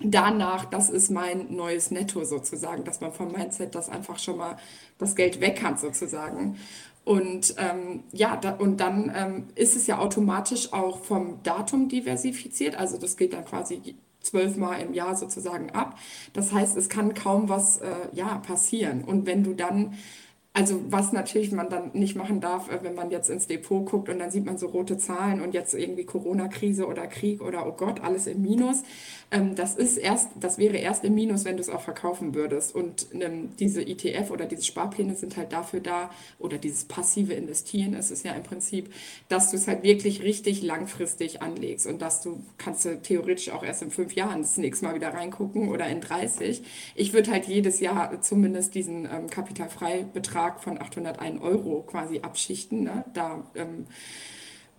[0.00, 4.56] danach, das ist mein neues Netto sozusagen, dass man vom Mindset das einfach schon mal
[4.98, 6.56] das Geld weg kann sozusagen.
[7.04, 12.76] Und ähm, ja, da, und dann ähm, ist es ja automatisch auch vom Datum diversifiziert.
[12.76, 13.96] Also das geht dann quasi
[14.26, 15.98] zwölfmal im Jahr sozusagen ab.
[16.32, 19.04] Das heißt, es kann kaum was äh, ja, passieren.
[19.04, 19.96] Und wenn du dann
[20.56, 24.08] also was natürlich man dann nicht machen darf, äh, wenn man jetzt ins Depot guckt
[24.08, 27.72] und dann sieht man so rote Zahlen und jetzt irgendwie Corona-Krise oder Krieg oder oh
[27.72, 28.82] Gott, alles im Minus.
[29.30, 32.74] Ähm, das ist erst, das wäre erst im Minus, wenn du es auch verkaufen würdest.
[32.74, 37.94] Und ähm, diese ETF oder diese Sparpläne sind halt dafür da, oder dieses passive Investieren
[37.94, 38.92] ist es ja im Prinzip,
[39.28, 43.64] dass du es halt wirklich richtig langfristig anlegst und dass du kannst du theoretisch auch
[43.64, 46.62] erst in fünf Jahren das nächste Mal wieder reingucken oder in 30.
[46.94, 52.84] Ich würde halt jedes Jahr zumindest diesen ähm, Kapitalfreibetrag Betrag von 801 Euro quasi abschichten.
[52.84, 53.04] Ne?
[53.14, 53.86] Da, ähm,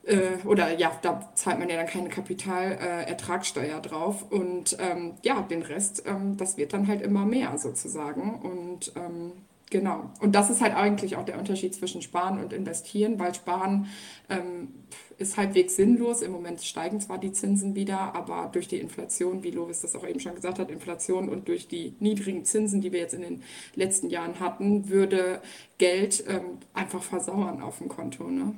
[0.07, 4.25] äh, oder ja, da zahlt man ja dann keine Kapitalertragssteuer äh, drauf.
[4.29, 8.41] Und ähm, ja, den Rest, ähm, das wird dann halt immer mehr sozusagen.
[8.41, 9.33] Und ähm,
[9.69, 10.09] Genau.
[10.21, 13.87] Und das ist halt eigentlich auch der Unterschied zwischen Sparen und Investieren, weil Sparen
[14.29, 14.69] ähm,
[15.17, 16.21] ist halbwegs sinnlos.
[16.21, 20.07] Im Moment steigen zwar die Zinsen wieder, aber durch die Inflation, wie Lovis das auch
[20.07, 23.43] eben schon gesagt hat, Inflation und durch die niedrigen Zinsen, die wir jetzt in den
[23.75, 25.41] letzten Jahren hatten, würde
[25.77, 28.23] Geld ähm, einfach versauern auf dem Konto.
[28.23, 28.55] Ne?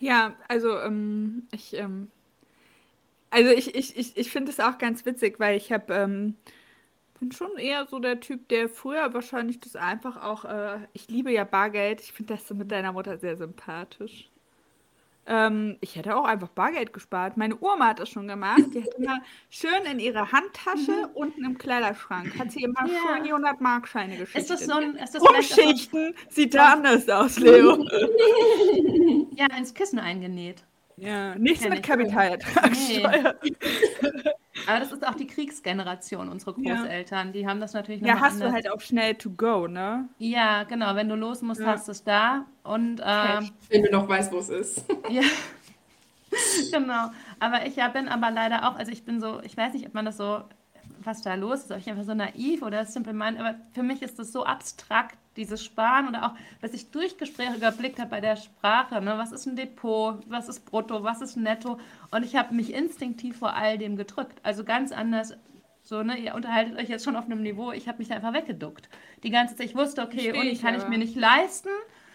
[0.00, 2.10] Ja, also ähm, ich, ähm,
[3.30, 6.36] also ich, ich, ich, ich finde es auch ganz witzig, weil ich habe ähm,
[7.20, 11.32] bin schon eher so der Typ, der früher wahrscheinlich das einfach auch, äh, ich liebe
[11.32, 14.30] ja Bargeld, ich finde das mit deiner Mutter sehr sympathisch.
[15.30, 17.36] Ähm, ich hätte auch einfach Bargeld gespart.
[17.36, 18.62] Meine Oma hat das schon gemacht.
[18.72, 19.20] Die hat immer
[19.50, 21.10] schön in ihrer Handtasche mhm.
[21.14, 22.98] unten im Kleiderschrank, hat sie immer ja.
[23.06, 24.40] schön die 100 Markscheine geschichtet.
[24.40, 27.84] Ist das so ein, ist das Umschichten sieht da anders aus, Leo.
[29.36, 30.64] ja, ins Kissen eingenäht.
[30.96, 33.34] Ja, nichts mit Kapitalertragssteuer.
[33.42, 33.52] Nee.
[34.68, 37.28] Aber das ist auch die Kriegsgeneration, unsere Großeltern.
[37.28, 37.32] Ja.
[37.32, 38.48] Die haben das natürlich noch Ja, hast anders.
[38.48, 40.08] du halt auch schnell to go, ne?
[40.18, 40.94] Ja, genau.
[40.94, 41.68] Wenn du los musst, ja.
[41.68, 42.44] hast du es da.
[42.64, 44.84] Und, ähm, Wenn du noch weißt, wo es ist.
[45.08, 45.22] ja.
[46.70, 47.10] genau.
[47.40, 49.94] Aber ich ja, bin aber leider auch, also ich bin so, ich weiß nicht, ob
[49.94, 50.42] man das so
[51.04, 54.02] was da los ist, ob ich einfach so naiv oder simple meine, aber für mich
[54.02, 58.20] ist das so abstrakt, dieses Sparen oder auch, was ich durch Gespräche überblickt habe bei
[58.20, 61.78] der Sprache, ne, was ist ein Depot, was ist Brutto, was ist Netto?
[62.10, 65.34] Und ich habe mich instinktiv vor all dem gedrückt, also ganz anders
[65.88, 68.34] so, ne, ihr unterhaltet euch jetzt schon auf einem Niveau, ich habe mich da einfach
[68.34, 68.90] weggeduckt.
[69.22, 71.70] Die ganze Zeit, ich wusste, okay, Uni kann ich mir nicht leisten,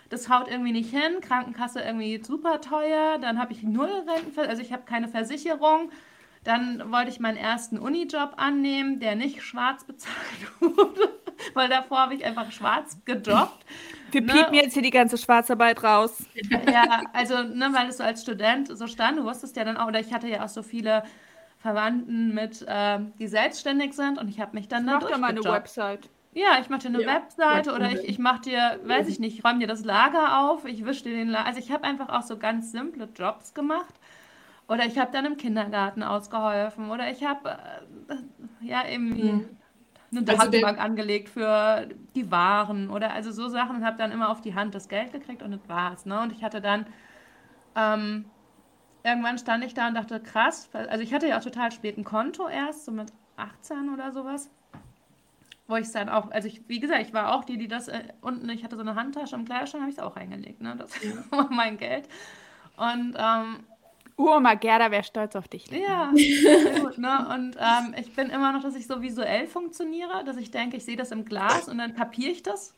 [0.09, 4.61] das haut irgendwie nicht hin, Krankenkasse irgendwie super teuer, dann habe ich null Renten, also
[4.61, 5.89] ich habe keine Versicherung,
[6.43, 10.15] dann wollte ich meinen ersten Unijob annehmen, der nicht schwarz bezahlt
[10.59, 11.12] wurde,
[11.53, 13.65] weil davor habe ich einfach schwarz gejobbt.
[14.11, 14.33] Wir ne?
[14.33, 16.23] piepen jetzt hier die ganze Schwarzarbeit raus.
[16.71, 19.87] Ja, also, ne, weil es so als Student so stand, du wusstest ja dann auch,
[19.87, 21.03] oder ich hatte ja auch so viele
[21.57, 25.29] Verwandten mit, äh, die selbstständig sind und ich habe mich dann da Mach doch mal
[25.29, 26.09] eine Website.
[26.33, 29.37] Ja, ich mache dir eine ja, Webseite oder ich, ich mache dir, weiß ich nicht,
[29.37, 31.45] ich räume dir das Lager auf, ich wische dir den Lager.
[31.45, 33.93] Also ich habe einfach auch so ganz simple Jobs gemacht
[34.67, 36.89] oder ich habe dann im Kindergarten ausgeholfen.
[36.89, 37.57] Oder ich habe
[38.09, 38.15] äh,
[38.65, 39.57] ja irgendwie mhm.
[40.15, 42.89] Eine also Datenbank angelegt für die Waren.
[42.89, 45.51] Oder also so Sachen und habe dann immer auf die Hand das Geld gekriegt und
[45.51, 46.05] das war's.
[46.05, 46.21] Ne?
[46.21, 46.85] Und ich hatte dann
[47.75, 48.25] ähm,
[49.03, 52.03] irgendwann stand ich da und dachte, krass, also ich hatte ja auch total spät ein
[52.03, 54.49] Konto erst, so mit 18 oder sowas.
[55.67, 57.87] Wo ich es dann auch, also ich, wie gesagt, ich war auch die, die das
[57.87, 60.75] äh, unten, ich hatte so eine Handtasche im Kleiderschrank, habe ich es auch reingelegt, ne?
[60.77, 60.91] Das
[61.31, 62.07] war mein Geld.
[62.75, 63.63] Und ähm,
[64.17, 65.67] Uroma Gerda wäre stolz auf dich.
[65.71, 66.11] Ja,
[66.81, 67.27] gut, ne?
[67.33, 70.85] Und ähm, ich bin immer noch, dass ich so visuell funktioniere, dass ich denke, ich
[70.85, 72.75] sehe das im Glas und dann kapiere ich das.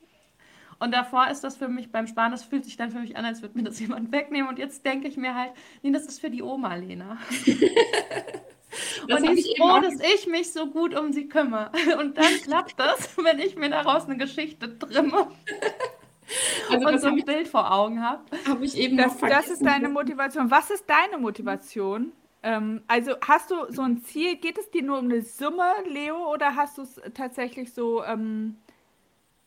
[0.79, 3.25] Und davor ist das für mich beim Sparen, das fühlt sich dann für mich an,
[3.25, 4.49] als würde mir das jemand wegnehmen.
[4.49, 7.17] Und jetzt denke ich mir halt, nee, das ist für die Oma, Lena.
[9.09, 11.71] und die ist froh, dass ich mich so gut um sie kümmere.
[11.99, 15.27] Und dann klappt das, wenn ich mir daraus eine Geschichte trimme.
[16.69, 18.23] Also und so ein Bild vor Augen habe.
[18.47, 20.49] Habe ich eben das, das ist deine Motivation.
[20.49, 22.11] Was ist deine Motivation?
[22.43, 24.37] Ähm, also hast du so ein Ziel?
[24.37, 28.03] Geht es dir nur um eine Summe, Leo, oder hast du es tatsächlich so?
[28.03, 28.57] Ähm,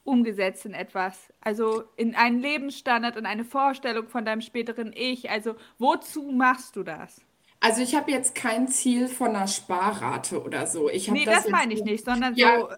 [0.09, 1.33] umgesetzt in etwas?
[1.41, 5.31] Also in einen Lebensstandard, in eine Vorstellung von deinem späteren Ich?
[5.31, 7.21] Also wozu machst du das?
[7.61, 10.89] Also ich habe jetzt kein Ziel von einer Sparrate oder so.
[10.89, 12.69] Ich habe Nee, das das meine ich nicht, sondern ja so,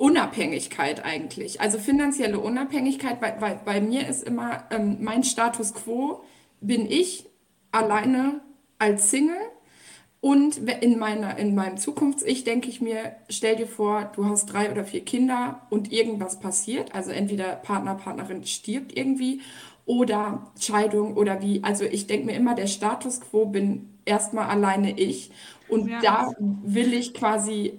[0.00, 1.60] Unabhängigkeit eigentlich.
[1.60, 6.24] Also finanzielle Unabhängigkeit, weil, weil bei mir ist immer ähm, mein Status quo,
[6.62, 7.26] bin ich
[7.70, 8.40] alleine
[8.78, 9.36] als Single
[10.22, 14.70] und in meiner, in meinem Zukunfts-Ich denke ich mir, stell dir vor, du hast drei
[14.70, 19.42] oder vier Kinder und irgendwas passiert, also entweder Partner, Partnerin stirbt irgendwie
[19.84, 21.62] oder Scheidung oder wie.
[21.62, 25.30] Also ich denke mir immer, der Status quo bin erstmal alleine ich
[25.68, 26.00] und ja.
[26.00, 27.74] da will ich quasi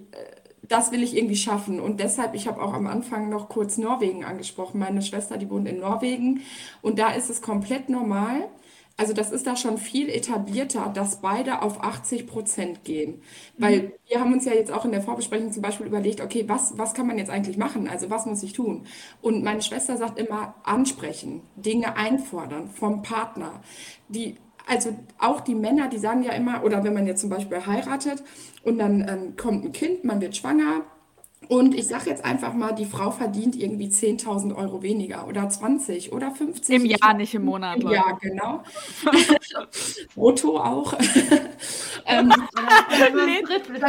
[0.72, 1.80] das will ich irgendwie schaffen.
[1.80, 4.78] Und deshalb, ich habe auch am Anfang noch kurz Norwegen angesprochen.
[4.78, 6.40] Meine Schwester, die wohnt in Norwegen.
[6.80, 8.48] Und da ist es komplett normal.
[8.96, 13.20] Also das ist da schon viel etablierter, dass beide auf 80 Prozent gehen.
[13.58, 16.78] Weil wir haben uns ja jetzt auch in der Vorbesprechung zum Beispiel überlegt, okay, was,
[16.78, 17.88] was kann man jetzt eigentlich machen?
[17.88, 18.86] Also was muss ich tun?
[19.20, 23.60] Und meine Schwester sagt immer, ansprechen, Dinge einfordern vom Partner.
[24.08, 24.36] Die
[24.72, 28.22] also auch die Männer, die sagen ja immer, oder wenn man jetzt zum Beispiel heiratet
[28.64, 30.86] und dann ähm, kommt ein Kind, man wird schwanger
[31.48, 36.12] und ich sage jetzt einfach mal, die Frau verdient irgendwie 10.000 Euro weniger oder 20
[36.12, 36.74] oder 50.
[36.74, 37.44] im Jahr, nicht im.
[37.44, 37.90] Monat, Im.
[37.90, 38.62] Jahr, genau.
[40.14, 40.94] Brutto auch.
[42.06, 42.32] ähm,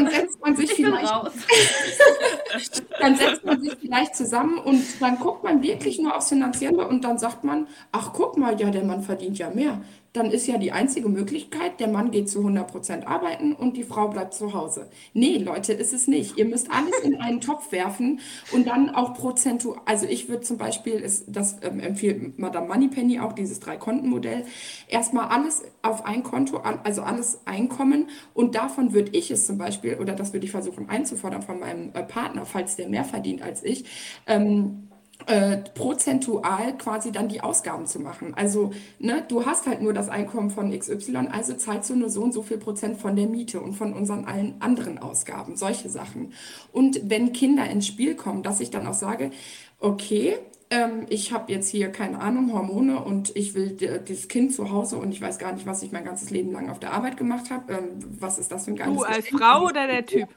[0.10, 1.14] setzt man sich vielleicht
[3.00, 7.04] dann setzt man sich vielleicht zusammen und dann guckt man wirklich nur aufs Finanzielle und
[7.04, 9.80] dann sagt man, ach guck mal, ja, der Mann verdient ja mehr.
[10.14, 14.10] Dann ist ja die einzige Möglichkeit, der Mann geht zu 100% arbeiten und die Frau
[14.10, 14.90] bleibt zu Hause.
[15.14, 16.38] Nee, Leute, ist es nicht.
[16.38, 18.20] Ihr müsst alles in einen Topf werfen
[18.52, 19.82] und dann auch prozentual.
[19.86, 24.46] Also ich würde zum Beispiel, ist, das ähm, empfiehlt Madame Moneypenny auch, dieses Drei-Konten-Modell,
[24.88, 29.96] erstmal alles auf ein Konto, also alles Einkommen und davon würde ich es zum Beispiel,
[29.96, 33.64] oder das würde ich versuchen einzufordern von meinem äh, Partner, falls der mehr verdient als
[33.64, 33.86] ich,
[34.28, 34.90] ähm,
[35.28, 38.34] äh, prozentual quasi dann die Ausgaben zu machen.
[38.36, 42.24] Also, ne, du hast halt nur das Einkommen von XY, also zahlst du nur so
[42.24, 46.34] und so viel Prozent von der Miete und von unseren allen anderen Ausgaben, solche Sachen.
[46.74, 49.32] Und wenn Kinder ins Spiel kommen, dass ich dann auch sage,
[49.80, 50.38] okay,
[50.70, 54.72] ähm, ich habe jetzt hier keine Ahnung, Hormone und ich will d- dieses Kind zu
[54.72, 57.16] Hause und ich weiß gar nicht, was ich mein ganzes Leben lang auf der Arbeit
[57.18, 57.74] gemacht habe.
[57.74, 59.28] Ähm, was ist das für ein geiles Du als?
[59.28, 60.30] Frau oder der Typ?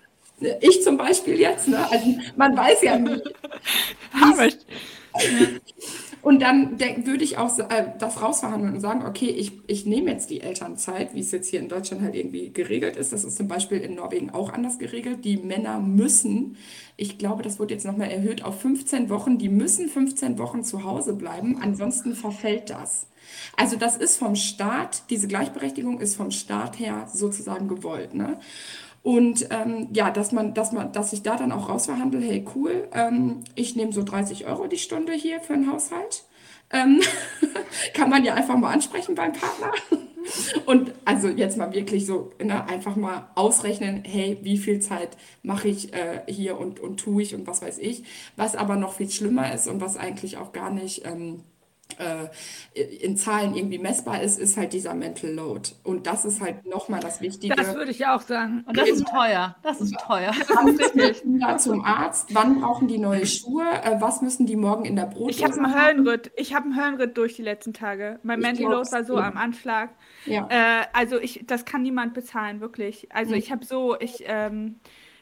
[0.60, 1.90] Ich zum Beispiel jetzt, ne?
[1.90, 3.22] Also man weiß ja nie,
[4.12, 4.48] Aber
[6.22, 10.28] Und dann würde ich auch äh, das rausverhandeln und sagen, okay, ich, ich nehme jetzt
[10.28, 13.12] die Elternzeit, wie es jetzt hier in Deutschland halt irgendwie geregelt ist.
[13.12, 15.24] Das ist zum Beispiel in Norwegen auch anders geregelt.
[15.24, 16.56] Die Männer müssen,
[16.96, 20.82] ich glaube, das wird jetzt nochmal erhöht auf 15 Wochen, die müssen 15 Wochen zu
[20.84, 23.06] Hause bleiben, ansonsten verfällt das.
[23.56, 28.38] Also das ist vom Staat, diese Gleichberechtigung ist vom Staat her sozusagen gewollt, ne?
[29.06, 32.88] Und ähm, ja, dass man, dass man, dass ich da dann auch rausverhandle, hey cool,
[32.92, 36.24] ähm, ich nehme so 30 Euro die Stunde hier für einen Haushalt.
[36.72, 37.00] Ähm,
[37.94, 39.70] kann man ja einfach mal ansprechen beim Partner.
[40.66, 45.68] Und also jetzt mal wirklich so, ne, einfach mal ausrechnen, hey, wie viel Zeit mache
[45.68, 48.02] ich äh, hier und, und tue ich und was weiß ich.
[48.34, 51.55] Was aber noch viel schlimmer ist und was eigentlich auch gar nicht ähm, äh,
[53.00, 55.70] in Zahlen irgendwie messbar ist, ist halt dieser Mental Load.
[55.82, 57.54] Und das ist halt nochmal das Wichtige.
[57.54, 58.64] das würde ich auch sagen.
[58.66, 59.56] Und das ist teuer.
[59.62, 60.32] Das ist teuer.
[61.22, 62.34] Kinder zum Arzt?
[62.34, 63.64] Wann brauchen die neue Schuhe?
[63.82, 65.74] Äh, was müssen die morgen in der Ich habe Brotdose einen?
[65.74, 66.30] Höllenritt.
[66.36, 68.18] Ich habe einen Höllenritt durch die letzten Tage.
[68.22, 69.24] Mein Ich Mental Load war so dir.
[69.24, 69.90] am Anschlag.
[70.26, 70.46] Ja.
[70.50, 73.08] Äh, also ich, das kann niemand bezahlen, wirklich.
[73.12, 73.38] Also Mhm.
[73.38, 74.80] ich habe so, ich, ähm,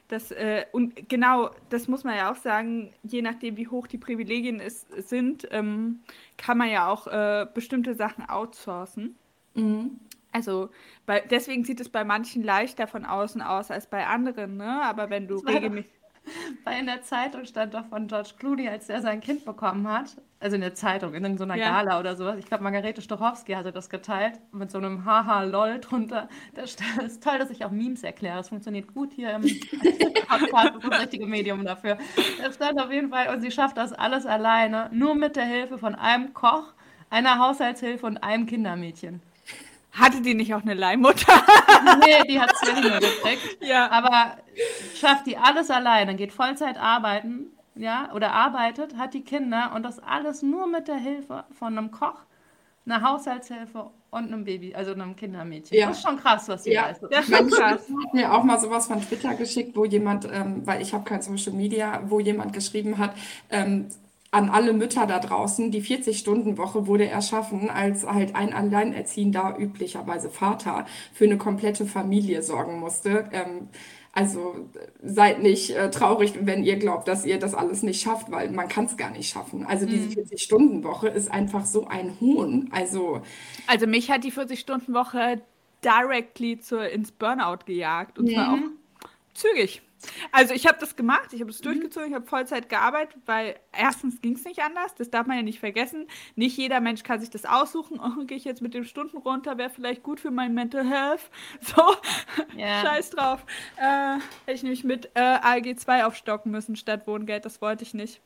[0.08, 3.98] das, äh, und genau, das muss man ja auch sagen, je nachdem, wie hoch die
[3.98, 6.00] Privilegien ist, sind, ähm,
[6.36, 9.16] kann man ja auch äh, bestimmte Sachen outsourcen.
[9.54, 10.00] Mhm.
[10.30, 10.70] Also
[11.06, 14.82] bei, deswegen sieht es bei manchen leichter von außen aus als bei anderen, ne?
[14.82, 15.90] Aber wenn du regelmäßig.
[16.64, 20.16] Weil in der Zeitung stand doch von George Clooney, als er sein Kind bekommen hat,
[20.40, 21.70] also in der Zeitung, in so einer Ja.
[21.70, 22.36] Gala oder sowas.
[22.38, 26.28] Ich glaube, Margarete Stochowski hatte das geteilt mit so einem Haha-Lol drunter.
[26.54, 28.36] Das ist toll, dass ich auch Memes erkläre.
[28.36, 30.74] Das funktioniert gut hier im Podcast.
[30.74, 31.96] Das ist das richtige Medium dafür.
[32.42, 35.78] Da stand auf jeden Fall, und sie schafft das alles alleine, nur mit der Hilfe
[35.78, 36.74] von einem Koch,
[37.10, 39.22] einer Haushaltshilfe und einem Kindermädchen.
[39.92, 41.32] Hatte die nicht auch eine Leihmutter?
[42.00, 43.58] Nee, die hat Zwillinge gekriegt.
[43.62, 43.90] ja.
[43.90, 44.38] Aber
[44.98, 47.46] schafft die alles alleine, geht Vollzeit arbeiten,
[47.76, 51.90] ja, oder arbeitet, hat die Kinder und das alles nur mit der Hilfe von einem
[51.90, 52.20] Koch,
[52.86, 55.76] einer Haushaltshilfe und einem Baby, also einem Kindermädchen.
[55.78, 55.88] Ja.
[55.88, 56.86] Das ist schon krass, was sie Ja.
[56.86, 57.10] leistet.
[57.28, 57.82] Mein schon krass.
[58.04, 61.22] Hat mir auch mal sowas von Twitter geschickt, wo jemand, ähm, weil ich habe kein
[61.22, 63.14] Social Media, wo jemand geschrieben hat,
[63.50, 63.88] ähm,
[64.30, 70.86] an alle Mütter da draußen, die 40-Stunden-Woche wurde erschaffen, als halt ein alleinerziehender, üblicherweise Vater,
[71.12, 73.28] für eine komplette Familie sorgen musste.
[73.32, 73.68] Ähm,
[74.14, 74.68] also
[75.02, 78.68] seid nicht äh, traurig, wenn ihr glaubt, dass ihr das alles nicht schafft, weil man
[78.68, 79.66] kann es gar nicht schaffen.
[79.66, 80.10] Also diese Mhm.
[80.10, 82.68] 40-Stunden-Woche ist einfach so ein Hohn.
[82.72, 83.22] Also
[83.66, 85.42] Also mich hat die 40-Stunden-Woche
[85.84, 88.18] directly zur, ins Burnout gejagt.
[88.18, 88.70] Und zwar auch
[89.34, 89.82] zügig.
[90.32, 94.20] Also ich habe das gemacht, ich habe es durchgezogen, ich habe Vollzeit gearbeitet, weil erstens
[94.20, 96.06] ging es nicht anders, das darf man ja nicht vergessen.
[96.36, 99.58] Nicht jeder Mensch kann sich das aussuchen, oh, gehe ich jetzt mit den Stunden runter,
[99.58, 101.30] wäre vielleicht gut für mein Mental Health.
[101.60, 101.82] So,
[102.56, 102.82] Ja.
[102.82, 103.44] scheiß drauf.
[103.76, 104.14] Äh,
[104.46, 108.20] hätte ich nämlich mit äh, ALG 2 aufstocken müssen statt Wohngeld, das wollte ich nicht.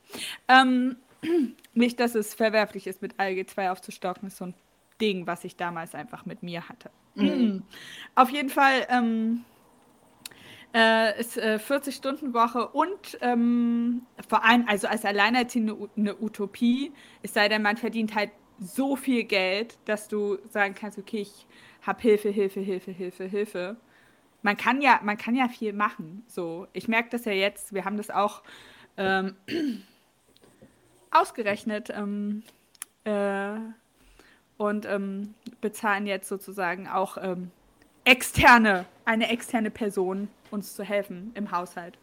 [0.47, 0.97] Ähm,
[1.73, 4.53] nicht, dass es verwerflich ist, mit ALG 2 aufzustocken, ist so ein
[5.01, 6.89] Ding, was ich damals einfach mit mir hatte.
[8.15, 9.43] Auf jeden Fall ähm,
[10.73, 16.91] äh, ist äh, 40-Stunden-Woche und ähm, vor allem, also als Alleinerziehende eine Utopie,
[17.23, 21.47] es sei denn, man verdient halt so viel Geld, dass du sagen kannst, okay, ich
[21.81, 23.77] habe Hilfe, Hilfe, Hilfe, Hilfe, Hilfe.
[24.41, 26.23] Man kann ja, man kann ja viel machen.
[26.27, 27.73] So, ich merke das ja jetzt.
[27.73, 28.43] Wir haben das auch
[28.97, 29.35] ähm,
[31.11, 32.43] ausgerechnet ähm,
[33.05, 33.55] äh,
[34.57, 37.51] und ähm, bezahlen jetzt sozusagen auch ähm,
[38.09, 41.97] externe, eine externe Person uns zu helfen im Haushalt.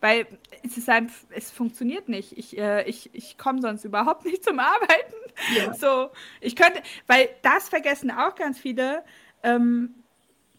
[0.00, 0.26] Weil
[0.64, 2.36] es ist einfach, es funktioniert nicht.
[2.36, 5.14] Ich, äh, ich, ich komme sonst überhaupt nicht zum Arbeiten.
[5.56, 5.74] Ja.
[5.78, 6.10] So,
[6.40, 9.04] ich könnte, weil das vergessen auch ganz viele,
[9.42, 9.94] ähm,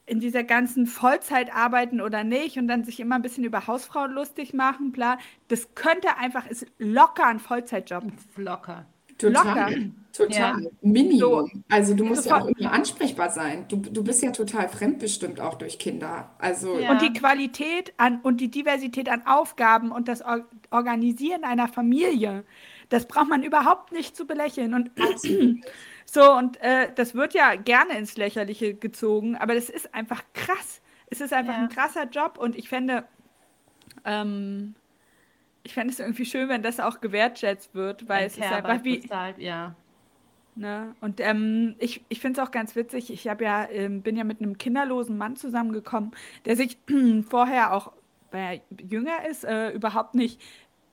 [0.06, 4.12] in dieser ganzen Vollzeit arbeiten oder nicht und dann sich immer ein bisschen über Hausfrauen
[4.12, 5.20] lustig machen, bla.
[5.50, 8.06] Das könnte einfach, ist locker ein Vollzeitjob.
[8.36, 8.86] Locker.
[9.20, 9.92] Total, Locker.
[10.14, 10.64] Total.
[10.64, 10.70] Ja.
[10.82, 11.64] Minimum.
[11.70, 12.60] Also du musst ja auch Sofort.
[12.60, 13.66] immer ansprechbar sein.
[13.70, 16.30] Du, du bist ja total fremdbestimmt auch durch Kinder.
[16.40, 16.92] Also Ja.
[16.92, 22.44] Und die Qualität an und die Diversität an Aufgaben und das Or Organisieren einer Familie,
[22.90, 24.74] das braucht man überhaupt nicht zu belächeln.
[24.74, 24.92] Und
[26.06, 30.82] so, und äh, das wird ja gerne ins Lächerliche gezogen, aber das ist einfach krass.
[31.12, 31.60] Es ist einfach Ja.
[31.60, 33.04] ein krasser Job und ich fände,
[34.06, 34.76] ähm,
[35.64, 39.00] ich fände es irgendwie schön, wenn das auch gewertschätzt wird, weil es ist einfach wie,
[39.00, 39.76] bezahlt, ja.
[40.56, 40.96] Ne?
[41.02, 43.38] Und ähm, ich, ich finde es auch ganz witzig, ich ja,
[43.72, 46.12] ähm, bin ja mit einem kinderlosen Mann zusammengekommen,
[46.46, 46.78] der sich
[47.30, 47.94] vorher auch,
[48.32, 50.42] weil er jünger ist, äh, überhaupt nicht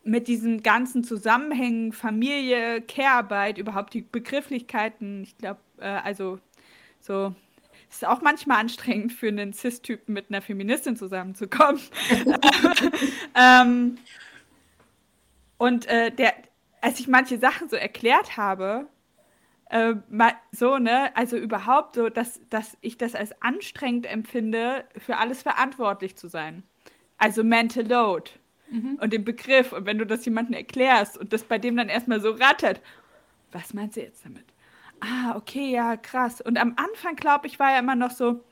[0.05, 6.39] mit diesen ganzen Zusammenhängen, Familie, Care-Arbeit, überhaupt die Begrifflichkeiten, ich glaube, äh, also
[7.01, 7.35] so,
[7.91, 11.81] es ist auch manchmal anstrengend für einen Cis-Typen mit einer Feministin zusammenzukommen.
[13.35, 13.99] ähm,
[15.59, 16.35] und äh, der,
[16.81, 18.87] als ich manche Sachen so erklärt habe,
[19.71, 25.17] äh, ma- so, ne, also überhaupt so, dass, dass ich das als anstrengend empfinde, für
[25.17, 26.63] alles verantwortlich zu sein.
[27.19, 28.31] Also Mental Load
[29.01, 29.73] und den Begriff.
[29.73, 32.81] Und wenn du das jemandem erklärst und das bei dem dann erstmal so rattert,
[33.53, 34.45] was meinst du jetzt damit?
[35.01, 36.41] Ah, okay, ja, krass.
[36.41, 38.45] Und am Anfang, glaube ich, war er immer noch so,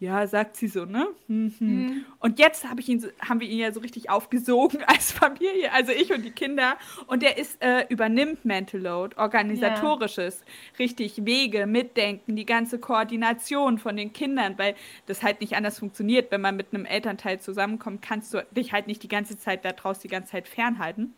[0.00, 1.08] ja, sagt sie so, ne?
[1.26, 2.04] Mhm.
[2.20, 5.90] Und jetzt hab ich ihn, haben wir ihn ja so richtig aufgesogen als Familie, also
[5.90, 6.76] ich und die Kinder.
[7.08, 10.44] Und er ist, äh, übernimmt Mental Load, organisatorisches,
[10.78, 14.76] richtig Wege, Mitdenken, die ganze Koordination von den Kindern, weil
[15.06, 16.30] das halt nicht anders funktioniert.
[16.30, 19.72] Wenn man mit einem Elternteil zusammenkommt, kannst du dich halt nicht die ganze Zeit da
[19.72, 21.14] draußen die ganze Zeit fernhalten.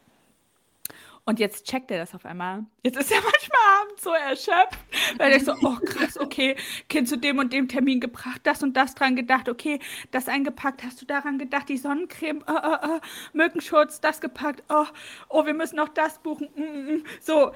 [1.31, 2.65] Und jetzt checkt er das auf einmal.
[2.83, 4.81] Jetzt ist er manchmal abends so erschöpft,
[5.17, 6.57] weil er so, oh krass, okay,
[6.89, 9.79] Kind zu dem und dem Termin gebracht, das und das dran gedacht, okay,
[10.11, 13.01] das eingepackt, hast du daran gedacht, die Sonnencreme, äh, äh, äh,
[13.33, 14.87] Mückenschutz, das gepackt, oh,
[15.29, 17.05] oh, wir müssen noch das buchen, mm, mm, mm.
[17.21, 17.53] so,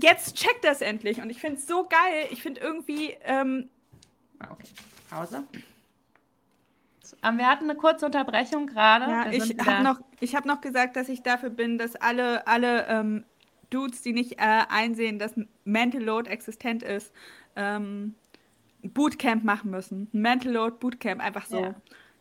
[0.00, 3.68] jetzt checkt er es endlich und ich finde es so geil, ich finde irgendwie, ähm,
[4.38, 4.68] Ah, Okay,
[5.10, 5.44] Pause.
[7.22, 9.10] Ähm, wir hatten eine kurze Unterbrechung gerade.
[9.10, 12.86] Ja, ich habe noch, ich hab noch gesagt, dass ich dafür bin, dass alle, alle
[12.88, 13.24] ähm,
[13.70, 17.12] Dudes, die nicht äh, einsehen, dass Mental Load existent ist,
[17.56, 18.14] ähm,
[18.82, 20.08] ein Bootcamp machen müssen.
[20.12, 21.74] Mental Load Bootcamp, einfach so, Ja.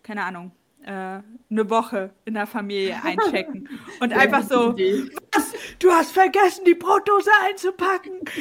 [0.03, 0.51] keine Ahnung,
[0.83, 3.69] äh, eine Woche in der Familie einchecken.
[3.99, 5.53] Und einfach so, was?
[5.79, 8.21] Du hast vergessen, die Brotdose einzupacken.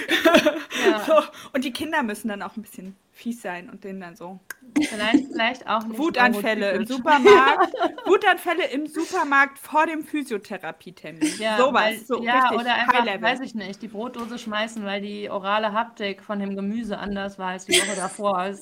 [0.87, 1.01] Ja.
[1.07, 1.15] so.
[1.53, 4.39] Und die Kinder müssen dann auch ein bisschen fies sein und denen dann so
[4.79, 5.99] Vielleicht, vielleicht auch nicht.
[5.99, 6.87] Wutanfälle im.
[6.87, 7.73] Supermarkt.
[8.05, 11.33] Wutanfälle im Supermarkt vor dem Physiotherapietermin.
[11.39, 11.83] Ja, Sowas.
[11.83, 13.23] weil, so ja richtig oder einfach, High-Level.
[13.23, 17.49] weiß ich nicht, die Brotdose schmeißen, weil die orale Haptik von dem Gemüse anders war
[17.53, 18.51] als die Woche davor.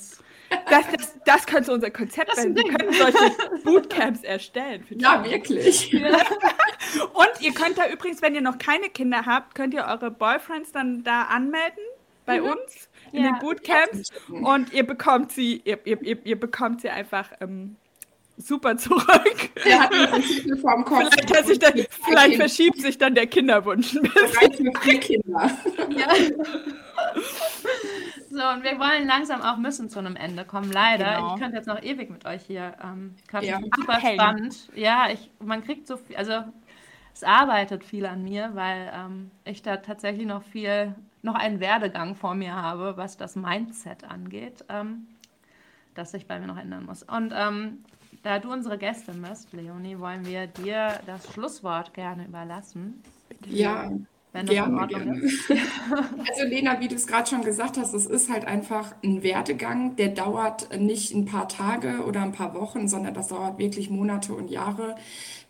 [0.70, 2.50] Das, das, das könnte unser Konzept Das sein.
[2.50, 3.32] ein Wir können solche
[3.64, 4.84] Bootcamps erstellen.
[4.84, 5.92] Für ja, wirklich.
[5.94, 10.70] Und ihr könnt da übrigens, wenn ihr noch keine Kinder habt, könnt ihr eure Boyfriends
[10.70, 11.82] dann da anmelden
[12.26, 13.30] bei uns in Ja.
[13.32, 17.76] den Bootcamps und ihr bekommt sie, ihr, ihr, ihr, ihr bekommt sie einfach ähm,
[18.36, 19.04] super zurück.
[19.56, 21.72] Vielleicht, hat sich dann,
[22.04, 24.64] vielleicht verschiebt sich dann der Kinderwunsch ein bisschen.
[24.72, 25.50] Bereit für Kinder.
[25.90, 26.08] Ja.
[28.30, 31.04] So, und wir wollen langsam auch müssen zu einem Ende kommen, leider.
[31.16, 31.34] Genau.
[31.34, 33.48] Ich könnte jetzt noch ewig mit euch hier ähm, quatschen.
[33.50, 33.60] Ja.
[33.76, 34.20] Super Abhängen.
[34.20, 34.68] spannend.
[34.74, 36.42] Ja, ich, man kriegt so viel, also
[37.14, 40.94] es arbeitet viel an mir, weil ähm, ich da tatsächlich noch viel,
[41.24, 45.08] noch einen Werdegang vor mir habe, was das Mindset angeht, ähm,
[45.94, 47.02] das sich bei mir noch ändern muss.
[47.02, 47.84] Und ähm,
[48.22, 53.02] da du unsere Gästin bist, Leonie, wollen wir dir das Schlusswort gerne überlassen,
[53.46, 53.90] Ja,
[54.32, 55.20] wenn das in gerne.
[55.20, 55.50] ist.
[56.28, 59.96] Also Lena, wie du es gerade schon gesagt hast, es ist halt einfach ein Werdegang,
[59.96, 64.34] der dauert nicht ein paar Tage oder ein paar Wochen, sondern das dauert wirklich Monate
[64.34, 64.96] und Jahre,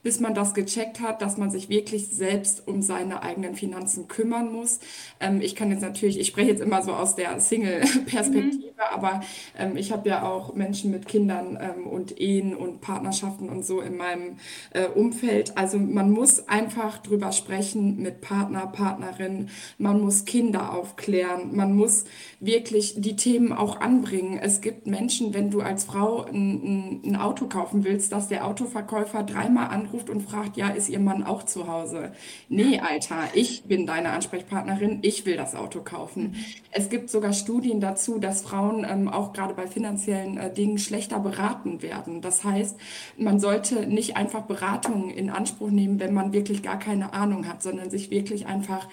[0.05, 4.53] bis man das gecheckt hat, dass man sich wirklich selbst um seine eigenen Finanzen kümmern
[4.53, 4.79] muss.
[5.19, 9.23] Ähm, ich kann jetzt natürlich, ich spreche jetzt immer so aus der Single-Perspektive, aber
[9.59, 13.81] ähm, ich habe ja auch Menschen mit Kindern ähm, und Ehen und Partnerschaften und so
[13.81, 14.37] in meinem
[14.71, 15.57] äh, Umfeld.
[15.57, 19.49] Also man muss einfach drüber sprechen mit Partner, Partnerin.
[19.79, 21.57] Man muss Kinder aufklären.
[21.57, 22.05] Man muss
[22.41, 24.39] wirklich die Themen auch anbringen.
[24.39, 28.47] Es gibt Menschen, wenn du als Frau ein, ein, ein Auto kaufen willst, dass der
[28.47, 32.13] Autoverkäufer dreimal anruft und fragt, ja, ist Ihr Mann auch zu Hause?
[32.49, 34.99] Nee, Alter, ich bin deine Ansprechpartnerin.
[35.03, 36.37] Ich will das Auto kaufen.
[36.71, 41.21] Es gibt sogar Studien dazu, dass Frauen ähm, auch gerade bei finanziellen äh, Dingen schlechter
[41.21, 42.21] beraten werden.
[42.21, 42.77] Das heißt,
[43.17, 47.63] man sollte nicht einfach Beratungen in Anspruch nehmen, wenn man wirklich gar keine Ahnung hat,
[47.63, 48.89] sondern sich wirklich einfach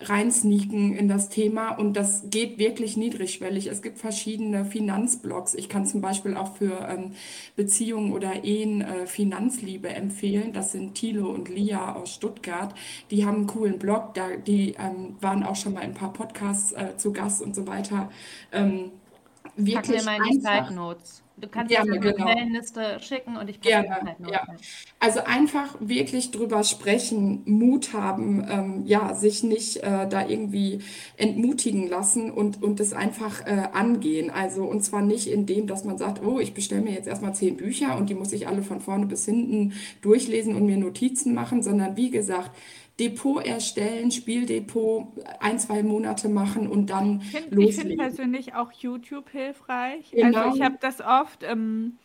[0.00, 3.66] reinsneaken in das Thema und das geht wirklich niedrigschwellig.
[3.66, 5.54] Es gibt verschiedene Finanzblogs.
[5.54, 7.12] Ich kann zum Beispiel auch für ähm,
[7.56, 10.52] Beziehungen oder Ehen äh, Finanzliebe empfehlen.
[10.52, 12.74] Das sind Thilo und Lia aus Stuttgart.
[13.10, 16.12] Die haben einen coolen Blog, da, die ähm, waren auch schon mal in ein paar
[16.12, 18.10] Podcasts äh, zu Gast und so weiter.
[18.52, 18.92] Ähm,
[19.72, 20.40] Pack mir wirklich mal in die.
[20.40, 21.22] Side Notes.
[21.40, 22.24] Du kannst Gerne, mir eine genau.
[22.26, 24.46] Quellenliste schicken und ich die Gerne, Side Notes ja.
[24.98, 30.80] Also einfach wirklich drüber sprechen, Mut haben, ähm, ja, sich nicht äh, da irgendwie
[31.16, 34.30] entmutigen lassen und, und es einfach äh, angehen.
[34.30, 37.34] Also und zwar nicht in dem, dass man sagt, oh, ich bestelle mir jetzt erstmal
[37.34, 41.34] zehn Bücher und die muss ich alle von vorne bis hinten durchlesen und mir Notizen
[41.34, 42.50] machen, sondern wie gesagt,
[43.00, 45.08] Depot erstellen, Spieldepot
[45.40, 47.96] ein, zwei Monate machen und dann Ich finde ich find loslegen.
[47.96, 50.16] persönlich auch YouTube hilfreich.
[50.16, 50.20] Genau.
[50.20, 51.98] Also ich habe das oft, ähm,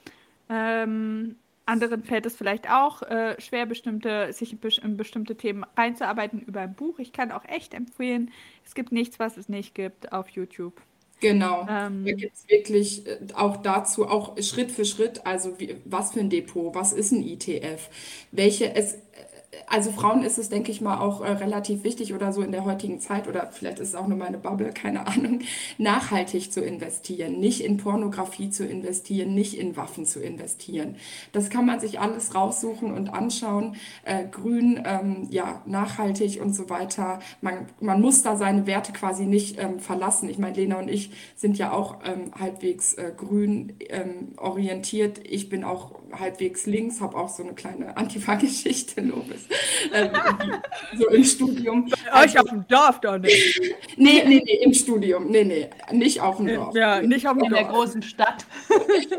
[0.50, 5.66] ähm, anderen fällt es vielleicht auch äh, schwer, bestimmte, sich in bes- in bestimmte Themen
[5.78, 7.00] reinzuarbeiten über ein Buch.
[7.00, 8.32] Ich kann auch echt empfehlen,
[8.66, 10.82] es gibt nichts, was es nicht gibt auf YouTube.
[11.20, 15.78] Genau, Ähm, da gibt es wirklich äh, auch dazu, auch Schritt für Schritt, also wie,
[15.86, 17.90] was für ein Depot, was ist ein ETF,
[18.32, 18.98] welche es,
[19.68, 22.66] also Frauen ist es, denke ich mal, auch äh, relativ wichtig oder so in der
[22.66, 25.40] heutigen Zeit, oder vielleicht ist es auch nur meine Bubble, keine Ahnung,
[25.78, 30.96] nachhaltig zu investieren, nicht in Pornografie zu investieren, nicht in Waffen zu investieren.
[31.32, 36.70] Das kann man sich alles raussuchen und anschauen, äh, grün, ähm, ja, nachhaltig und so
[36.70, 37.20] weiter.
[37.42, 40.30] Man, man muss da seine Werte quasi nicht ähm, verlassen.
[40.30, 45.20] Ich meine, Lena und ich sind ja auch ähm, halbwegs äh, grün ähm, orientiert.
[45.28, 49.48] Ich bin auch halbwegs links, habe auch so eine kleine Antifa-Geschichte, Lobes,
[49.94, 50.10] ähm,
[50.98, 51.92] so im Studium.
[52.14, 53.60] euch auf dem Dorf doch nicht.
[53.98, 55.28] Nee, nee, nee, im Studium.
[55.32, 56.76] Nee, nee, nicht auf dem Dorf.
[56.76, 57.74] Ja, nicht auf dem In der Dorf.
[57.74, 58.46] großen Stadt.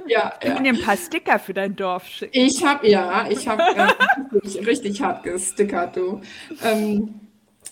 [0.07, 0.61] Ja, Ich ja.
[0.61, 2.33] dir ein paar Sticker für dein Dorf schicken.
[2.35, 6.21] Ich habe, ja, ich habe äh, richtig, richtig hart gestickert, du.
[6.63, 7.21] Ähm,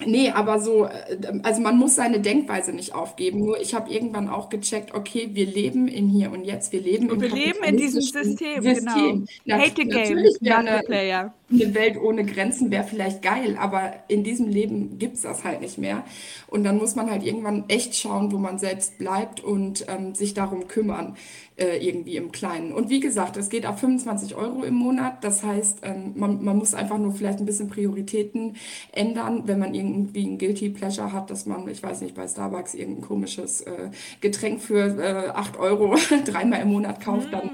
[0.06, 3.40] nee, aber so, äh, also man muss seine Denkweise nicht aufgeben.
[3.40, 7.06] Nur ich habe irgendwann auch gecheckt, okay, wir leben im Hier und Jetzt, wir leben
[7.06, 8.92] im Und wir leben in diesem kapitalistischen System, genau.
[8.92, 9.26] System.
[9.50, 11.34] Hate the game, natürlich wäre not the eine, player.
[11.52, 15.60] Eine Welt ohne Grenzen wäre vielleicht geil, aber in diesem Leben gibt es das halt
[15.60, 16.04] nicht mehr.
[16.46, 20.34] Und dann muss man halt irgendwann echt schauen, wo man selbst bleibt und ähm, sich
[20.34, 21.16] darum kümmern,
[21.56, 22.72] äh, irgendwie im Kleinen.
[22.72, 25.22] Und wie gesagt, es geht auf 25 Euro im Monat.
[25.22, 28.56] Das heißt, ähm, man, man muss einfach nur vielleicht ein bisschen Prioritäten
[28.92, 32.74] ändern, wenn man irgendwie ein Guilty Pleasure hat, dass man, ich weiß nicht, bei Starbucks
[32.74, 37.50] irgendein komisches äh, Getränk für äh, 8 Euro dreimal im Monat kauft, dann,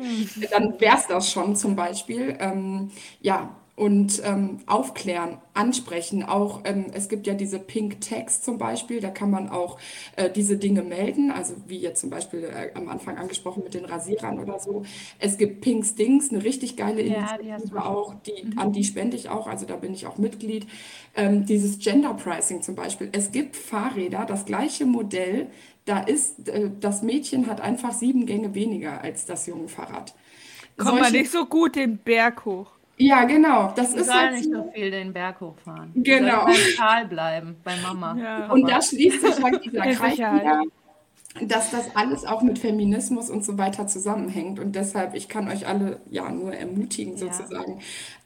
[0.50, 2.36] dann wäre es das schon zum Beispiel.
[2.40, 6.24] Ähm, ja, und ähm, aufklären, ansprechen.
[6.24, 9.78] Auch ähm, es gibt ja diese Pink Tags zum Beispiel, da kann man auch
[10.16, 13.84] äh, diese Dinge melden, also wie jetzt zum Beispiel äh, am Anfang angesprochen mit den
[13.84, 14.82] Rasierern oder so.
[15.20, 19.28] Es gibt Pink Stings, eine richtig geile Ja, Initiative auch, die, an die spende ich
[19.28, 20.66] auch, also da bin ich auch Mitglied.
[21.14, 23.08] Ähm, dieses Gender Pricing zum Beispiel.
[23.12, 25.46] Es gibt Fahrräder, das gleiche Modell,
[25.84, 30.14] da ist, äh, das Mädchen hat einfach sieben Gänge weniger als das junge Fahrrad.
[30.76, 32.77] Kommt man Solche- nicht so gut den Berg hoch.
[32.98, 33.72] Ja, genau.
[33.76, 34.70] Das Die ist sollen halt nicht so.
[34.74, 35.92] viel den Berg hochfahren.
[35.94, 36.44] Genau.
[36.46, 38.16] beim Tal bleiben, bei Mama.
[38.18, 38.50] Ja.
[38.52, 40.62] Und da schließt sich halt dieser Kreis wieder.
[41.40, 44.58] dass das alles auch mit Feminismus und so weiter zusammenhängt.
[44.58, 47.32] Und deshalb, ich kann euch alle ja nur ermutigen, Ja.
[47.32, 47.78] sozusagen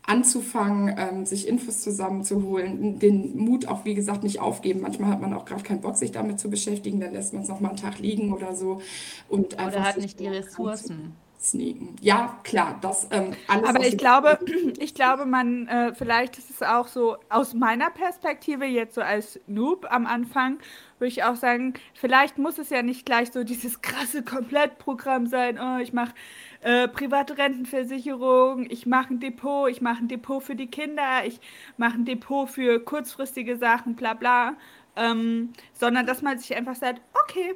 [0.04, 4.80] anzufangen, ähm, sich Infos zusammenzuholen, den Mut auch, wie gesagt, nicht aufgeben.
[4.80, 7.48] Manchmal hat man auch gerade keinen Bock, sich damit zu beschäftigen, dann lässt man es
[7.48, 8.80] noch mal einen Tag liegen oder so
[9.28, 11.12] und Oder einfach hat nicht die so Ressourcen.
[11.42, 11.96] Sneaken.
[12.00, 14.38] Ja, klar, das ähm, alles Aber ich glaube,
[14.78, 19.40] ich glaube, man, äh, vielleicht ist es auch so, aus meiner Perspektive jetzt so als
[19.46, 20.58] Noob am Anfang,
[20.98, 25.58] würde ich auch sagen, vielleicht muss es ja nicht gleich so dieses krasse Komplettprogramm sein,
[25.58, 26.14] oh, ich mache
[26.62, 31.40] äh, private Rentenversicherung, ich mache ein Depot, ich mache ein Depot für die Kinder, ich
[31.76, 34.54] mache ein Depot für kurzfristige Sachen, bla bla,
[34.96, 37.54] ähm, sondern dass man sich einfach sagt, okay,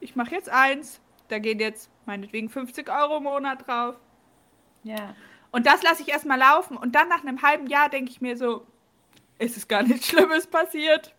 [0.00, 3.94] ich mache jetzt eins, da gehen jetzt meinetwegen 50 Euro im Monat drauf.
[4.82, 5.14] Ja.
[5.52, 6.76] Und das lasse ich erstmal laufen.
[6.76, 8.66] Und dann nach einem halben Jahr denke ich mir so,
[9.38, 11.14] ist es gar nichts Schlimmes passiert.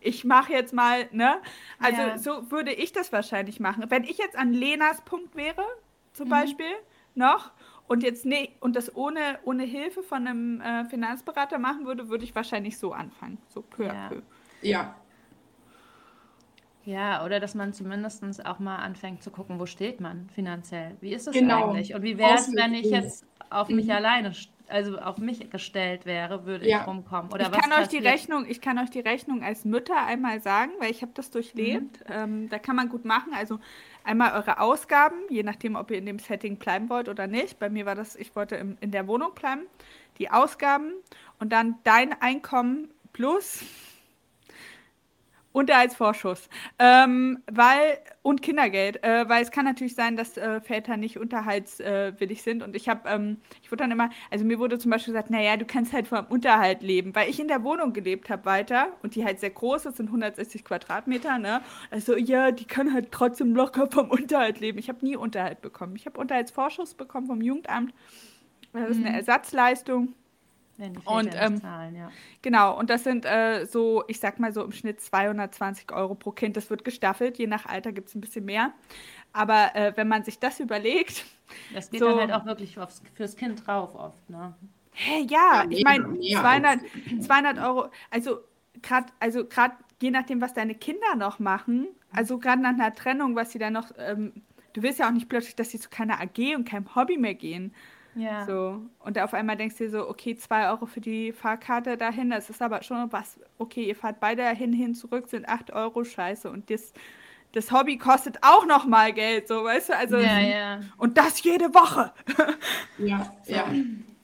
[0.00, 1.36] Ich mache jetzt mal, ne?
[1.80, 2.18] Also Ja.
[2.18, 3.84] so würde ich das wahrscheinlich machen.
[3.88, 5.64] Wenn ich jetzt an Lenas Punkt wäre,
[6.12, 6.72] zum Beispiel,
[7.14, 7.52] noch,
[7.88, 12.24] und jetzt ne, und das ohne, ohne Hilfe von einem äh, Finanzberater machen würde, würde
[12.24, 13.38] ich wahrscheinlich so anfangen.
[13.48, 13.92] So peu Ja.
[13.92, 14.22] à peu.
[14.62, 14.94] Ja,
[16.84, 20.96] Ja, oder dass man zumindest auch mal anfängt zu gucken, wo steht man finanziell?
[21.00, 21.70] Wie ist es Genau.
[21.70, 21.94] eigentlich?
[21.94, 26.04] Und wie wäre es, wenn ich jetzt auf mich alleine, st- also auf mich gestellt
[26.04, 26.80] wäre, würde Ja.
[26.80, 27.32] ich rumkommen?
[27.32, 27.98] Oder ich was kann euch die?
[27.98, 32.04] Rechnung, ich kann euch die Rechnung als Mütter einmal sagen, weil ich habe das durchlebt.
[32.08, 33.32] Ähm, da kann man gut machen.
[33.34, 33.60] Also
[34.04, 37.58] einmal eure Ausgaben, je nachdem, ob ihr in dem Setting bleiben wollt oder nicht.
[37.58, 39.62] Bei mir war das, ich wollte im, in der Wohnung bleiben.
[40.18, 40.92] Die Ausgaben
[41.38, 43.62] und dann dein Einkommen plus
[45.54, 46.48] Unterhaltsvorschuss.
[46.80, 52.42] Ähm, weil, und Kindergeld, äh, weil es kann natürlich sein, dass äh, Väter nicht unterhaltswillig
[52.42, 52.64] sind.
[52.64, 55.56] Und ich habe, ähm, ich wurde dann immer, also mir wurde zum Beispiel gesagt, naja,
[55.56, 59.14] du kannst halt vom Unterhalt leben, weil ich in der Wohnung gelebt habe weiter und
[59.14, 61.62] die halt sehr groß ist, sind 160 Quadratmeter, ne?
[61.90, 64.78] Also ja, die kann halt trotzdem locker vom Unterhalt leben.
[64.78, 65.94] Ich habe nie Unterhalt bekommen.
[65.94, 67.94] Ich habe Unterhaltsvorschuss bekommen vom Jugendamt.
[68.72, 70.14] Das ist eine Ersatzleistung.
[70.76, 72.10] Wenn die Und, ähm, zahlen, ja.
[72.42, 76.32] Genau, und das sind äh, so, ich sag mal so im Schnitt 220 Euro pro
[76.32, 76.56] Kind.
[76.56, 78.72] Das wird gestaffelt, je nach Alter gibt es ein bisschen mehr.
[79.32, 81.24] Aber äh, wenn man sich das überlegt,
[81.72, 84.54] Das geht so- dann halt auch wirklich aufs, fürs Kind drauf oft, ne?
[84.94, 86.80] hä, ja, Ja, ich meine, mehr 200,
[87.20, 88.38] 200 Euro, also
[88.82, 93.34] gerade also grad je nachdem, was deine Kinder noch machen, also gerade nach einer Trennung,
[93.36, 94.32] was sie dann noch, ähm,
[94.72, 97.34] du willst ja auch nicht plötzlich, dass sie zu keiner AG und keinem Hobby mehr
[97.34, 97.74] gehen.
[98.16, 98.46] Ja.
[98.46, 98.82] So.
[99.00, 102.50] Und auf einmal denkst du dir so, okay, zwei Euro für die Fahrkarte dahin, das
[102.50, 106.50] ist aber schon was, okay, ihr fahrt beide hin, hin, zurück, sind acht Euro, scheiße.
[106.50, 106.92] Und das,
[107.52, 109.96] das Hobby kostet auch noch mal Geld, so, weißt du?
[109.96, 110.80] Also, ja, ja.
[110.96, 112.12] und das jede Woche.
[112.98, 113.66] ja, ja.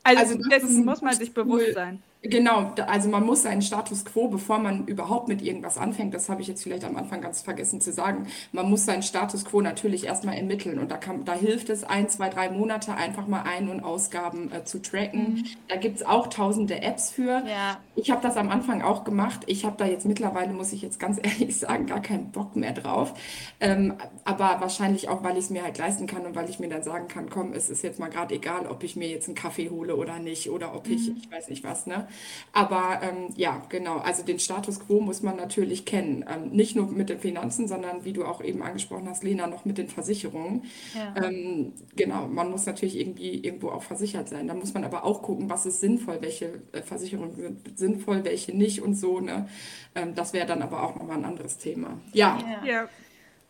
[0.03, 2.03] Also, Also dessen muss man sich bewusst sein.
[2.23, 6.29] Genau, da- also man muss seinen Status quo, bevor man überhaupt mit irgendwas anfängt, das
[6.29, 9.63] habe ich jetzt vielleicht am Anfang ganz vergessen zu sagen, man muss seinen Status quo
[9.63, 13.43] natürlich erstmal ermitteln und da, kann, da hilft es, ein, zwei, drei Monate einfach mal
[13.45, 15.47] Ein- und Ausgaben äh, zu tracken.
[15.69, 17.43] Da gibt es auch tausende Apps für.
[17.47, 17.79] Ja.
[18.01, 19.43] Ich habe das am Anfang auch gemacht.
[19.47, 22.73] Ich habe da jetzt mittlerweile, muss ich jetzt ganz ehrlich sagen, gar keinen Bock mehr
[22.73, 23.13] drauf.
[23.61, 23.95] Ähm,
[24.25, 26.83] aber wahrscheinlich auch, weil ich es mir halt leisten kann und weil ich mir dann
[26.83, 29.69] sagen kann, komm, es ist jetzt mal gerade egal, ob ich mir jetzt einen Kaffee
[29.69, 32.09] hole oder nicht oder ob ich, ich weiß nicht was, ne?
[32.53, 33.99] Aber ähm, ja, genau.
[33.99, 36.25] Also den Status quo muss man natürlich kennen.
[36.29, 39.67] Ähm, nicht nur mit den Finanzen, sondern wie du auch eben angesprochen hast, Lena, noch
[39.67, 40.65] mit den Versicherungen.
[40.95, 41.23] Ja.
[41.23, 44.47] Ähm, genau, man muss natürlich irgendwie irgendwo auch versichert sein.
[44.47, 48.57] Da muss man aber auch gucken, was ist sinnvoll, welche äh, Versicherungen sind sinnvoll, welche
[48.57, 49.49] nicht und so, ne?
[49.95, 52.01] Ähm, das wäre dann aber auch nochmal ein anderes Thema.
[52.13, 52.67] Ja, ja.
[52.67, 52.89] Ja.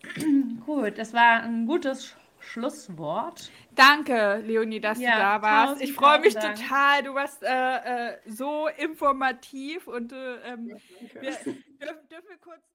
[0.66, 3.50] Gut, das war ein gutes Sch- Schlusswort.
[3.74, 5.80] Danke, Leonie, dass Ja, du da warst.
[5.80, 6.56] Ich freue mich Dank.
[6.56, 7.02] total.
[7.02, 10.80] Du warst äh, äh, so informativ und äh, ähm,
[11.18, 11.36] wir
[11.78, 12.69] dürfen, dürfen wir kurz.